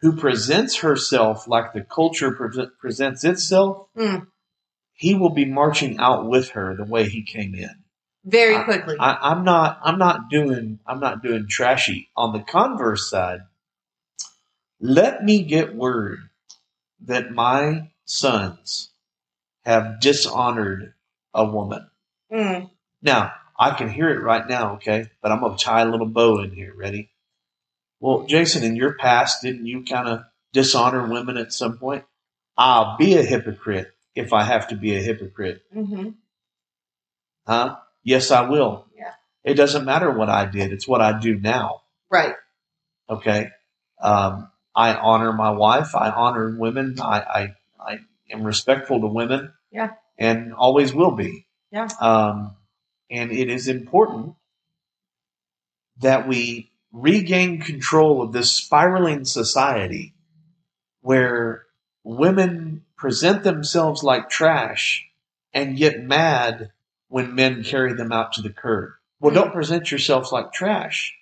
who 0.00 0.16
presents 0.16 0.76
herself 0.78 1.48
like 1.48 1.72
the 1.72 1.80
culture 1.82 2.32
pre- 2.32 2.68
presents 2.78 3.24
itself, 3.24 3.86
Mm. 3.96 4.26
he 4.92 5.14
will 5.14 5.30
be 5.30 5.44
marching 5.44 5.98
out 5.98 6.26
with 6.28 6.50
her 6.50 6.74
the 6.76 6.84
way 6.84 7.08
he 7.08 7.22
came 7.22 7.54
in. 7.54 7.70
Very 8.24 8.62
quickly. 8.64 8.96
I, 8.98 9.18
I'm 9.20 9.44
not. 9.44 9.78
I'm 9.82 9.98
not 9.98 10.30
doing. 10.30 10.78
I'm 10.86 10.98
not 11.00 11.22
doing 11.22 11.46
trashy. 11.48 12.10
On 12.16 12.32
the 12.32 12.40
converse 12.40 13.10
side, 13.10 13.40
let 14.80 15.22
me 15.22 15.42
get 15.44 15.74
word 15.74 16.20
that 17.02 17.32
my 17.32 17.90
sons 18.06 18.90
have 19.64 20.00
dishonored 20.00 20.94
a 21.34 21.44
woman. 21.44 21.88
Mm. 22.32 22.70
Now 23.02 23.32
I 23.58 23.72
can 23.72 23.90
hear 23.90 24.08
it 24.08 24.22
right 24.22 24.46
now. 24.48 24.74
Okay, 24.74 25.10
but 25.22 25.30
I'm 25.32 25.40
gonna 25.40 25.56
tie 25.58 25.82
a 25.82 25.86
little 25.86 26.06
bow 26.08 26.40
in 26.40 26.52
here. 26.52 26.72
Ready? 26.76 27.10
Well, 28.00 28.24
Jason, 28.26 28.62
in 28.64 28.76
your 28.76 28.94
past, 28.94 29.42
didn't 29.42 29.66
you 29.66 29.82
kind 29.84 30.08
of 30.08 30.24
dishonor 30.52 31.06
women 31.08 31.36
at 31.36 31.52
some 31.52 31.78
point? 31.78 32.04
I'll 32.56 32.96
be 32.96 33.16
a 33.16 33.22
hypocrite 33.22 33.90
if 34.14 34.32
I 34.32 34.44
have 34.44 34.68
to 34.68 34.76
be 34.76 34.94
a 34.96 35.00
hypocrite. 35.02 35.62
hmm 35.72 36.10
Huh? 37.46 37.76
Yes, 38.02 38.30
I 38.30 38.48
will. 38.48 38.86
Yeah. 38.96 39.12
It 39.44 39.54
doesn't 39.54 39.84
matter 39.84 40.10
what 40.10 40.28
I 40.28 40.46
did. 40.46 40.72
It's 40.72 40.88
what 40.88 41.00
I 41.00 41.18
do 41.18 41.38
now. 41.38 41.82
Right. 42.10 42.34
Okay. 43.08 43.48
Um, 44.00 44.50
I 44.74 44.94
honor 44.94 45.32
my 45.32 45.50
wife. 45.50 45.94
I 45.94 46.10
honor 46.10 46.56
women. 46.58 46.96
I, 47.00 47.20
I, 47.20 47.54
I 47.78 47.98
am 48.30 48.44
respectful 48.44 49.00
to 49.00 49.06
women. 49.06 49.52
Yeah. 49.70 49.90
And 50.18 50.54
always 50.54 50.94
will 50.94 51.10
be. 51.10 51.46
Yeah. 51.70 51.88
Um, 52.00 52.56
and 53.10 53.30
it 53.32 53.50
is 53.50 53.68
important 53.68 54.36
that 56.00 56.26
we 56.26 56.70
regain 56.94 57.60
control 57.60 58.22
of 58.22 58.32
this 58.32 58.52
spiraling 58.52 59.24
society 59.24 60.14
where 61.02 61.64
women 62.04 62.82
present 62.96 63.42
themselves 63.42 64.04
like 64.04 64.30
trash 64.30 65.04
and 65.52 65.76
get 65.76 66.02
mad 66.02 66.70
when 67.08 67.34
men 67.34 67.64
carry 67.64 67.92
them 67.92 68.12
out 68.12 68.32
to 68.32 68.42
the 68.42 68.52
curb. 68.52 68.92
Well, 69.20 69.34
don't 69.34 69.46
mm-hmm. 69.48 69.54
present 69.54 69.90
yourselves 69.90 70.30
like 70.30 70.52
trash. 70.52 71.14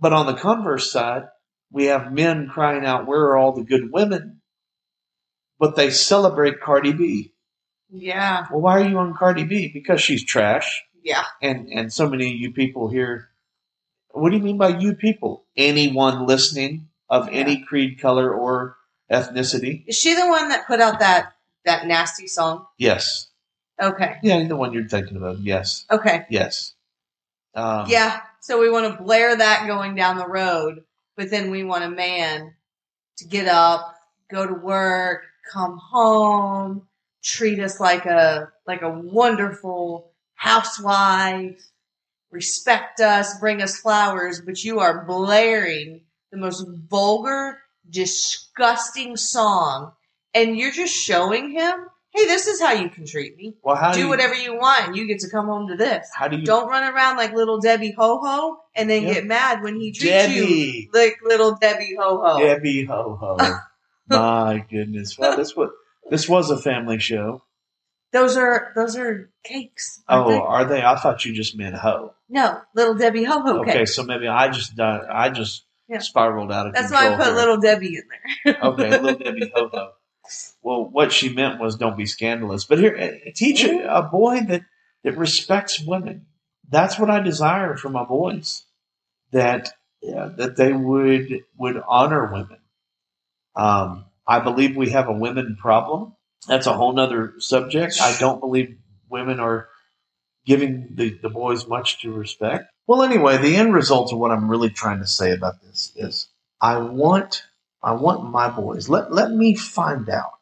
But 0.00 0.12
on 0.12 0.26
the 0.26 0.34
converse 0.34 0.90
side, 0.90 1.28
we 1.70 1.86
have 1.86 2.12
men 2.12 2.48
crying 2.48 2.84
out, 2.84 3.06
Where 3.06 3.20
are 3.20 3.36
all 3.36 3.52
the 3.52 3.64
good 3.64 3.92
women? 3.92 4.40
But 5.58 5.76
they 5.76 5.90
celebrate 5.90 6.60
Cardi 6.60 6.92
B. 6.92 7.32
Yeah. 7.88 8.46
Well, 8.50 8.60
why 8.60 8.80
are 8.80 8.88
you 8.88 8.98
on 8.98 9.14
Cardi 9.14 9.44
B? 9.44 9.70
Because 9.72 10.00
she's 10.00 10.24
trash. 10.24 10.84
Yeah. 11.02 11.24
And 11.40 11.68
and 11.68 11.92
so 11.92 12.08
many 12.08 12.28
of 12.30 12.34
you 12.34 12.52
people 12.52 12.88
here, 12.88 13.28
what 14.14 14.30
do 14.30 14.36
you 14.36 14.42
mean 14.42 14.58
by 14.58 14.68
you 14.68 14.94
people? 14.94 15.44
Anyone 15.56 16.26
listening 16.26 16.88
of 17.08 17.28
any 17.30 17.64
creed, 17.64 18.00
color, 18.00 18.32
or 18.32 18.76
ethnicity? 19.10 19.84
Is 19.86 19.96
she 19.96 20.14
the 20.14 20.26
one 20.26 20.48
that 20.48 20.66
put 20.66 20.80
out 20.80 21.00
that 21.00 21.32
that 21.64 21.86
nasty 21.86 22.26
song? 22.26 22.66
Yes. 22.78 23.28
Okay. 23.80 24.16
Yeah, 24.22 24.46
the 24.46 24.56
one 24.56 24.72
you're 24.72 24.88
thinking 24.88 25.16
about. 25.16 25.40
Yes. 25.40 25.84
Okay. 25.90 26.26
Yes. 26.30 26.74
Um, 27.54 27.86
Yeah. 27.88 28.20
So 28.40 28.60
we 28.60 28.70
want 28.70 28.96
to 28.96 29.02
blare 29.02 29.36
that 29.36 29.66
going 29.66 29.94
down 29.94 30.18
the 30.18 30.28
road, 30.28 30.84
but 31.16 31.30
then 31.30 31.50
we 31.50 31.64
want 31.64 31.84
a 31.84 31.90
man 31.90 32.54
to 33.16 33.24
get 33.24 33.48
up, 33.48 33.96
go 34.30 34.46
to 34.46 34.54
work, 34.54 35.22
come 35.50 35.78
home, 35.78 36.86
treat 37.22 37.58
us 37.58 37.80
like 37.80 38.06
a 38.06 38.52
like 38.66 38.82
a 38.82 38.90
wonderful 38.90 40.12
housewife, 40.34 41.60
respect 42.34 43.00
us, 43.00 43.38
bring 43.38 43.62
us 43.62 43.78
flowers, 43.78 44.40
but 44.40 44.62
you 44.64 44.80
are 44.80 45.04
blaring 45.04 46.02
the 46.32 46.36
most 46.36 46.66
vulgar, 46.90 47.60
disgusting 47.88 49.16
song 49.16 49.92
and 50.34 50.56
you're 50.56 50.72
just 50.72 50.94
showing 50.94 51.50
him, 51.50 51.74
"Hey, 52.12 52.26
this 52.26 52.46
is 52.46 52.60
how 52.60 52.72
you 52.72 52.88
can 52.88 53.06
treat 53.06 53.36
me. 53.36 53.54
Well, 53.62 53.76
how 53.76 53.92
do, 53.92 53.98
Do 53.98 54.04
you, 54.04 54.08
whatever 54.08 54.34
you 54.34 54.56
want 54.56 54.88
and 54.88 54.96
you 54.96 55.06
get 55.06 55.20
to 55.20 55.30
come 55.30 55.46
home 55.46 55.68
to 55.68 55.76
this." 55.76 56.10
How 56.12 56.26
do 56.28 56.36
you? 56.36 56.44
Don't 56.44 56.68
run 56.68 56.92
around 56.92 57.16
like 57.16 57.32
little 57.32 57.60
Debbie 57.60 57.92
Ho 57.92 58.18
Ho 58.20 58.58
and 58.74 58.90
then 58.90 59.04
Yeah. 59.04 59.14
get 59.14 59.26
mad 59.26 59.62
when 59.62 59.78
he 59.78 59.92
treats 59.92 60.28
you 60.28 60.88
like 60.92 61.18
little 61.22 61.54
Debbie 61.56 61.96
Ho 61.98 62.20
Ho. 62.22 62.38
Debbie 62.40 62.84
ho 62.84 63.16
ho. 63.20 63.36
My 64.08 64.66
goodness. 64.68 65.16
Well, 65.16 65.36
that's 65.36 65.54
what 65.56 65.70
This 66.10 66.28
was 66.28 66.50
a 66.50 66.58
family 66.58 66.98
show. 66.98 67.42
Those 68.12 68.36
are 68.36 68.72
those 68.74 68.96
are 68.96 69.30
cakes. 69.44 70.02
Oh, 70.08 70.28
they? 70.28 70.36
are 70.38 70.64
they? 70.64 70.82
I 70.82 70.96
thought 70.96 71.24
you 71.24 71.32
just 71.32 71.56
meant 71.56 71.76
ho. 71.76 72.13
No, 72.28 72.60
little 72.74 72.94
Debbie 72.94 73.24
ho 73.24 73.40
ho 73.40 73.60
Okay, 73.60 73.84
so 73.84 74.02
maybe 74.02 74.26
I 74.28 74.48
just 74.48 74.76
di- 74.76 75.06
I 75.10 75.28
just 75.30 75.64
Yeah. 75.88 75.98
spiraled 75.98 76.50
out 76.52 76.66
of 76.68 76.72
That's 76.74 76.90
why 76.92 77.12
I 77.12 77.16
put 77.16 77.26
here. 77.26 77.34
little 77.34 77.58
Debbie 77.58 77.96
in 77.96 78.02
there. 78.44 78.58
okay, 78.62 78.90
little 79.00 79.18
Debbie 79.24 79.52
ho 79.54 79.68
ho. 79.72 79.90
Well, 80.62 80.84
what 80.84 81.12
she 81.12 81.28
meant 81.28 81.60
was 81.60 81.76
don't 81.76 81.96
be 81.98 82.06
scandalous. 82.06 82.64
But 82.64 82.78
here, 82.78 82.96
eh, 82.98 83.30
teach 83.34 83.62
a, 83.64 83.98
a 83.98 84.02
boy 84.02 84.40
that 84.48 84.62
that 85.02 85.18
respects 85.18 85.80
women. 85.80 86.26
That's 86.68 86.98
what 86.98 87.10
I 87.10 87.20
desire 87.20 87.76
for 87.76 87.90
my 87.90 88.04
boys. 88.04 88.64
That 89.32 89.72
yeah, 90.00 90.30
that 90.36 90.56
they 90.56 90.72
would 90.72 91.44
would 91.58 91.82
honor 91.86 92.32
women. 92.32 92.58
Um, 93.54 94.06
I 94.26 94.40
believe 94.40 94.76
we 94.76 94.90
have 94.90 95.08
a 95.08 95.12
women 95.12 95.56
problem. 95.60 96.14
That's 96.48 96.66
a 96.66 96.72
whole 96.72 96.92
nother 96.92 97.34
subject. 97.38 97.96
I 98.00 98.16
don't 98.18 98.40
believe 98.40 98.76
women 99.08 99.40
are 99.40 99.68
giving 100.46 100.88
the, 100.94 101.18
the 101.22 101.30
boys 101.30 101.66
much 101.66 102.02
to 102.02 102.12
respect. 102.12 102.70
Well, 102.86 103.02
anyway, 103.02 103.38
the 103.38 103.56
end 103.56 103.74
result 103.74 104.12
of 104.12 104.18
what 104.18 104.30
I'm 104.30 104.50
really 104.50 104.70
trying 104.70 105.00
to 105.00 105.06
say 105.06 105.32
about 105.32 105.62
this 105.62 105.92
is 105.96 106.28
I 106.60 106.78
want 106.78 107.42
I 107.82 107.92
want 107.92 108.30
my 108.30 108.48
boys. 108.48 108.88
Let 108.88 109.12
let 109.12 109.30
me 109.30 109.54
find 109.54 110.08
out 110.08 110.32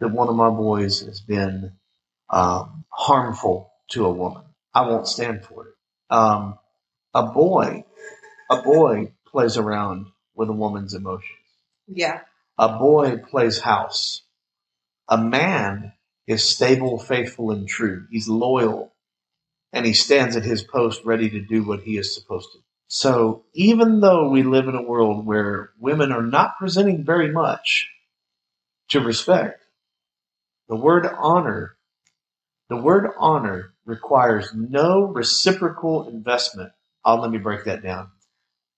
that 0.00 0.08
one 0.08 0.28
of 0.28 0.36
my 0.36 0.50
boys 0.50 1.00
has 1.00 1.20
been 1.20 1.72
um, 2.30 2.84
harmful 2.90 3.72
to 3.90 4.06
a 4.06 4.12
woman. 4.12 4.42
I 4.74 4.82
won't 4.82 5.06
stand 5.06 5.44
for 5.44 5.68
it. 5.68 5.74
Um, 6.10 6.58
a 7.14 7.24
boy, 7.24 7.84
a 8.50 8.62
boy 8.62 9.12
plays 9.26 9.56
around 9.56 10.06
with 10.34 10.48
a 10.48 10.52
woman's 10.52 10.94
emotions. 10.94 11.30
Yeah. 11.88 12.20
A 12.58 12.78
boy 12.78 13.18
plays 13.18 13.60
house. 13.60 14.22
A 15.08 15.16
man 15.16 15.92
is 16.26 16.42
stable, 16.42 16.98
faithful, 16.98 17.52
and 17.52 17.68
true. 17.68 18.06
He's 18.10 18.28
loyal, 18.28 18.92
and 19.76 19.84
he 19.84 19.92
stands 19.92 20.36
at 20.36 20.44
his 20.44 20.62
post 20.62 21.04
ready 21.04 21.28
to 21.28 21.40
do 21.40 21.62
what 21.62 21.82
he 21.82 21.98
is 21.98 22.14
supposed 22.14 22.50
to. 22.52 22.58
So 22.88 23.44
even 23.52 24.00
though 24.00 24.30
we 24.30 24.42
live 24.42 24.68
in 24.68 24.74
a 24.74 24.82
world 24.82 25.26
where 25.26 25.70
women 25.78 26.12
are 26.12 26.22
not 26.22 26.56
presenting 26.58 27.04
very 27.04 27.30
much 27.30 27.90
to 28.88 29.00
respect, 29.00 29.62
the 30.68 30.76
word 30.76 31.06
honor, 31.06 31.76
the 32.70 32.76
word 32.76 33.10
honor 33.18 33.74
requires 33.84 34.50
no 34.54 35.02
reciprocal 35.02 36.08
investment. 36.08 36.72
Oh, 37.04 37.16
let 37.16 37.30
me 37.30 37.38
break 37.38 37.66
that 37.66 37.82
down. 37.82 38.10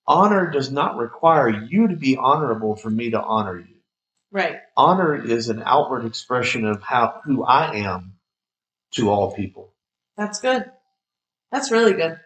Honor 0.07 0.51
does 0.51 0.73
not 0.73 0.97
require 0.97 1.49
you 1.49 1.89
to 1.89 1.97
be 1.97 2.17
honorable 2.17 2.75
for 2.75 2.91
me 2.91 3.11
to 3.11 3.23
honor 3.23 3.59
you 3.59 3.77
Right. 4.33 4.59
honor 4.77 5.15
is 5.15 5.49
an 5.49 5.63
outward 5.65 6.05
expression 6.05 6.67
of 6.67 6.83
how 6.83 7.21
who 7.25 7.45
I 7.45 7.77
am 7.77 8.15
to 8.93 9.11
all 9.11 9.35
people. 9.35 9.73
That's 10.17 10.41
good. 10.41 10.71
That's 11.51 11.71
really 11.71 11.95
good. 11.95 12.19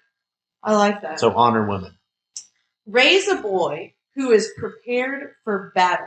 I 0.63 0.75
like 0.75 1.03
that. 1.03 1.21
So 1.21 1.33
honor 1.33 1.67
women. 1.67 1.97
Raise 2.87 3.29
a 3.29 3.37
boy 3.37 3.95
who 4.15 4.31
is 4.31 4.53
prepared 4.59 5.35
for 5.45 5.73
battle. 5.75 6.07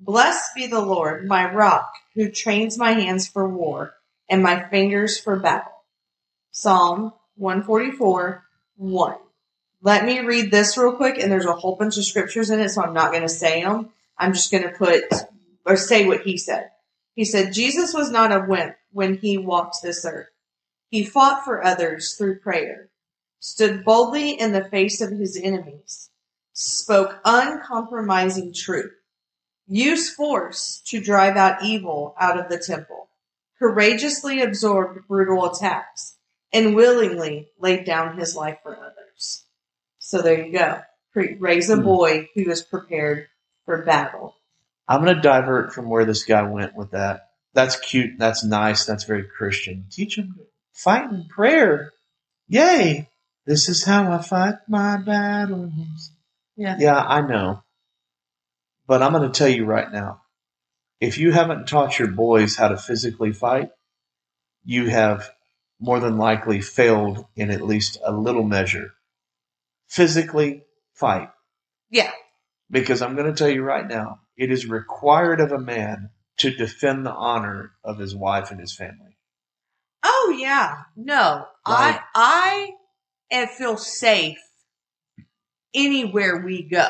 Blessed 0.00 0.54
be 0.54 0.66
the 0.66 0.80
Lord, 0.80 1.26
my 1.26 1.52
rock, 1.52 1.90
who 2.14 2.30
trains 2.30 2.78
my 2.78 2.92
hands 2.92 3.26
for 3.26 3.48
war 3.48 3.94
and 4.28 4.42
my 4.42 4.68
fingers 4.68 5.18
for 5.18 5.38
battle. 5.38 5.72
Psalm 6.52 7.12
144, 7.36 8.44
1. 8.76 9.16
Let 9.80 10.04
me 10.04 10.20
read 10.20 10.50
this 10.50 10.76
real 10.76 10.96
quick, 10.96 11.18
and 11.18 11.30
there's 11.30 11.46
a 11.46 11.52
whole 11.52 11.76
bunch 11.76 11.96
of 11.96 12.04
scriptures 12.04 12.50
in 12.50 12.60
it, 12.60 12.70
so 12.70 12.82
I'm 12.82 12.94
not 12.94 13.10
going 13.10 13.22
to 13.22 13.28
say 13.28 13.62
them. 13.62 13.90
I'm 14.18 14.32
just 14.32 14.50
going 14.50 14.64
to 14.64 14.70
put, 14.70 15.04
or 15.64 15.76
say 15.76 16.06
what 16.06 16.22
he 16.22 16.36
said. 16.36 16.70
He 17.14 17.24
said, 17.24 17.52
Jesus 17.52 17.94
was 17.94 18.10
not 18.10 18.32
a 18.32 18.44
wimp 18.46 18.76
when 18.92 19.16
he 19.18 19.38
walked 19.38 19.76
this 19.82 20.04
earth. 20.04 20.28
He 20.90 21.04
fought 21.04 21.44
for 21.44 21.64
others 21.64 22.14
through 22.14 22.40
prayer 22.40 22.88
stood 23.40 23.84
boldly 23.84 24.30
in 24.30 24.52
the 24.52 24.64
face 24.64 25.00
of 25.00 25.10
his 25.10 25.36
enemies, 25.36 26.10
spoke 26.52 27.20
uncompromising 27.24 28.52
truth, 28.52 28.92
used 29.68 30.14
force 30.14 30.82
to 30.86 31.00
drive 31.00 31.36
out 31.36 31.62
evil 31.62 32.14
out 32.18 32.38
of 32.38 32.48
the 32.48 32.58
temple, 32.58 33.08
courageously 33.58 34.40
absorbed 34.40 35.06
brutal 35.06 35.44
attacks, 35.44 36.16
and 36.52 36.74
willingly 36.74 37.48
laid 37.60 37.84
down 37.84 38.18
his 38.18 38.34
life 38.34 38.58
for 38.62 38.76
others. 38.76 39.44
So 39.98 40.22
there 40.22 40.44
you 40.44 40.52
go. 40.52 40.80
Raise 41.14 41.68
a 41.70 41.76
Hmm. 41.76 41.82
boy 41.82 42.28
who 42.34 42.50
is 42.50 42.62
prepared 42.62 43.28
for 43.64 43.84
battle. 43.84 44.34
I'm 44.88 45.02
going 45.04 45.14
to 45.14 45.20
divert 45.22 45.72
from 45.72 45.90
where 45.90 46.04
this 46.06 46.24
guy 46.24 46.42
went 46.42 46.74
with 46.74 46.92
that. 46.92 47.30
That's 47.52 47.78
cute. 47.78 48.18
That's 48.18 48.44
nice. 48.44 48.86
That's 48.86 49.04
very 49.04 49.24
Christian. 49.24 49.86
Teach 49.90 50.16
him 50.16 50.34
to 50.78 50.82
fight 50.82 51.10
in 51.10 51.26
prayer. 51.28 51.92
Yay! 52.48 53.08
This 53.46 53.68
is 53.68 53.84
how 53.84 54.12
I 54.12 54.22
fight 54.22 54.56
my 54.68 54.98
battles. 54.98 56.12
Yeah. 56.56 56.76
Yeah, 56.78 56.98
I 56.98 57.20
know. 57.20 57.62
But 58.86 59.02
I'm 59.02 59.12
going 59.12 59.30
to 59.30 59.38
tell 59.38 59.48
you 59.48 59.64
right 59.64 59.90
now 59.90 60.22
if 61.00 61.18
you 61.18 61.32
haven't 61.32 61.68
taught 61.68 61.98
your 61.98 62.08
boys 62.08 62.56
how 62.56 62.68
to 62.68 62.76
physically 62.76 63.32
fight, 63.32 63.70
you 64.64 64.88
have 64.88 65.30
more 65.80 66.00
than 66.00 66.18
likely 66.18 66.60
failed 66.60 67.24
in 67.36 67.50
at 67.50 67.62
least 67.62 67.98
a 68.04 68.12
little 68.12 68.42
measure. 68.42 68.92
Physically 69.86 70.64
fight. 70.92 71.28
Yeah. 71.90 72.10
Because 72.70 73.00
I'm 73.00 73.14
going 73.14 73.32
to 73.32 73.38
tell 73.38 73.48
you 73.48 73.62
right 73.62 73.86
now, 73.86 74.20
it 74.36 74.50
is 74.50 74.66
required 74.66 75.40
of 75.40 75.52
a 75.52 75.58
man 75.58 76.10
to 76.38 76.50
defend 76.50 77.06
the 77.06 77.12
honor 77.12 77.72
of 77.84 77.98
his 77.98 78.14
wife 78.14 78.50
and 78.50 78.60
his 78.60 78.74
family. 78.74 79.07
Oh 80.28 80.30
yeah. 80.30 80.82
No. 80.94 81.46
Right. 81.66 81.98
I 81.98 82.00
I 82.14 82.70
and 83.30 83.48
feel 83.48 83.78
safe 83.78 84.38
anywhere 85.74 86.42
we 86.44 86.62
go. 86.62 86.86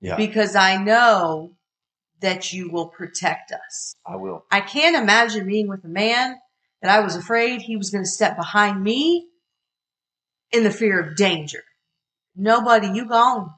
Yeah, 0.00 0.16
because 0.16 0.54
I 0.54 0.76
know 0.76 1.56
that 2.20 2.52
you 2.52 2.70
will 2.70 2.88
protect 2.88 3.50
us. 3.50 3.94
I 4.06 4.16
will. 4.16 4.44
I 4.50 4.60
can't 4.60 4.94
imagine 4.96 5.46
being 5.46 5.68
with 5.68 5.84
a 5.84 5.88
man 5.88 6.36
that 6.82 6.96
I 6.96 7.00
was 7.00 7.16
afraid 7.16 7.62
he 7.62 7.76
was 7.76 7.90
going 7.90 8.04
to 8.04 8.10
step 8.10 8.36
behind 8.36 8.82
me 8.82 9.26
in 10.52 10.62
the 10.62 10.70
fear 10.70 11.00
of 11.00 11.16
danger. 11.16 11.64
Nobody, 12.36 12.88
you 12.88 13.08
gone. 13.08 13.50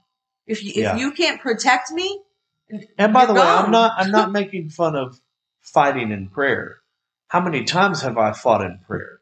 If 0.47 0.65
you 0.65 0.73
Yeah. 0.75 0.95
if 0.95 1.01
you 1.01 1.13
can't 1.13 1.41
protect 1.41 1.91
me, 1.91 2.23
And 2.97 3.13
by 3.13 3.27
the 3.27 3.35
way, 3.35 3.43
I'm 3.43 3.71
not 3.71 3.93
I'm 3.99 4.11
not 4.11 4.33
making 4.41 4.71
fun 4.71 4.97
of 4.97 5.21
fighting 5.61 6.11
in 6.11 6.29
prayer. 6.29 6.79
How 7.29 7.41
many 7.41 7.65
times 7.65 8.03
have 8.03 8.19
I 8.19 8.33
fought 8.33 8.63
in 8.63 8.81
prayer? 8.87 9.21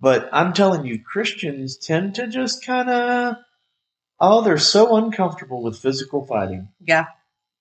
But 0.00 0.28
I'm 0.32 0.52
telling 0.52 0.84
you, 0.86 1.02
Christians 1.02 1.76
tend 1.76 2.16
to 2.16 2.28
just 2.28 2.64
kind 2.64 2.88
of 2.90 3.36
oh, 4.20 4.42
they're 4.42 4.58
so 4.58 4.96
uncomfortable 4.96 5.62
with 5.62 5.78
physical 5.78 6.26
fighting. 6.26 6.68
yeah, 6.84 7.06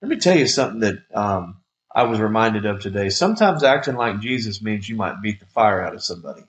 Let 0.02 0.10
me 0.10 0.18
tell 0.18 0.38
you 0.38 0.48
something 0.48 0.80
that 0.82 1.00
um, 1.14 1.58
I 1.94 2.04
was 2.04 2.20
reminded 2.20 2.66
of 2.66 2.80
today. 2.80 3.10
Sometimes 3.10 3.64
acting 3.64 3.96
like 3.96 4.20
Jesus 4.22 4.62
means 4.62 4.88
you 4.88 4.96
might 4.96 5.22
beat 5.22 5.40
the 5.40 5.46
fire 5.48 5.82
out 5.82 5.94
of 5.96 6.04
somebody 6.04 6.44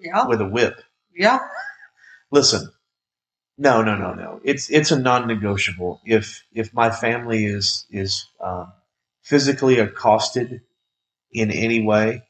yeah, 0.00 0.26
with 0.26 0.40
a 0.40 0.46
whip. 0.46 0.80
yeah, 1.14 1.38
listen 2.30 2.70
no 3.58 3.82
no 3.82 3.96
no 3.96 4.12
no 4.14 4.40
it's 4.44 4.70
it's 4.70 4.90
a 4.90 4.98
non-negotiable 4.98 6.00
if 6.04 6.44
if 6.52 6.74
my 6.74 6.90
family 6.90 7.44
is 7.44 7.86
is 7.90 8.26
um, 8.40 8.72
physically 9.22 9.78
accosted 9.78 10.60
in 11.32 11.50
any 11.50 11.82
way 11.82 12.22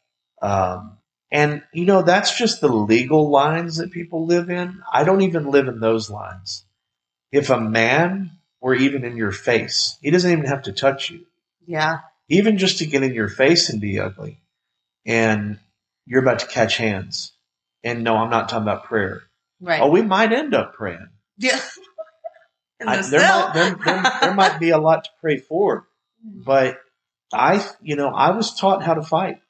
um, 0.47 0.99
and 1.30 1.62
you 1.72 1.84
know 1.84 2.03
that's 2.03 2.36
just 2.36 2.61
the 2.61 2.68
legal 2.68 3.30
lines 3.30 3.76
that 3.76 3.90
people 3.90 4.26
live 4.26 4.49
in 4.49 4.82
i 4.92 5.03
don't 5.05 5.22
even 5.22 5.51
live 5.51 5.68
in 5.68 5.80
those 5.80 6.09
lines 6.09 6.64
if 7.32 7.51
a 7.51 7.61
man 7.61 8.30
were 8.61 8.74
even 8.74 9.05
in 9.05 9.16
your 9.16 9.32
face 9.32 9.99
he 10.01 10.11
doesn't 10.11 10.30
even 10.30 10.44
have 10.44 10.62
to 10.62 10.72
touch 10.72 11.11
you 11.11 11.26
yeah, 11.66 11.99
even 12.28 12.59
just 12.59 12.78
to 12.78 12.86
get 12.86 13.03
in 13.03 13.12
your 13.12 13.28
face 13.28 13.70
and 13.70 13.80
be 13.80 13.99
ugly 13.99 14.38
and 15.05 15.59
you're 16.07 16.22
about 16.22 16.38
to 16.38 16.47
catch 16.47 16.76
hands 16.76 17.32
and 17.82 18.05
no 18.05 18.16
i'm 18.16 18.30
not 18.30 18.49
talking 18.49 18.62
about 18.62 18.84
prayer 18.84 19.24
right. 19.61 19.82
Oh, 19.82 19.90
we 19.90 20.03
might 20.03 20.32
end 20.32 20.55
up 20.55 20.74
praying. 20.74 21.09
yeah. 21.38 21.61
I, 22.86 23.01
the 23.01 23.09
there, 23.09 23.20
might, 23.20 23.55
there, 23.55 23.74
there, 23.84 24.12
there 24.20 24.34
might 24.34 24.61
be 24.61 24.68
a 24.68 24.78
lot 24.78 25.05
to 25.05 25.11
pray 25.22 25.38
for, 25.38 25.86
but 26.22 26.78
I, 27.32 27.66
you 27.80 27.97
know, 27.97 28.09
I 28.09 28.32
was 28.32 28.55
taught 28.55 28.82
how 28.82 28.92
to 28.94 29.03
fight. 29.03 29.40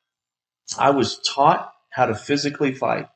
I 0.79 0.91
was 0.91 1.19
taught 1.19 1.73
how 1.91 2.07
to 2.07 2.15
physically 2.15 2.75
fight 2.75 3.09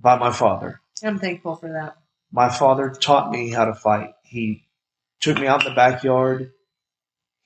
by 0.00 0.18
my 0.18 0.32
father. 0.32 0.80
I'm 1.02 1.18
thankful 1.18 1.56
for 1.56 1.72
that. 1.72 1.96
My 2.32 2.48
father 2.48 2.90
taught 2.90 3.30
me 3.30 3.50
how 3.50 3.66
to 3.66 3.74
fight. 3.74 4.14
He 4.24 4.64
took 5.20 5.38
me 5.38 5.46
out 5.46 5.64
in 5.64 5.70
the 5.70 5.76
backyard. 5.76 6.52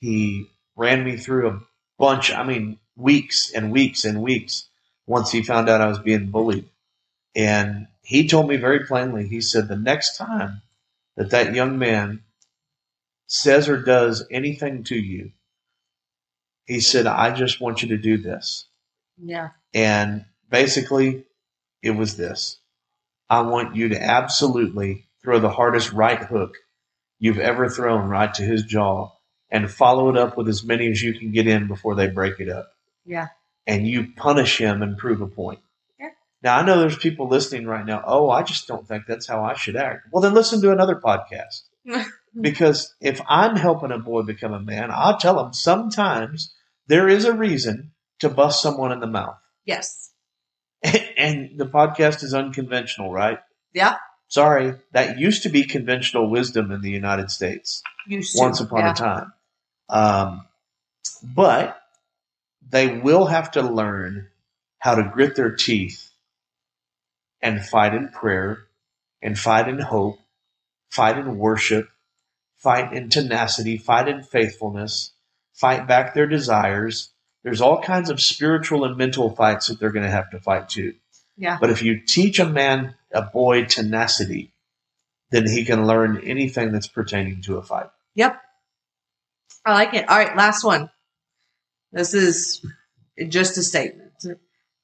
He 0.00 0.46
ran 0.76 1.04
me 1.04 1.16
through 1.16 1.48
a 1.48 1.60
bunch, 1.98 2.32
I 2.32 2.42
mean, 2.44 2.78
weeks 2.96 3.52
and 3.52 3.72
weeks 3.72 4.04
and 4.04 4.22
weeks 4.22 4.68
once 5.06 5.30
he 5.30 5.42
found 5.42 5.68
out 5.68 5.80
I 5.80 5.88
was 5.88 5.98
being 5.98 6.30
bullied. 6.30 6.68
And 7.34 7.88
he 8.02 8.28
told 8.28 8.48
me 8.48 8.56
very 8.56 8.86
plainly, 8.86 9.28
he 9.28 9.40
said, 9.40 9.68
the 9.68 9.76
next 9.76 10.16
time 10.16 10.62
that 11.16 11.30
that 11.30 11.54
young 11.54 11.78
man 11.78 12.22
says 13.26 13.68
or 13.68 13.80
does 13.80 14.26
anything 14.30 14.84
to 14.84 14.96
you, 14.96 15.32
He 16.66 16.80
said, 16.80 17.06
I 17.06 17.32
just 17.32 17.60
want 17.60 17.82
you 17.82 17.88
to 17.88 17.96
do 17.96 18.18
this. 18.18 18.66
Yeah. 19.18 19.50
And 19.74 20.24
basically, 20.48 21.24
it 21.82 21.90
was 21.92 22.16
this 22.16 22.58
I 23.28 23.40
want 23.40 23.76
you 23.76 23.88
to 23.90 24.02
absolutely 24.02 25.06
throw 25.22 25.38
the 25.38 25.50
hardest 25.50 25.92
right 25.92 26.22
hook 26.22 26.56
you've 27.18 27.38
ever 27.38 27.68
thrown 27.68 28.08
right 28.08 28.32
to 28.34 28.42
his 28.42 28.64
jaw 28.64 29.10
and 29.50 29.70
follow 29.70 30.08
it 30.10 30.16
up 30.16 30.36
with 30.36 30.48
as 30.48 30.64
many 30.64 30.90
as 30.90 31.02
you 31.02 31.14
can 31.18 31.30
get 31.30 31.46
in 31.46 31.68
before 31.68 31.94
they 31.94 32.08
break 32.08 32.40
it 32.40 32.48
up. 32.48 32.72
Yeah. 33.04 33.28
And 33.66 33.86
you 33.86 34.08
punish 34.16 34.58
him 34.58 34.82
and 34.82 34.98
prove 34.98 35.20
a 35.20 35.26
point. 35.26 35.60
Yeah. 36.00 36.08
Now, 36.42 36.58
I 36.58 36.62
know 36.64 36.80
there's 36.80 36.96
people 36.96 37.28
listening 37.28 37.66
right 37.66 37.86
now. 37.86 38.02
Oh, 38.04 38.28
I 38.30 38.42
just 38.42 38.66
don't 38.66 38.86
think 38.86 39.04
that's 39.06 39.26
how 39.26 39.44
I 39.44 39.54
should 39.54 39.76
act. 39.76 40.08
Well, 40.10 40.22
then 40.22 40.34
listen 40.34 40.60
to 40.62 40.72
another 40.72 40.96
podcast. 40.96 41.62
because 42.38 42.94
if 43.00 43.20
I'm 43.28 43.56
helping 43.56 43.92
a 43.92 43.98
boy 43.98 44.22
become 44.22 44.52
a 44.52 44.60
man, 44.60 44.90
I'll 44.92 45.18
tell 45.18 45.44
him 45.44 45.52
sometimes 45.52 46.54
there 46.86 47.08
is 47.08 47.24
a 47.24 47.34
reason 47.34 47.92
to 48.20 48.28
bust 48.28 48.62
someone 48.62 48.92
in 48.92 49.00
the 49.00 49.06
mouth. 49.06 49.36
Yes. 49.64 50.10
and 50.82 51.58
the 51.58 51.66
podcast 51.66 52.22
is 52.22 52.34
unconventional, 52.34 53.12
right? 53.12 53.38
Yeah. 53.72 53.96
Sorry, 54.28 54.74
that 54.92 55.18
used 55.18 55.42
to 55.42 55.50
be 55.50 55.64
conventional 55.64 56.30
wisdom 56.30 56.72
in 56.72 56.80
the 56.80 56.90
United 56.90 57.30
States 57.30 57.82
Used 58.06 58.34
to. 58.34 58.40
once 58.40 58.60
upon 58.60 58.80
yeah. 58.80 58.92
a 58.92 58.94
time. 58.94 59.32
Um, 59.90 60.46
but 61.22 61.78
they 62.66 62.98
will 62.98 63.26
have 63.26 63.50
to 63.52 63.62
learn 63.62 64.28
how 64.78 64.94
to 64.94 65.10
grit 65.12 65.36
their 65.36 65.54
teeth 65.54 66.10
and 67.42 67.64
fight 67.64 67.94
in 67.94 68.08
prayer 68.08 68.64
and 69.20 69.38
fight 69.38 69.68
in 69.68 69.78
hope, 69.78 70.18
fight 70.90 71.18
in 71.18 71.36
worship, 71.36 71.88
fight 72.62 72.92
in 72.92 73.08
tenacity, 73.08 73.76
fight 73.76 74.08
in 74.08 74.22
faithfulness, 74.22 75.12
fight 75.52 75.88
back 75.88 76.14
their 76.14 76.26
desires. 76.26 77.10
There's 77.42 77.60
all 77.60 77.82
kinds 77.82 78.08
of 78.08 78.20
spiritual 78.20 78.84
and 78.84 78.96
mental 78.96 79.34
fights 79.34 79.66
that 79.66 79.80
they're 79.80 79.90
going 79.90 80.04
to 80.04 80.10
have 80.10 80.30
to 80.30 80.40
fight 80.40 80.68
too. 80.68 80.94
Yeah. 81.36 81.58
But 81.60 81.70
if 81.70 81.82
you 81.82 82.00
teach 82.06 82.38
a 82.38 82.48
man, 82.48 82.94
a 83.12 83.22
boy 83.22 83.64
tenacity, 83.64 84.52
then 85.30 85.48
he 85.48 85.64
can 85.64 85.86
learn 85.86 86.22
anything 86.24 86.72
that's 86.72 86.86
pertaining 86.86 87.42
to 87.42 87.56
a 87.56 87.62
fight. 87.62 87.88
Yep. 88.14 88.40
I 89.64 89.72
like 89.72 89.94
it. 89.94 90.08
All 90.08 90.18
right, 90.18 90.36
last 90.36 90.62
one. 90.62 90.90
This 91.90 92.14
is 92.14 92.64
just 93.28 93.58
a 93.58 93.62
statement. 93.62 94.12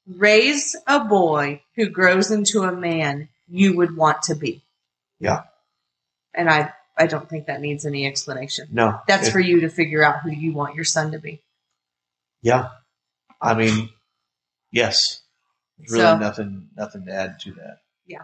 Raise 0.06 0.74
a 0.86 1.04
boy 1.04 1.62
who 1.76 1.90
grows 1.90 2.30
into 2.30 2.62
a 2.62 2.72
man 2.72 3.28
you 3.46 3.76
would 3.76 3.96
want 3.96 4.22
to 4.22 4.34
be. 4.34 4.62
Yeah. 5.20 5.42
And 6.34 6.48
I 6.48 6.72
I 6.98 7.06
don't 7.06 7.28
think 7.28 7.46
that 7.46 7.60
needs 7.60 7.86
any 7.86 8.06
explanation. 8.06 8.68
No, 8.72 8.98
That's 9.06 9.28
it- 9.28 9.32
for 9.32 9.40
you 9.40 9.60
to 9.60 9.68
figure 9.68 10.02
out 10.02 10.20
who 10.22 10.30
you 10.30 10.52
want 10.52 10.74
your 10.74 10.84
son 10.84 11.12
to 11.12 11.18
be. 11.18 11.42
yeah. 12.42 12.68
I 13.40 13.54
mean, 13.54 13.90
yes. 14.72 15.22
There's 15.78 15.92
really 15.92 16.02
So- 16.04 16.18
nothing 16.18 16.68
nothing 16.76 17.06
to 17.06 17.12
add 17.12 17.38
to 17.40 17.52
that. 17.52 17.78
Yeah. 18.06 18.22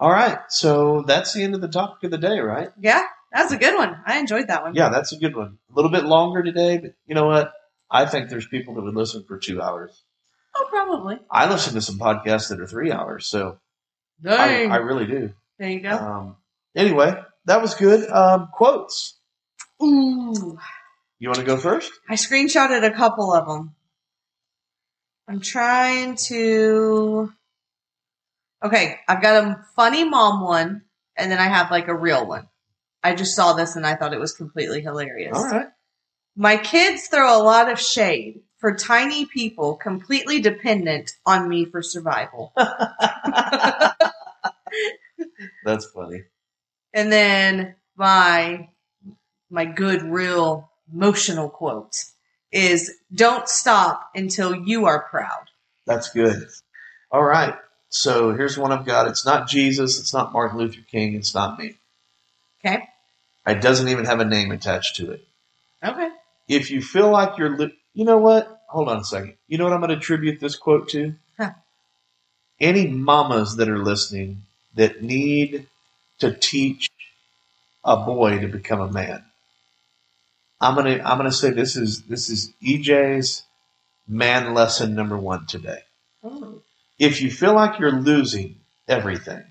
All 0.00 0.10
right, 0.10 0.38
so 0.48 1.02
that's 1.06 1.32
the 1.32 1.44
end 1.44 1.54
of 1.54 1.60
the 1.60 1.68
topic 1.68 2.02
of 2.02 2.10
the 2.10 2.18
day, 2.18 2.40
right? 2.40 2.70
Yeah, 2.80 3.04
that's 3.32 3.52
a 3.52 3.56
good 3.56 3.76
one. 3.76 3.96
I 4.04 4.18
enjoyed 4.18 4.48
that 4.48 4.62
one. 4.64 4.74
Yeah, 4.74 4.88
that's 4.88 5.12
a 5.12 5.16
good 5.18 5.36
one. 5.36 5.58
A 5.70 5.74
little 5.74 5.90
bit 5.90 6.04
longer 6.04 6.42
today, 6.42 6.78
but 6.78 6.94
you 7.06 7.14
know 7.14 7.26
what? 7.26 7.52
I 7.90 8.06
think 8.06 8.28
there's 8.28 8.48
people 8.48 8.74
that 8.74 8.82
would 8.82 8.94
listen 8.96 9.22
for 9.28 9.38
two 9.38 9.62
hours. 9.62 10.02
Oh, 10.56 10.66
probably. 10.68 11.20
I 11.30 11.48
listen 11.48 11.74
to 11.74 11.80
some 11.80 11.98
podcasts 11.98 12.48
that 12.48 12.60
are 12.60 12.66
three 12.66 12.90
hours, 12.90 13.28
so 13.28 13.60
I. 14.28 14.64
I 14.66 14.76
really 14.78 15.06
do. 15.06 15.32
there 15.60 15.70
you 15.70 15.80
go. 15.80 15.90
Um, 15.96 16.36
anyway, 16.74 17.22
that 17.46 17.62
was 17.62 17.74
good. 17.74 18.08
Um, 18.10 18.48
quotes. 18.52 19.18
Ooh. 19.82 20.58
You 21.18 21.28
want 21.28 21.38
to 21.38 21.44
go 21.44 21.56
first? 21.56 21.92
I 22.08 22.14
screenshotted 22.14 22.84
a 22.84 22.90
couple 22.90 23.32
of 23.32 23.46
them. 23.46 23.74
I'm 25.28 25.40
trying 25.40 26.16
to. 26.28 27.32
Okay, 28.62 28.98
I've 29.08 29.22
got 29.22 29.44
a 29.44 29.64
funny 29.76 30.04
mom 30.04 30.42
one, 30.42 30.82
and 31.16 31.30
then 31.30 31.38
I 31.38 31.48
have 31.48 31.70
like 31.70 31.88
a 31.88 31.94
real 31.94 32.26
one. 32.26 32.48
I 33.02 33.14
just 33.14 33.36
saw 33.36 33.52
this 33.52 33.76
and 33.76 33.86
I 33.86 33.94
thought 33.96 34.14
it 34.14 34.20
was 34.20 34.32
completely 34.32 34.80
hilarious. 34.80 35.36
All 35.36 35.44
right. 35.44 35.66
My 36.36 36.56
kids 36.56 37.06
throw 37.06 37.38
a 37.38 37.42
lot 37.42 37.70
of 37.70 37.78
shade 37.78 38.40
for 38.56 38.74
tiny 38.74 39.26
people 39.26 39.76
completely 39.76 40.40
dependent 40.40 41.12
on 41.26 41.46
me 41.48 41.66
for 41.66 41.82
survival. 41.82 42.54
That's 45.64 45.86
funny. 45.94 46.22
And 46.94 47.12
then 47.12 47.74
my 47.96 48.68
my 49.50 49.64
good 49.66 50.02
real 50.02 50.70
emotional 50.92 51.50
quote 51.50 51.96
is 52.50 52.92
don't 53.12 53.48
stop 53.48 54.10
until 54.14 54.54
you 54.54 54.86
are 54.86 55.00
proud. 55.02 55.50
That's 55.86 56.10
good. 56.10 56.48
All 57.10 57.24
right. 57.24 57.54
So 57.90 58.32
here's 58.32 58.56
one 58.56 58.72
I've 58.72 58.86
got. 58.86 59.08
It's 59.08 59.26
not 59.26 59.48
Jesus. 59.48 60.00
It's 60.00 60.14
not 60.14 60.32
Martin 60.32 60.58
Luther 60.58 60.80
King. 60.90 61.14
It's 61.14 61.34
not 61.34 61.58
me. 61.58 61.74
Okay? 62.64 62.88
It 63.46 63.60
doesn't 63.60 63.88
even 63.88 64.06
have 64.06 64.20
a 64.20 64.24
name 64.24 64.50
attached 64.52 64.96
to 64.96 65.10
it. 65.12 65.24
Okay. 65.84 66.08
If 66.48 66.70
you 66.70 66.80
feel 66.80 67.10
like 67.10 67.38
you're, 67.38 67.56
li- 67.56 67.76
you 67.92 68.04
know 68.04 68.18
what? 68.18 68.62
Hold 68.68 68.88
on 68.88 68.98
a 68.98 69.04
second. 69.04 69.34
You 69.46 69.58
know 69.58 69.64
what 69.64 69.72
I'm 69.72 69.80
going 69.80 69.90
to 69.90 69.96
attribute 69.96 70.40
this 70.40 70.56
quote 70.56 70.88
to? 70.90 71.14
Huh. 71.38 71.52
Any 72.60 72.88
mamas 72.88 73.56
that 73.56 73.68
are 73.68 73.78
listening 73.78 74.42
that 74.74 75.02
need 75.02 75.66
to 76.20 76.32
teach 76.32 76.90
a 77.84 77.96
boy 77.96 78.38
to 78.38 78.48
become 78.48 78.80
a 78.80 78.90
man. 78.92 79.24
I'm 80.60 80.74
gonna 80.74 81.02
I'm 81.04 81.18
gonna 81.18 81.32
say 81.32 81.50
this 81.50 81.76
is 81.76 82.02
this 82.02 82.30
is 82.30 82.52
EJ's 82.62 83.42
man 84.08 84.54
lesson 84.54 84.94
number 84.94 85.16
one 85.18 85.46
today. 85.46 85.80
Oh. 86.22 86.62
If 86.98 87.20
you 87.20 87.30
feel 87.30 87.54
like 87.54 87.78
you're 87.78 87.92
losing 87.92 88.56
everything, 88.88 89.44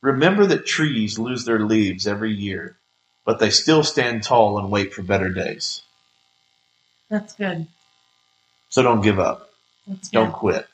remember 0.00 0.46
that 0.46 0.64
trees 0.66 1.18
lose 1.18 1.44
their 1.44 1.60
leaves 1.60 2.06
every 2.06 2.32
year, 2.32 2.76
but 3.24 3.40
they 3.40 3.50
still 3.50 3.82
stand 3.82 4.22
tall 4.22 4.58
and 4.58 4.70
wait 4.70 4.94
for 4.94 5.02
better 5.02 5.28
days. 5.28 5.82
That's 7.10 7.34
good. 7.34 7.66
So 8.70 8.82
don't 8.82 9.02
give 9.02 9.18
up. 9.18 9.50
That's 9.86 10.08
good. 10.08 10.16
Don't 10.16 10.32
quit. 10.32 10.66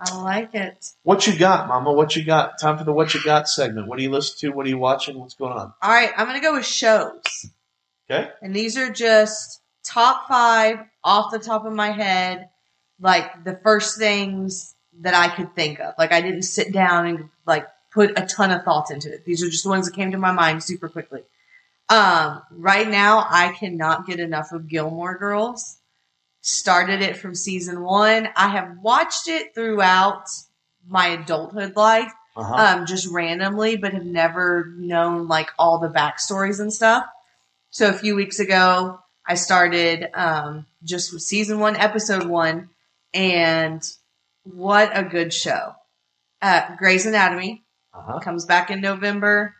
I 0.00 0.16
like 0.16 0.54
it. 0.54 0.92
What 1.02 1.26
you 1.26 1.38
got, 1.38 1.68
Mama? 1.68 1.92
What 1.92 2.16
you 2.16 2.24
got? 2.24 2.58
Time 2.58 2.78
for 2.78 2.84
the 2.84 2.92
What 2.92 3.12
You 3.12 3.22
Got 3.22 3.48
segment. 3.48 3.86
What 3.86 3.98
are 3.98 4.02
you 4.02 4.10
listening 4.10 4.50
to? 4.50 4.56
What 4.56 4.64
are 4.64 4.70
you 4.70 4.78
watching? 4.78 5.18
What's 5.18 5.34
going 5.34 5.52
on? 5.52 5.74
All 5.82 5.90
right, 5.90 6.10
I'm 6.16 6.26
going 6.26 6.40
to 6.40 6.42
go 6.46 6.54
with 6.54 6.64
shows. 6.64 7.50
Okay. 8.10 8.30
And 8.40 8.56
these 8.56 8.78
are 8.78 8.90
just 8.90 9.60
top 9.84 10.26
five 10.26 10.78
off 11.04 11.30
the 11.30 11.38
top 11.38 11.66
of 11.66 11.72
my 11.74 11.90
head, 11.90 12.48
like 12.98 13.44
the 13.44 13.60
first 13.62 13.98
things 13.98 14.74
that 15.00 15.14
I 15.14 15.28
could 15.28 15.54
think 15.54 15.80
of. 15.80 15.94
Like 15.98 16.12
I 16.12 16.20
didn't 16.22 16.42
sit 16.42 16.72
down 16.72 17.06
and 17.06 17.28
like 17.46 17.66
put 17.92 18.18
a 18.18 18.26
ton 18.26 18.50
of 18.50 18.64
thought 18.64 18.90
into 18.90 19.12
it. 19.12 19.24
These 19.24 19.42
are 19.42 19.50
just 19.50 19.64
the 19.64 19.70
ones 19.70 19.86
that 19.86 19.94
came 19.94 20.12
to 20.12 20.18
my 20.18 20.32
mind 20.32 20.62
super 20.62 20.88
quickly. 20.88 21.22
Um, 21.88 22.42
right 22.52 22.88
now, 22.88 23.26
I 23.28 23.52
cannot 23.52 24.06
get 24.06 24.20
enough 24.20 24.52
of 24.52 24.68
Gilmore 24.68 25.18
Girls. 25.18 25.79
Started 26.42 27.02
it 27.02 27.16
from 27.16 27.34
season 27.34 27.82
one. 27.82 28.28
I 28.34 28.48
have 28.48 28.78
watched 28.82 29.28
it 29.28 29.54
throughout 29.54 30.24
my 30.88 31.08
adulthood 31.08 31.76
life 31.76 32.12
Uh-huh. 32.36 32.54
um, 32.54 32.86
just 32.86 33.06
randomly, 33.08 33.76
but 33.76 33.92
have 33.92 34.04
never 34.06 34.72
known 34.76 35.28
like 35.28 35.50
all 35.58 35.78
the 35.78 35.88
backstories 35.90 36.60
and 36.60 36.72
stuff. 36.72 37.04
So 37.70 37.88
a 37.88 37.92
few 37.92 38.14
weeks 38.14 38.40
ago, 38.40 38.98
I 39.26 39.34
started 39.34 40.08
um, 40.14 40.66
just 40.82 41.12
with 41.12 41.22
season 41.22 41.58
one, 41.60 41.76
episode 41.76 42.24
one, 42.24 42.70
and 43.12 43.82
what 44.44 44.90
a 44.96 45.04
good 45.04 45.32
show! 45.34 45.74
Uh, 46.40 46.74
Grey's 46.76 47.04
Anatomy 47.04 47.62
uh-huh. 47.92 48.20
comes 48.20 48.46
back 48.46 48.70
in 48.70 48.80
November. 48.80 49.54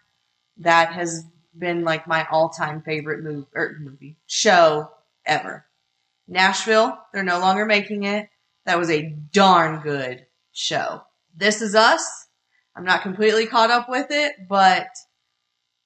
That 0.58 0.92
has 0.92 1.24
been 1.56 1.84
like 1.84 2.06
my 2.06 2.26
all-time 2.30 2.80
favorite 2.82 3.22
movie 3.22 3.46
or 3.54 3.76
movie 3.78 4.16
show 4.26 4.90
ever. 5.26 5.66
Nashville, 6.30 6.96
they're 7.12 7.22
no 7.22 7.40
longer 7.40 7.66
making 7.66 8.04
it. 8.04 8.28
That 8.64 8.78
was 8.78 8.88
a 8.90 9.10
darn 9.32 9.80
good 9.80 10.24
show. 10.52 11.02
This 11.36 11.60
is 11.60 11.74
Us. 11.74 12.28
I'm 12.76 12.84
not 12.84 13.02
completely 13.02 13.46
caught 13.46 13.70
up 13.70 13.88
with 13.88 14.06
it, 14.10 14.32
but 14.48 14.86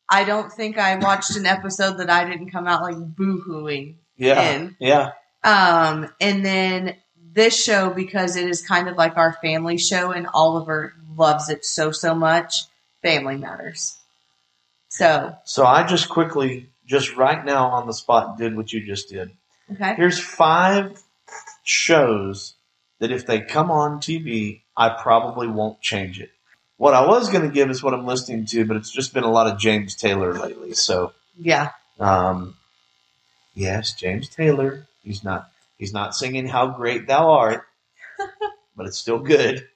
I 0.08 0.24
don't 0.24 0.52
think 0.52 0.76
I 0.78 0.96
watched 0.96 1.36
an 1.36 1.46
episode 1.46 1.96
that 1.98 2.10
I 2.10 2.28
didn't 2.28 2.50
come 2.50 2.66
out 2.66 2.82
like 2.82 2.96
boo-hooing 2.98 3.96
Yeah. 4.16 4.52
in. 4.52 4.76
Yeah. 4.78 5.12
Um, 5.42 6.12
and 6.20 6.44
then 6.44 6.96
this 7.32 7.60
show, 7.62 7.90
because 7.90 8.36
it 8.36 8.48
is 8.48 8.66
kind 8.66 8.88
of 8.88 8.96
like 8.96 9.16
our 9.16 9.32
family 9.42 9.78
show 9.78 10.12
and 10.12 10.26
Oliver 10.34 10.94
loves 11.16 11.48
it 11.48 11.64
so, 11.64 11.90
so 11.90 12.14
much, 12.14 12.64
Family 13.02 13.36
Matters. 13.36 13.96
So, 14.88 15.34
So 15.44 15.64
I 15.64 15.84
just 15.86 16.08
quickly, 16.08 16.68
just 16.86 17.16
right 17.16 17.44
now 17.44 17.66
on 17.68 17.86
the 17.86 17.92
spot, 17.94 18.36
did 18.38 18.56
what 18.56 18.72
you 18.72 18.84
just 18.84 19.08
did. 19.08 19.30
Okay. 19.74 19.94
Here's 19.96 20.18
five 20.20 21.00
shows 21.64 22.54
that 23.00 23.10
if 23.10 23.26
they 23.26 23.40
come 23.40 23.70
on 23.70 23.98
TV, 24.00 24.62
I 24.76 24.90
probably 24.90 25.48
won't 25.48 25.80
change 25.80 26.20
it. 26.20 26.30
What 26.76 26.94
I 26.94 27.06
was 27.06 27.30
going 27.30 27.46
to 27.46 27.52
give 27.54 27.70
is 27.70 27.82
what 27.82 27.94
I'm 27.94 28.06
listening 28.06 28.46
to, 28.46 28.64
but 28.64 28.76
it's 28.76 28.90
just 28.90 29.14
been 29.14 29.24
a 29.24 29.30
lot 29.30 29.46
of 29.46 29.58
James 29.58 29.94
Taylor 29.94 30.34
lately. 30.34 30.74
So, 30.74 31.12
Yeah. 31.38 31.70
um, 32.00 32.56
yes, 33.54 33.92
James 33.92 34.28
Taylor. 34.28 34.86
He's 35.02 35.22
not. 35.24 35.50
He's 35.78 35.92
not 35.92 36.14
singing 36.14 36.46
"How 36.46 36.68
Great 36.68 37.06
Thou 37.06 37.30
Art," 37.30 37.66
but 38.76 38.86
it's 38.86 38.98
still 38.98 39.18
good. 39.18 39.66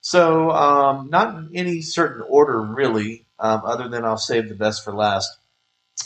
So, 0.00 0.50
um, 0.50 1.08
not 1.10 1.34
in 1.34 1.50
any 1.54 1.80
certain 1.80 2.22
order, 2.28 2.60
really, 2.60 3.24
um, 3.38 3.62
other 3.64 3.88
than 3.88 4.04
I'll 4.04 4.18
save 4.18 4.48
the 4.48 4.54
best 4.54 4.84
for 4.84 4.92
last. 4.92 5.30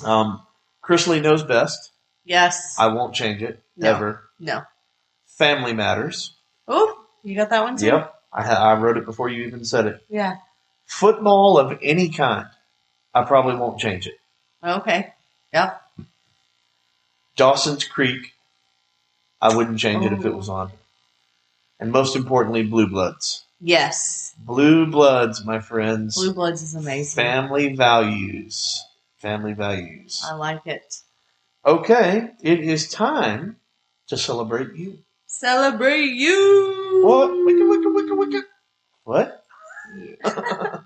Um, 0.04 0.40
Chrisley 0.84 1.20
knows 1.20 1.42
best. 1.42 1.90
Yes. 2.28 2.76
I 2.78 2.88
won't 2.88 3.14
change 3.14 3.42
it 3.42 3.60
No. 3.76 3.90
ever. 3.94 4.22
no. 4.38 4.62
Family 5.26 5.72
matters. 5.72 6.34
Oh, 6.66 6.98
you 7.22 7.34
got 7.36 7.50
that 7.50 7.62
one 7.62 7.76
too? 7.76 7.86
Yep, 7.86 8.14
I, 8.32 8.42
I 8.44 8.74
wrote 8.74 8.96
it 8.98 9.04
before 9.06 9.28
you 9.28 9.44
even 9.46 9.64
said 9.64 9.86
it. 9.86 10.04
Yeah. 10.10 10.36
Football 10.86 11.58
of 11.58 11.78
any 11.80 12.08
kind, 12.08 12.46
I 13.14 13.22
probably 13.24 13.54
won't 13.54 13.78
change 13.80 14.06
it. 14.06 14.18
Okay. 14.62 15.12
Yep. 15.54 15.80
Dawson's 17.36 17.84
Creek, 17.84 18.32
I 19.40 19.54
wouldn't 19.56 19.78
change 19.78 20.04
it 20.04 20.12
if 20.12 20.24
it 20.24 20.34
was 20.34 20.48
on. 20.48 20.72
And 21.80 21.92
most 21.92 22.16
importantly, 22.16 22.64
Blue 22.64 22.88
Bloods. 22.88 23.44
Yes. 23.60 24.34
Blue 24.38 24.86
Bloods, 24.86 25.44
my 25.44 25.60
friends. 25.60 26.16
Blue 26.16 26.34
Bloods 26.34 26.62
is 26.62 26.74
amazing. 26.74 27.22
Family 27.22 27.74
values. 27.76 28.84
Family 29.18 29.52
values. 29.52 30.22
I 30.28 30.34
like 30.34 30.66
it. 30.66 31.00
Okay, 31.68 32.30
it 32.42 32.60
is 32.60 32.88
time 32.88 33.56
to 34.06 34.16
celebrate 34.16 34.74
you. 34.74 35.00
Celebrate 35.26 36.12
you. 36.12 37.02
What? 37.04 37.28
Wicka, 37.28 37.68
wicka, 37.68 37.92
wicka, 37.94 38.14
wicka. 38.16 38.42
What? 39.04 40.84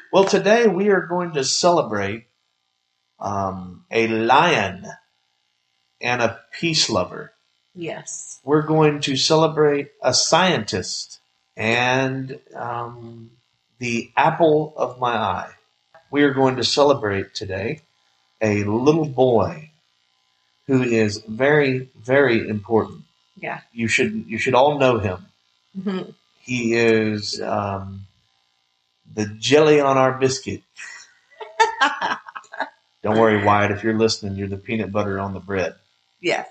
well, 0.10 0.24
today 0.24 0.66
we 0.66 0.88
are 0.88 1.02
going 1.02 1.32
to 1.32 1.44
celebrate 1.44 2.24
um, 3.20 3.84
a 3.90 4.08
lion 4.08 4.86
and 6.00 6.22
a 6.22 6.40
peace 6.58 6.88
lover. 6.88 7.34
Yes. 7.74 8.40
We're 8.42 8.62
going 8.62 9.00
to 9.00 9.14
celebrate 9.14 9.90
a 10.02 10.14
scientist 10.14 11.20
and 11.54 12.40
um, 12.54 13.32
the 13.78 14.10
apple 14.16 14.72
of 14.74 14.98
my 14.98 15.14
eye. 15.14 15.52
We 16.10 16.22
are 16.22 16.32
going 16.32 16.56
to 16.56 16.64
celebrate 16.64 17.34
today 17.34 17.82
a 18.40 18.64
little 18.64 19.04
boy 19.04 19.67
who 20.68 20.82
is 20.82 21.18
very, 21.26 21.88
very 21.98 22.48
important. 22.48 23.02
Yeah. 23.40 23.60
You 23.72 23.88
should 23.88 24.26
you 24.28 24.38
should 24.38 24.54
all 24.54 24.78
know 24.78 24.98
him. 25.00 25.26
Mhm. 25.76 26.14
He 26.42 26.74
is 26.74 27.40
um, 27.42 28.06
the 29.14 29.26
jelly 29.26 29.80
on 29.80 29.98
our 29.98 30.12
biscuit. 30.18 30.62
Don't 33.02 33.18
worry, 33.18 33.42
Wyatt. 33.44 33.70
If 33.70 33.82
you're 33.84 33.98
listening, 33.98 34.36
you're 34.36 34.48
the 34.48 34.56
peanut 34.56 34.92
butter 34.92 35.18
on 35.18 35.32
the 35.34 35.40
bread. 35.40 35.74
yes. 36.20 36.46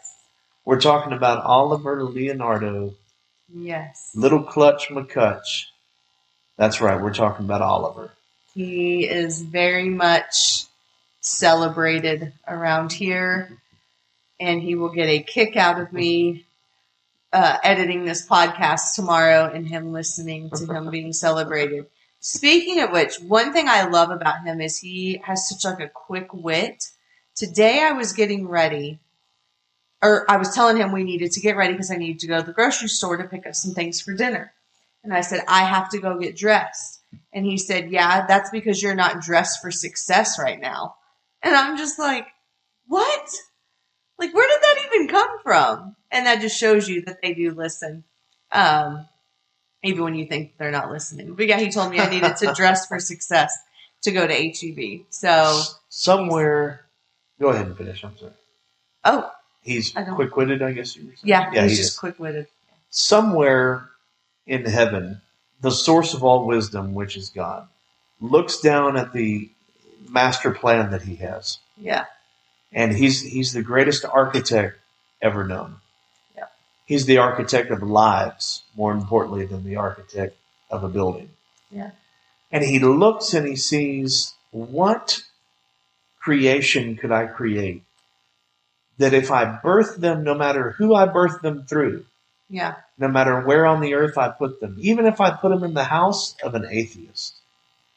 We're 0.66 0.82
talking 0.82 1.14
about 1.14 1.46
Oliver 1.46 2.04
Leonardo, 2.04 2.94
Yes. 3.54 4.12
Little 4.14 4.44
Clutch 4.44 4.90
McCutch. 4.90 5.68
That's 6.58 6.82
right. 6.82 7.02
We're 7.02 7.14
talking 7.14 7.46
about 7.46 7.62
Oliver. 7.62 8.12
He 8.54 9.08
is 9.08 9.42
very 9.44 9.88
much 9.88 10.66
celebrated 11.22 12.34
around 12.46 12.92
here, 12.92 13.58
and 14.40 14.62
he 14.62 14.76
will 14.76 14.90
get 14.90 15.10
a 15.10 15.22
kick 15.22 15.56
out 15.56 15.80
of 15.80 15.92
me 15.92 16.46
uh, 17.34 17.58
editing 17.64 18.06
this 18.06 18.26
podcast 18.28 18.96
tomorrow 18.96 19.52
and 19.52 19.68
him 19.68 19.92
listening 19.92 20.50
to 20.52 20.66
him 20.66 20.90
being 20.92 21.14
celebrated. 21.14 21.86
Speaking 22.20 22.82
of 22.82 22.92
which, 22.92 23.20
one 23.20 23.54
thing 23.54 23.68
I 23.68 23.88
love 23.88 24.10
about 24.10 24.44
him 24.44 24.60
is 24.60 24.78
he 24.78 25.22
has 25.24 25.48
such 25.48 25.66
like 25.66 25.80
a 25.80 25.90
quick 25.90 26.34
wit. 26.34 26.90
Today 27.36 27.84
I 27.84 27.92
was 27.92 28.14
getting 28.14 28.48
ready, 28.48 29.00
or 30.02 30.30
I 30.30 30.38
was 30.38 30.54
telling 30.54 30.78
him 30.78 30.92
we 30.92 31.04
needed 31.04 31.32
to 31.34 31.42
get 31.42 31.58
ready 31.58 31.74
because 31.74 31.92
I 31.92 31.98
needed 31.98 32.20
to 32.20 32.28
go 32.28 32.40
to 32.40 32.46
the 32.46 32.54
grocery 32.54 32.88
store 32.88 33.18
to 33.18 33.28
pick 33.28 33.46
up 33.46 33.56
some 33.56 33.74
things 33.74 34.02
for 34.02 34.14
dinner. 34.14 34.52
And 35.04 35.14
I 35.14 35.22
said, 35.22 35.44
I 35.48 35.64
have 35.64 35.90
to 35.92 36.00
go 36.00 36.20
get 36.20 36.36
dressed. 36.36 37.02
And 37.32 37.46
he 37.46 37.58
said, 37.58 37.92
Yeah, 37.92 38.26
that's 38.28 38.50
because 38.50 38.82
you're 38.82 38.96
not 38.96 39.22
dressed 39.22 39.62
for 39.62 39.72
success 39.72 40.40
right 40.40 40.60
now. 40.60 40.96
And 41.44 41.56
I'm 41.56 41.78
just 41.78 42.00
like, 42.00 42.28
What? 42.88 43.30
Like, 44.20 44.34
where 44.34 44.48
did 44.48 44.62
that 44.62 44.86
even 44.94 45.08
come 45.08 45.40
from? 45.44 45.96
And 46.12 46.26
that 46.26 46.42
just 46.42 46.58
shows 46.60 46.88
you 46.90 47.02
that 47.04 47.22
they 47.22 47.34
do 47.34 47.52
listen. 47.52 48.04
Um, 48.52 49.06
even 49.84 50.04
when 50.04 50.16
you 50.16 50.26
think 50.26 50.54
they're 50.58 50.72
not 50.72 50.92
listening. 50.92 51.34
But 51.36 51.48
yeah, 51.48 51.60
he 51.60 51.70
told 51.70 51.92
me 51.92 52.00
I 52.00 52.10
needed 52.10 52.36
to 52.38 52.54
dress 52.54 52.88
for 52.88 53.00
success 53.00 53.56
to 54.02 54.12
go 54.12 54.28
to 54.28 54.34
HEB. 54.34 55.06
So, 55.10 55.62
Somewhere, 55.90 56.86
go 57.40 57.50
ahead 57.50 57.68
and 57.68 57.78
finish. 57.78 58.04
I'm 58.04 58.18
sorry. 58.18 58.32
oh, 59.06 59.32
He's 59.62 59.92
quick 60.16 60.36
witted, 60.38 60.62
I 60.62 60.72
guess 60.72 60.96
you 60.96 61.08
were 61.08 61.12
saying. 61.16 61.20
yeah, 61.24 61.52
yeah, 61.54 61.64
he's 61.64 61.72
he 61.72 61.78
just 61.78 62.00
quick 62.00 62.18
witted. 62.20 62.48
Somewhere 62.90 63.90
in 64.46 64.66
heaven, 64.66 65.22
the 65.62 65.72
source 65.72 66.14
of 66.14 66.24
all 66.24 66.46
wisdom, 66.46 66.94
which 66.94 67.18
is 67.18 67.30
God, 67.30 67.68
looks 68.22 68.60
down 68.62 68.96
at 68.96 69.12
the 69.14 69.50
master 70.10 70.52
plan 70.52 70.90
that 70.92 71.02
he 71.02 71.16
has. 71.16 71.60
Yeah, 71.78 72.06
and 72.72 72.96
he's 72.96 73.22
he's 73.22 73.54
the 73.54 73.64
greatest 73.64 74.06
architect 74.06 74.80
ever 75.22 75.46
known. 75.46 75.78
Yeah. 76.36 76.46
He's 76.86 77.06
the 77.06 77.18
architect 77.18 77.72
of 77.72 77.82
lives, 77.82 78.64
more 78.76 78.92
importantly 78.92 79.46
than 79.46 79.64
the 79.64 79.78
architect 79.78 80.36
of 80.70 80.84
a 80.84 80.90
building. 80.90 81.30
Yeah. 81.72 81.92
And 82.52 82.64
he 82.64 82.80
looks 82.80 83.34
and 83.34 83.48
he 83.48 83.56
sees 83.56 84.34
what 84.52 85.22
creation 86.20 86.96
could 86.96 87.12
I 87.12 87.26
create 87.26 87.84
that 88.98 89.14
if 89.14 89.32
I 89.32 89.46
birth 89.46 89.98
them, 89.98 90.24
no 90.24 90.34
matter 90.34 90.72
who 90.72 90.96
I 90.96 91.06
birth 91.06 91.42
them 91.42 91.66
through, 91.66 92.06
yeah, 92.50 92.76
no 92.98 93.08
matter 93.08 93.42
where 93.42 93.66
on 93.66 93.82
the 93.82 93.94
earth 93.94 94.18
I 94.18 94.30
put 94.30 94.60
them, 94.60 94.78
even 94.80 95.06
if 95.06 95.22
I 95.22 95.32
put 95.32 95.50
them 95.50 95.64
in 95.64 95.74
the 95.74 95.84
house 95.84 96.36
of 96.44 96.56
an 96.56 96.66
atheist, 96.70 97.36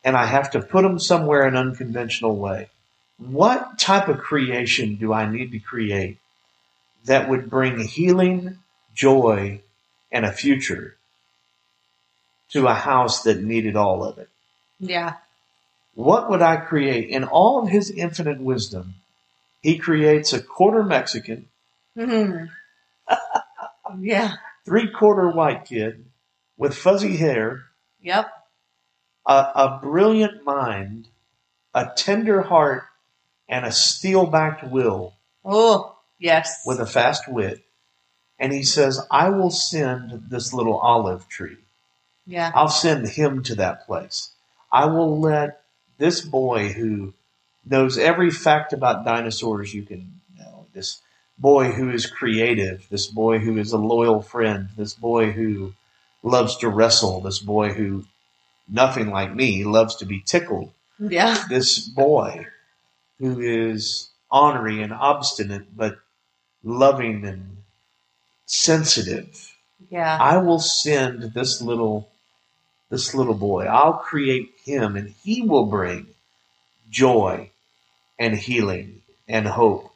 and 0.04 0.16
I 0.16 0.26
have 0.26 0.50
to 0.52 0.60
put 0.60 0.82
them 0.82 0.98
somewhere 0.98 1.46
in 1.46 1.56
an 1.56 1.68
unconventional 1.68 2.36
way, 2.36 2.68
what 3.20 3.78
type 3.78 4.08
of 4.08 4.18
creation 4.18 4.96
do 4.96 5.12
I 5.12 5.28
need 5.30 5.52
to 5.52 5.58
create 5.58 6.18
that 7.04 7.28
would 7.28 7.48
bring 7.50 7.78
healing, 7.86 8.58
joy, 8.94 9.60
and 10.10 10.24
a 10.24 10.32
future 10.32 10.96
to 12.50 12.66
a 12.66 12.74
house 12.74 13.22
that 13.24 13.42
needed 13.42 13.76
all 13.76 14.02
of 14.02 14.18
it? 14.18 14.28
yeah, 14.78 15.14
What 15.94 16.30
would 16.30 16.40
I 16.42 16.56
create? 16.56 17.10
In 17.10 17.24
all 17.24 17.62
of 17.62 17.68
his 17.68 17.90
infinite 17.90 18.40
wisdom, 18.40 18.94
he 19.60 19.76
creates 19.76 20.32
a 20.32 20.42
quarter 20.42 20.82
Mexican, 20.82 21.48
Mhm. 21.96 22.48
yeah, 24.00 24.36
three 24.64 24.90
quarter 24.90 25.28
white 25.28 25.66
kid 25.66 26.06
with 26.56 26.74
fuzzy 26.76 27.16
hair 27.18 27.64
yep, 28.00 28.30
a, 29.26 29.32
a 29.54 29.80
brilliant 29.82 30.44
mind, 30.44 31.08
a 31.74 31.90
tender 31.94 32.42
heart, 32.42 32.84
and 33.50 33.66
a 33.66 33.72
steel 33.72 34.26
backed 34.26 34.64
will 34.64 35.12
oh, 35.44 35.96
yes, 36.18 36.62
with 36.64 36.80
a 36.80 36.86
fast 36.86 37.24
wit. 37.28 37.62
And 38.38 38.54
he 38.54 38.62
says, 38.62 39.04
I 39.10 39.28
will 39.28 39.50
send 39.50 40.30
this 40.30 40.54
little 40.54 40.78
olive 40.78 41.28
tree. 41.28 41.58
yeah, 42.26 42.52
I'll 42.54 42.68
send 42.68 43.06
him 43.08 43.42
to 43.42 43.56
that 43.56 43.84
place. 43.84 44.30
I 44.72 44.86
will 44.86 45.20
let 45.20 45.62
this 45.98 46.22
boy 46.22 46.72
who 46.72 47.12
knows 47.66 47.98
every 47.98 48.30
fact 48.30 48.72
about 48.72 49.04
dinosaurs 49.04 49.74
you 49.74 49.82
can 49.82 50.20
know, 50.38 50.66
this 50.72 51.02
boy 51.38 51.72
who 51.72 51.90
is 51.90 52.06
creative, 52.06 52.86
this 52.88 53.08
boy 53.08 53.40
who 53.40 53.58
is 53.58 53.72
a 53.72 53.78
loyal 53.78 54.22
friend, 54.22 54.68
this 54.78 54.94
boy 54.94 55.32
who 55.32 55.74
loves 56.22 56.56
to 56.58 56.68
wrestle, 56.68 57.20
this 57.20 57.40
boy 57.40 57.70
who, 57.70 58.04
nothing 58.68 59.10
like 59.10 59.34
me, 59.34 59.64
loves 59.64 59.96
to 59.96 60.06
be 60.06 60.20
tickled, 60.20 60.72
yeah, 60.98 61.44
this 61.48 61.80
boy 61.80 62.46
who 63.20 63.38
is 63.40 64.08
ornery 64.30 64.82
and 64.82 64.92
obstinate, 64.92 65.76
but 65.76 65.98
loving 66.64 67.24
and 67.24 67.58
sensitive. 68.46 69.54
yeah, 69.90 70.18
I 70.20 70.38
will 70.38 70.58
send 70.58 71.34
this 71.34 71.62
little 71.62 72.10
this 72.88 73.14
little 73.14 73.34
boy. 73.34 73.66
I'll 73.66 73.94
create 73.94 74.50
him 74.64 74.96
and 74.96 75.14
he 75.22 75.42
will 75.42 75.66
bring 75.66 76.08
joy 76.90 77.50
and 78.18 78.34
healing 78.36 79.02
and 79.28 79.46
hope 79.46 79.92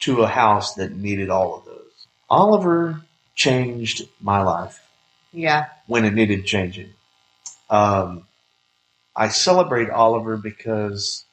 to 0.00 0.22
a 0.22 0.28
house 0.28 0.74
that 0.74 0.96
needed 0.96 1.28
all 1.28 1.58
of 1.58 1.66
those. 1.66 2.06
Oliver 2.30 3.02
changed 3.34 4.08
my 4.20 4.42
life 4.42 4.80
yeah, 5.32 5.66
when 5.86 6.04
it 6.04 6.14
needed 6.14 6.46
changing. 6.46 6.90
Um, 7.68 8.26
I 9.14 9.28
celebrate 9.28 9.90
Oliver 9.90 10.36
because 10.36 11.24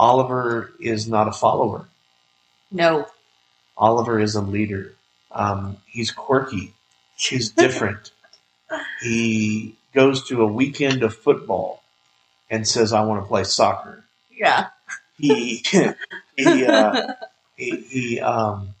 Oliver 0.00 0.72
is 0.80 1.06
not 1.06 1.28
a 1.28 1.32
follower. 1.32 1.86
no, 2.70 3.06
Oliver 3.76 4.18
is 4.18 4.34
a 4.34 4.40
leader. 4.40 4.94
Um, 5.30 5.76
he's 5.86 6.10
quirky. 6.10 6.72
He's 7.16 7.50
different. 7.64 8.10
he 9.02 9.74
goes 9.94 10.26
to 10.28 10.42
a 10.42 10.46
weekend 10.46 11.02
of 11.02 11.14
football 11.14 11.82
and 12.48 12.66
says, 12.66 12.94
"I 12.94 13.02
want 13.02 13.22
to 13.22 13.28
play 13.28 13.44
soccer." 13.44 14.04
yeah, 14.30 14.68
He 15.18 15.62
he 16.36 16.64
uh, 16.66 17.12
he, 17.56 17.70
he 17.76 18.20
um, 18.20 18.74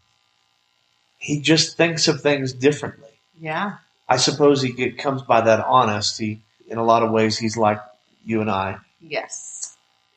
he 1.18 1.40
just 1.40 1.76
thinks 1.76 2.08
of 2.08 2.22
things 2.22 2.54
differently. 2.54 3.10
Yeah. 3.38 3.74
I 4.08 4.16
suppose 4.16 4.62
he 4.62 4.72
get, 4.72 4.96
comes 4.98 5.22
by 5.22 5.42
that 5.42 5.60
honesty. 5.64 6.40
In 6.66 6.78
a 6.78 6.84
lot 6.84 7.02
of 7.02 7.10
ways, 7.10 7.36
he's 7.38 7.56
like 7.58 7.78
you 8.24 8.40
and 8.40 8.50
I. 8.50 8.78
Yes. 9.00 9.59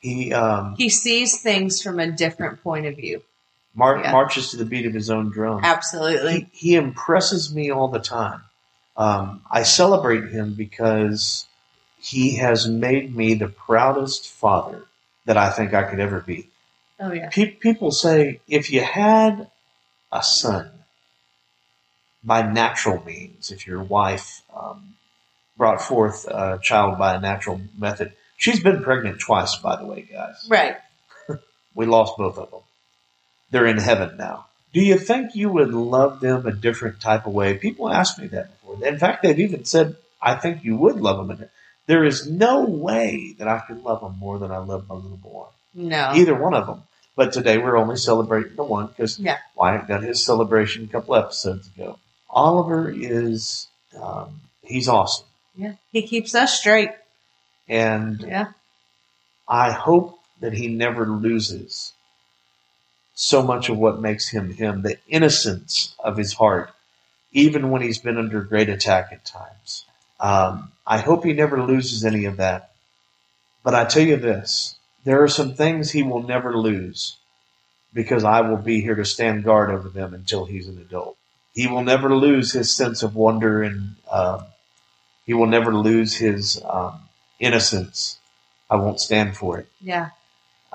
He 0.04 0.34
um, 0.34 0.74
He 0.76 0.90
sees 0.90 1.40
things 1.40 1.80
from 1.80 1.98
a 1.98 2.12
different 2.12 2.62
point 2.62 2.84
of 2.84 2.96
view. 2.96 3.22
mar- 3.74 4.00
Yeah. 4.02 4.12
marches 4.12 4.50
to 4.50 4.58
the 4.58 4.66
beat 4.66 4.84
of 4.84 4.92
his 4.92 5.08
own 5.08 5.30
drum. 5.30 5.64
Absolutely. 5.64 6.48
he, 6.52 6.68
he 6.68 6.74
impresses 6.74 7.54
me 7.54 7.70
all 7.70 7.88
the 7.88 8.00
time. 8.00 8.42
Um, 8.98 9.40
I 9.50 9.62
celebrate 9.62 10.28
him 10.30 10.52
because 10.52 11.46
he 11.98 12.36
has 12.36 12.68
made 12.68 13.16
me 13.16 13.32
the 13.32 13.48
proudest 13.48 14.28
father 14.28 14.82
that 15.24 15.38
I 15.38 15.48
think 15.50 15.72
I 15.72 15.84
could 15.84 16.00
ever 16.00 16.20
be. 16.20 16.48
Oh 17.00 17.10
yeah. 17.12 17.30
Pe- 17.30 17.52
people 17.52 17.90
say 17.90 18.40
if 18.46 18.70
you 18.70 18.82
had 18.84 19.50
a 20.12 20.22
son 20.22 20.70
by 22.22 22.42
natural 22.42 23.02
means, 23.04 23.50
if 23.50 23.66
your 23.66 23.82
wife 23.82 24.42
um, 24.54 24.96
brought 25.56 25.80
forth 25.80 26.26
a 26.28 26.58
child 26.62 26.98
by 26.98 27.14
a 27.14 27.20
natural 27.20 27.62
method, 27.78 28.12
she's 28.36 28.60
been 28.62 28.82
pregnant 28.82 29.20
twice, 29.20 29.56
by 29.56 29.76
the 29.76 29.86
way, 29.86 30.02
guys. 30.02 30.46
Right. 30.48 30.76
We 31.74 31.86
lost 31.86 32.16
both 32.16 32.38
of 32.38 32.50
them. 32.52 32.60
They're 33.50 33.66
in 33.66 33.78
heaven 33.78 34.16
now. 34.16 34.46
Do 34.72 34.80
you 34.80 34.96
think 34.96 35.34
you 35.34 35.50
would 35.50 35.72
love 35.74 36.20
them 36.20 36.46
a 36.46 36.52
different 36.52 37.00
type 37.00 37.26
of 37.26 37.32
way? 37.32 37.54
People 37.58 37.90
asked 37.90 38.18
me 38.18 38.28
that 38.28 38.50
before. 38.50 38.86
In 38.86 38.98
fact, 38.98 39.22
they've 39.22 39.38
even 39.40 39.64
said, 39.64 39.96
I 40.22 40.36
think 40.36 40.64
you 40.64 40.76
would 40.76 40.96
love 41.00 41.26
them. 41.26 41.48
There 41.86 42.04
is 42.04 42.28
no 42.30 42.64
way 42.64 43.34
that 43.38 43.48
I 43.48 43.58
could 43.60 43.82
love 43.82 44.00
them 44.00 44.18
more 44.18 44.38
than 44.38 44.50
I 44.52 44.58
love 44.58 44.88
my 44.88 44.94
little 44.94 45.16
boy. 45.16 45.46
No. 45.74 46.12
Either 46.14 46.34
one 46.34 46.54
of 46.54 46.66
them. 46.66 46.82
But 47.16 47.32
today 47.32 47.58
we're 47.58 47.76
only 47.76 47.96
celebrating 47.96 48.56
the 48.56 48.64
one 48.64 48.86
because 48.86 49.18
Yeah. 49.18 49.38
Wyatt 49.56 49.86
got 49.88 50.02
his 50.02 50.24
celebration 50.24 50.84
a 50.84 50.88
couple 50.88 51.14
episodes 51.16 51.68
ago. 51.68 51.98
Oliver 52.30 52.90
is, 52.90 53.68
um, 54.00 54.40
he's 54.62 54.88
awesome. 54.88 55.26
Yeah. 55.56 55.74
He 55.92 56.02
keeps 56.02 56.34
us 56.34 56.58
straight. 56.58 56.90
And 57.68 58.20
Yeah. 58.20 58.52
I 59.48 59.72
hope 59.72 60.18
that 60.40 60.52
he 60.52 60.68
never 60.68 61.06
loses 61.06 61.92
so 63.14 63.42
much 63.42 63.68
of 63.68 63.78
what 63.78 64.00
makes 64.00 64.28
him 64.28 64.52
him, 64.52 64.82
the 64.82 64.98
innocence 65.08 65.94
of 65.98 66.16
his 66.16 66.34
heart, 66.34 66.70
even 67.32 67.70
when 67.70 67.82
he's 67.82 67.98
been 67.98 68.18
under 68.18 68.42
great 68.42 68.68
attack 68.68 69.10
at 69.12 69.24
times. 69.24 69.84
Um, 70.20 70.72
I 70.86 70.98
hope 70.98 71.24
he 71.24 71.32
never 71.32 71.62
loses 71.62 72.04
any 72.04 72.24
of 72.24 72.38
that. 72.38 72.72
But 73.62 73.74
I 73.74 73.84
tell 73.84 74.02
you 74.02 74.16
this 74.16 74.76
there 75.04 75.22
are 75.22 75.28
some 75.28 75.54
things 75.54 75.90
he 75.90 76.02
will 76.02 76.22
never 76.22 76.56
lose 76.56 77.16
because 77.92 78.24
I 78.24 78.40
will 78.42 78.56
be 78.56 78.80
here 78.80 78.96
to 78.96 79.04
stand 79.04 79.44
guard 79.44 79.70
over 79.70 79.88
them 79.88 80.14
until 80.14 80.44
he's 80.44 80.68
an 80.68 80.78
adult. 80.78 81.16
He 81.54 81.66
will 81.68 81.84
never 81.84 82.14
lose 82.14 82.52
his 82.52 82.74
sense 82.74 83.02
of 83.02 83.14
wonder 83.16 83.62
and 83.62 83.96
um, 84.10 84.44
he 85.26 85.34
will 85.34 85.46
never 85.46 85.74
lose 85.74 86.16
his 86.16 86.60
um, 86.68 87.00
innocence. 87.40 88.18
I 88.70 88.76
won't 88.76 89.00
stand 89.00 89.36
for 89.36 89.58
it. 89.58 89.68
Yeah. 89.80 90.10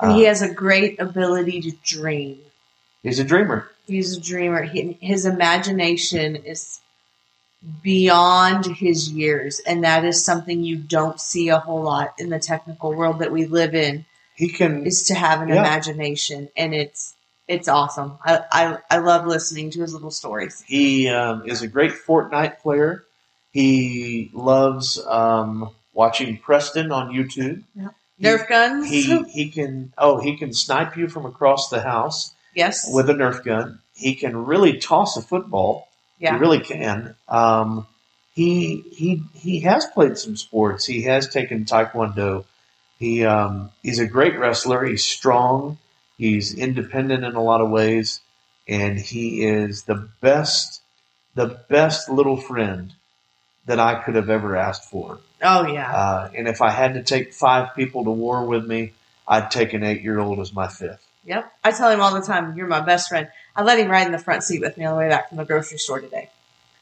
And 0.01 0.11
Uh, 0.11 0.15
he 0.15 0.23
has 0.23 0.41
a 0.41 0.53
great 0.53 0.99
ability 0.99 1.61
to 1.61 1.71
dream. 1.83 2.39
he's 3.03 3.19
a 3.19 3.23
dreamer. 3.23 3.69
He's 3.87 4.15
a 4.17 4.21
dreamer. 4.21 4.63
He, 4.63 4.97
his 5.01 5.25
imagination 5.25 6.35
is 6.37 6.79
beyond 7.81 8.65
his 8.65 9.09
years, 9.11 9.59
and 9.65 9.83
that 9.83 10.05
is 10.05 10.23
something 10.23 10.63
you 10.63 10.77
don't 10.77 11.19
see 11.19 11.49
a 11.49 11.59
whole 11.59 11.81
lot 11.81 12.13
in 12.17 12.29
the 12.29 12.39
technical 12.39 12.93
world 12.93 13.19
that 13.19 13.31
we 13.31 13.45
live 13.45 13.75
in. 13.75 14.05
He 14.35 14.47
can. 14.49 14.85
Is 14.85 15.03
to 15.03 15.15
have 15.15 15.41
an 15.41 15.49
Yeah. 15.49 15.59
imagination, 15.59 16.49
and 16.55 16.73
it's 16.73 17.15
it's 17.47 17.67
awesome. 17.67 18.17
I, 18.23 18.39
I 18.51 18.77
I 18.89 18.97
love 18.99 19.25
listening 19.25 19.71
to 19.71 19.81
his 19.81 19.93
little 19.93 20.11
stories. 20.11 20.63
He 20.65 21.09
um, 21.09 21.43
is 21.45 21.61
a 21.61 21.67
great 21.67 21.91
Fortnite 21.91 22.59
player. 22.59 23.03
He 23.51 24.29
loves 24.33 25.03
um, 25.05 25.71
watching 25.93 26.37
Preston 26.37 26.91
on 26.91 27.09
YouTube. 27.13 27.63
He- 27.75 27.87
Nerf 28.21 28.49
guns. 28.49 28.89
He 28.89 29.23
he 29.29 29.49
can 29.49 29.93
oh 29.97 30.19
he 30.19 30.35
can 30.35 30.53
snipe 30.53 30.97
you 30.97 31.07
from 31.07 31.25
across 31.25 31.69
the 31.69 31.81
house 31.81 32.33
yes. 32.53 32.89
with 32.91 33.09
a 33.09 33.13
Nerf 33.13 33.43
gun. 33.43 33.79
He 33.93 34.15
can 34.15 34.45
really 34.45 34.77
toss 34.79 35.15
a 35.17 35.21
football. 35.21 35.87
yeah. 36.19 36.33
He 36.33 36.39
really 36.39 36.59
can. 36.59 37.15
Um, 37.27 37.87
he 38.33 38.83
he 38.91 39.23
he 39.33 39.61
has 39.61 39.85
played 39.85 40.17
some 40.17 40.35
sports. 40.35 40.85
He 40.85 41.03
has 41.03 41.29
taken 41.29 41.65
taekwondo. 41.65 42.45
He 42.97 43.25
um, 43.25 43.71
he's 43.83 43.99
a 43.99 44.05
great 44.05 44.37
wrestler. 44.37 44.83
He's 44.83 45.05
strong. 45.05 45.77
He's 46.17 46.53
independent 46.53 47.23
in 47.23 47.35
a 47.35 47.43
lot 47.43 47.61
of 47.61 47.69
ways, 47.69 48.19
and 48.67 48.99
he 48.99 49.45
is 49.45 49.83
the 49.83 50.09
best 50.19 50.81
the 51.35 51.59
best 51.69 52.09
little 52.09 52.37
friend 52.37 52.93
that 53.69 53.79
I 53.79 54.01
could 54.03 54.15
have 54.15 54.29
ever 54.31 54.55
asked 54.57 54.89
for. 54.89 55.19
oh 55.43 55.67
yeah. 55.67 55.91
Uh, 55.95 56.31
and 56.35 56.47
if 56.47 56.59
I 56.61 56.71
had 56.71 56.95
to 56.95 57.03
take 57.03 57.33
five 57.33 57.75
people 57.75 58.03
to 58.03 58.09
war 58.11 58.43
with 58.45 58.65
me, 58.65 58.93
I'd 59.27 59.51
take 59.51 59.73
an 59.73 59.83
eight 59.83 60.01
year 60.01 60.19
old 60.19 60.39
as 60.39 60.51
my 60.53 60.67
fifth. 60.67 61.05
Yep. 61.25 61.51
I 61.63 61.71
tell 61.71 61.91
him 61.91 62.01
all 62.01 62.13
the 62.13 62.25
time, 62.25 62.57
"You're 62.57 62.67
my 62.67 62.81
best 62.81 63.09
friend." 63.09 63.27
I 63.55 63.61
let 63.63 63.77
him 63.79 63.89
ride 63.89 64.07
in 64.07 64.11
the 64.11 64.17
front 64.17 64.43
seat 64.43 64.59
with 64.61 64.75
me 64.77 64.85
on 64.85 64.93
the 64.93 64.99
way 64.99 65.07
back 65.09 65.29
from 65.29 65.37
the 65.37 65.45
grocery 65.45 65.77
store 65.77 66.01
today 66.01 66.29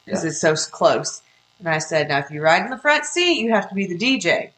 because 0.04 0.24
Yeah. 0.24 0.30
it's 0.30 0.40
so 0.40 0.54
close. 0.70 1.20
And 1.58 1.68
I 1.68 1.78
said, 1.78 2.08
"Now, 2.08 2.18
if 2.18 2.30
you 2.30 2.40
ride 2.40 2.62
in 2.62 2.70
the 2.70 2.78
front 2.78 3.04
seat, 3.04 3.38
you 3.40 3.52
have 3.52 3.68
to 3.68 3.74
be 3.74 3.86
the 3.86 3.98
DJ." 3.98 4.50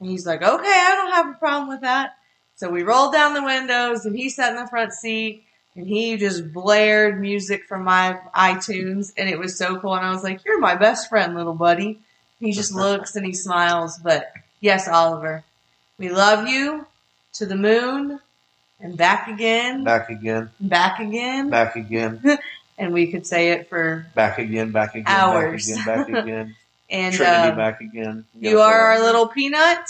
And 0.00 0.08
he's 0.10 0.26
like, 0.26 0.42
"Okay, 0.42 0.80
I 0.88 0.94
don't 0.96 1.12
have 1.12 1.28
a 1.28 1.38
problem 1.38 1.68
with 1.68 1.82
that." 1.82 2.16
So 2.56 2.70
we 2.70 2.82
rolled 2.84 3.12
down 3.12 3.34
the 3.34 3.42
windows, 3.44 4.06
and 4.06 4.16
he 4.16 4.30
sat 4.30 4.50
in 4.52 4.56
the 4.56 4.66
front 4.68 4.92
seat, 4.94 5.44
and 5.76 5.86
he 5.86 6.16
just 6.16 6.52
blared 6.52 7.20
music 7.20 7.64
from 7.66 7.84
my 7.84 8.18
iTunes, 8.34 9.12
and 9.16 9.28
it 9.28 9.38
was 9.38 9.56
so 9.58 9.78
cool. 9.78 9.94
And 9.94 10.04
I 10.04 10.10
was 10.10 10.24
like, 10.24 10.44
"You're 10.44 10.58
my 10.58 10.74
best 10.74 11.08
friend, 11.08 11.34
little 11.34 11.54
buddy." 11.54 12.00
He 12.40 12.52
just 12.52 12.74
looks 12.84 13.16
and 13.16 13.26
he 13.26 13.32
smiles. 13.34 13.98
But 13.98 14.32
yes, 14.60 14.88
Oliver, 14.88 15.44
we 15.98 16.08
love 16.08 16.48
you 16.48 16.86
to 17.34 17.46
the 17.46 17.56
moon 17.56 18.18
and 18.80 18.96
back 18.96 19.28
again 19.28 19.84
Back 19.84 20.10
again, 20.10 20.50
back 20.60 21.00
again, 21.00 21.50
back 21.50 21.76
again, 21.76 22.38
and 22.78 22.92
we 22.92 23.10
could 23.10 23.26
say 23.26 23.50
it 23.52 23.68
for 23.68 24.06
back 24.14 24.38
again, 24.38 24.72
back 24.72 24.94
again, 24.94 25.04
Hours. 25.06 25.68
back 25.84 26.08
again, 26.08 26.14
back 26.14 26.24
again. 26.24 26.56
and 26.90 27.14
Trinity 27.14 27.48
uh, 27.48 27.56
back 27.56 27.80
again. 27.80 28.24
you 28.38 28.60
are 28.60 28.80
our 28.80 29.00
little 29.00 29.28
peanut 29.28 29.88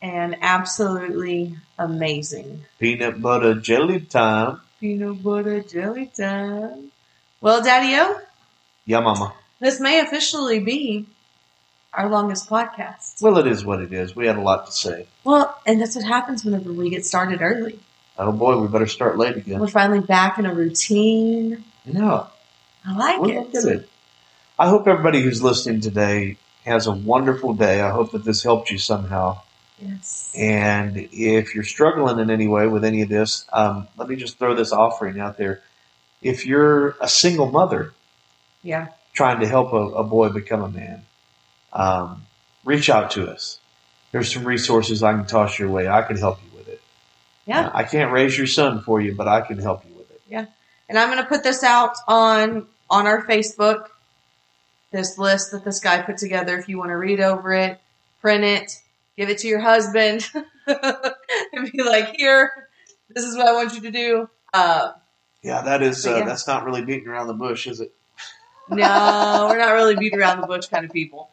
and 0.00 0.36
absolutely 0.40 1.56
amazing 1.78 2.64
peanut 2.78 3.20
butter 3.20 3.54
jelly 3.54 4.00
time. 4.00 4.60
Peanut 4.80 5.22
butter 5.22 5.60
jelly 5.62 6.10
time. 6.16 6.90
Well, 7.40 7.62
Daddy 7.62 7.94
O, 7.96 8.20
Yeah, 8.86 9.00
mama. 9.00 9.32
this 9.60 9.80
may 9.80 10.00
officially 10.00 10.60
be 10.60 11.06
our 11.92 12.08
longest 12.08 12.48
podcast. 12.48 13.20
Well, 13.22 13.38
it 13.38 13.46
is 13.46 13.64
what 13.64 13.80
it 13.80 13.92
is. 13.92 14.14
We 14.14 14.26
had 14.26 14.36
a 14.36 14.40
lot 14.40 14.66
to 14.66 14.72
say. 14.72 15.06
Well, 15.24 15.56
and 15.66 15.80
that's 15.80 15.96
what 15.96 16.04
happens 16.04 16.44
whenever 16.44 16.72
we 16.72 16.90
get 16.90 17.04
started 17.06 17.40
early. 17.42 17.78
Oh 18.18 18.32
boy, 18.32 18.58
we 18.58 18.66
better 18.68 18.86
start 18.86 19.16
late 19.16 19.36
again. 19.36 19.60
We're 19.60 19.68
finally 19.68 20.00
back 20.00 20.38
in 20.38 20.46
a 20.46 20.52
routine. 20.54 21.64
Yeah, 21.84 22.26
I 22.84 22.96
like 22.96 23.30
it. 23.30 23.54
it. 23.54 23.88
I 24.58 24.68
hope 24.68 24.88
everybody 24.88 25.22
who's 25.22 25.40
listening 25.42 25.80
today 25.80 26.36
has 26.64 26.86
a 26.88 26.92
wonderful 26.92 27.54
day. 27.54 27.80
I 27.80 27.90
hope 27.90 28.10
that 28.12 28.24
this 28.24 28.42
helped 28.42 28.70
you 28.70 28.78
somehow. 28.78 29.40
Yes. 29.80 30.32
And 30.36 31.08
if 31.12 31.54
you're 31.54 31.64
struggling 31.64 32.18
in 32.18 32.30
any 32.30 32.48
way 32.48 32.66
with 32.66 32.84
any 32.84 33.02
of 33.02 33.08
this, 33.08 33.46
um, 33.52 33.86
let 33.96 34.08
me 34.08 34.16
just 34.16 34.38
throw 34.38 34.54
this 34.54 34.72
offering 34.72 35.20
out 35.20 35.38
there. 35.38 35.62
If 36.20 36.46
you're 36.46 36.96
a 37.00 37.08
single 37.08 37.50
mother 37.50 37.92
Yeah. 38.62 38.88
trying 39.12 39.40
to 39.40 39.46
help 39.46 39.72
a, 39.72 39.76
a 39.76 40.04
boy 40.04 40.30
become 40.30 40.62
a 40.62 40.68
man, 40.68 41.06
um, 41.72 42.26
reach 42.64 42.90
out 42.90 43.10
to 43.12 43.30
us. 43.30 43.60
There's 44.10 44.32
some 44.32 44.44
resources 44.44 45.02
I 45.02 45.12
can 45.12 45.26
toss 45.26 45.58
your 45.58 45.68
way. 45.68 45.86
I 45.88 46.02
can 46.02 46.16
help 46.16 46.40
you 46.42 46.58
with 46.58 46.68
it. 46.68 46.80
Yeah. 47.46 47.70
I 47.72 47.84
can't 47.84 48.10
raise 48.10 48.36
your 48.36 48.46
son 48.46 48.80
for 48.82 49.00
you, 49.00 49.14
but 49.14 49.28
I 49.28 49.42
can 49.42 49.58
help 49.58 49.84
you 49.88 49.94
with 49.94 50.10
it. 50.10 50.20
Yeah. 50.28 50.46
And 50.88 50.98
I'm 50.98 51.08
going 51.10 51.22
to 51.22 51.28
put 51.28 51.42
this 51.44 51.62
out 51.62 51.94
on 52.08 52.66
on 52.90 53.06
our 53.06 53.24
Facebook. 53.26 53.88
This 54.90 55.18
list 55.18 55.52
that 55.52 55.64
this 55.64 55.80
guy 55.80 56.00
put 56.00 56.16
together. 56.16 56.56
If 56.58 56.68
you 56.68 56.78
want 56.78 56.88
to 56.90 56.96
read 56.96 57.20
over 57.20 57.52
it, 57.52 57.78
print 58.22 58.42
it, 58.42 58.80
give 59.18 59.28
it 59.28 59.36
to 59.38 59.48
your 59.48 59.58
husband, 59.60 60.30
and 60.66 61.70
be 61.72 61.82
like, 61.82 62.14
"Here, 62.16 62.68
this 63.10 63.24
is 63.24 63.36
what 63.36 63.46
I 63.48 63.52
want 63.52 63.74
you 63.74 63.82
to 63.82 63.90
do." 63.90 64.30
Uh, 64.54 64.92
Yeah, 65.42 65.60
that 65.62 65.82
is 65.82 66.06
uh, 66.06 66.16
yeah. 66.16 66.24
that's 66.24 66.46
not 66.46 66.64
really 66.64 66.82
beating 66.82 67.08
around 67.08 67.26
the 67.26 67.34
bush, 67.34 67.66
is 67.66 67.80
it? 67.80 67.92
no, 68.70 69.46
we're 69.50 69.58
not 69.58 69.72
really 69.72 69.96
beating 69.96 70.18
around 70.20 70.40
the 70.40 70.46
bush 70.46 70.66
kind 70.66 70.84
of 70.84 70.92
people. 70.92 71.30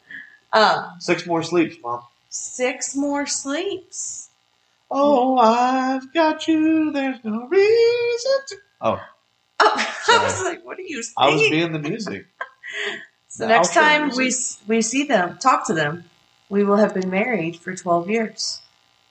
Um, 0.53 0.95
Six 0.99 1.25
more 1.25 1.43
sleeps, 1.43 1.77
mom. 1.81 2.01
six 2.29 2.95
more 2.95 3.25
sleeps. 3.25 4.29
Oh, 4.91 5.37
I've 5.37 6.13
got 6.13 6.47
you. 6.47 6.91
There's 6.91 7.17
no 7.23 7.47
reason 7.47 8.31
to. 8.49 8.55
Oh, 8.81 9.01
I 9.59 10.19
was 10.23 10.43
like, 10.43 10.65
"What 10.65 10.77
are 10.79 10.81
you 10.83 11.03
I 11.17 11.29
was 11.29 11.41
being 11.49 11.71
the 11.71 11.79
music. 11.79 12.25
So 13.27 13.43
The 13.43 13.47
next 13.49 13.73
time 13.73 14.09
we 14.15 14.31
we 14.67 14.81
see 14.81 15.03
them, 15.03 15.37
talk 15.39 15.67
to 15.67 15.73
them, 15.73 16.03
we 16.49 16.63
will 16.63 16.77
have 16.77 16.93
been 16.93 17.09
married 17.09 17.57
for 17.57 17.75
twelve 17.75 18.09
years. 18.09 18.61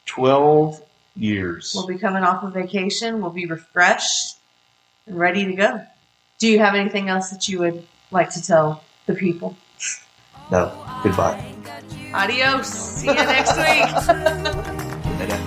Twelve 0.06 0.82
years. 1.16 1.72
We'll 1.74 1.86
be 1.86 1.98
coming 1.98 2.22
off 2.22 2.42
of 2.42 2.52
vacation. 2.54 3.20
We'll 3.20 3.30
be 3.30 3.46
refreshed 3.46 4.36
and 5.06 5.18
ready 5.18 5.44
to 5.46 5.54
go. 5.54 5.86
Do 6.38 6.48
you 6.48 6.58
have 6.58 6.74
anything 6.74 7.08
else 7.08 7.30
that 7.30 7.48
you 7.48 7.60
would 7.60 7.86
like 8.10 8.30
to 8.30 8.42
tell 8.42 8.82
the 9.06 9.14
people? 9.14 9.56
No. 10.50 10.72
Goodbye. 11.02 11.54
Adios. 12.12 12.68
See 12.68 13.08
you 13.08 13.14
next 13.14 13.56
week. 13.56 13.86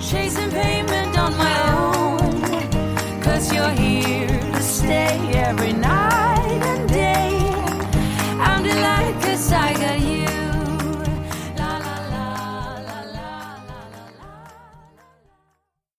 Chasing 0.02 0.50
payment 0.50 1.18
on 1.18 1.36
my 1.36 1.72
own. 1.72 3.22
Cause 3.22 3.52
you're 3.52 3.70
here 3.70 4.26
to 4.28 4.62
stay 4.62 5.32
every 5.34 5.72
night. 5.72 5.97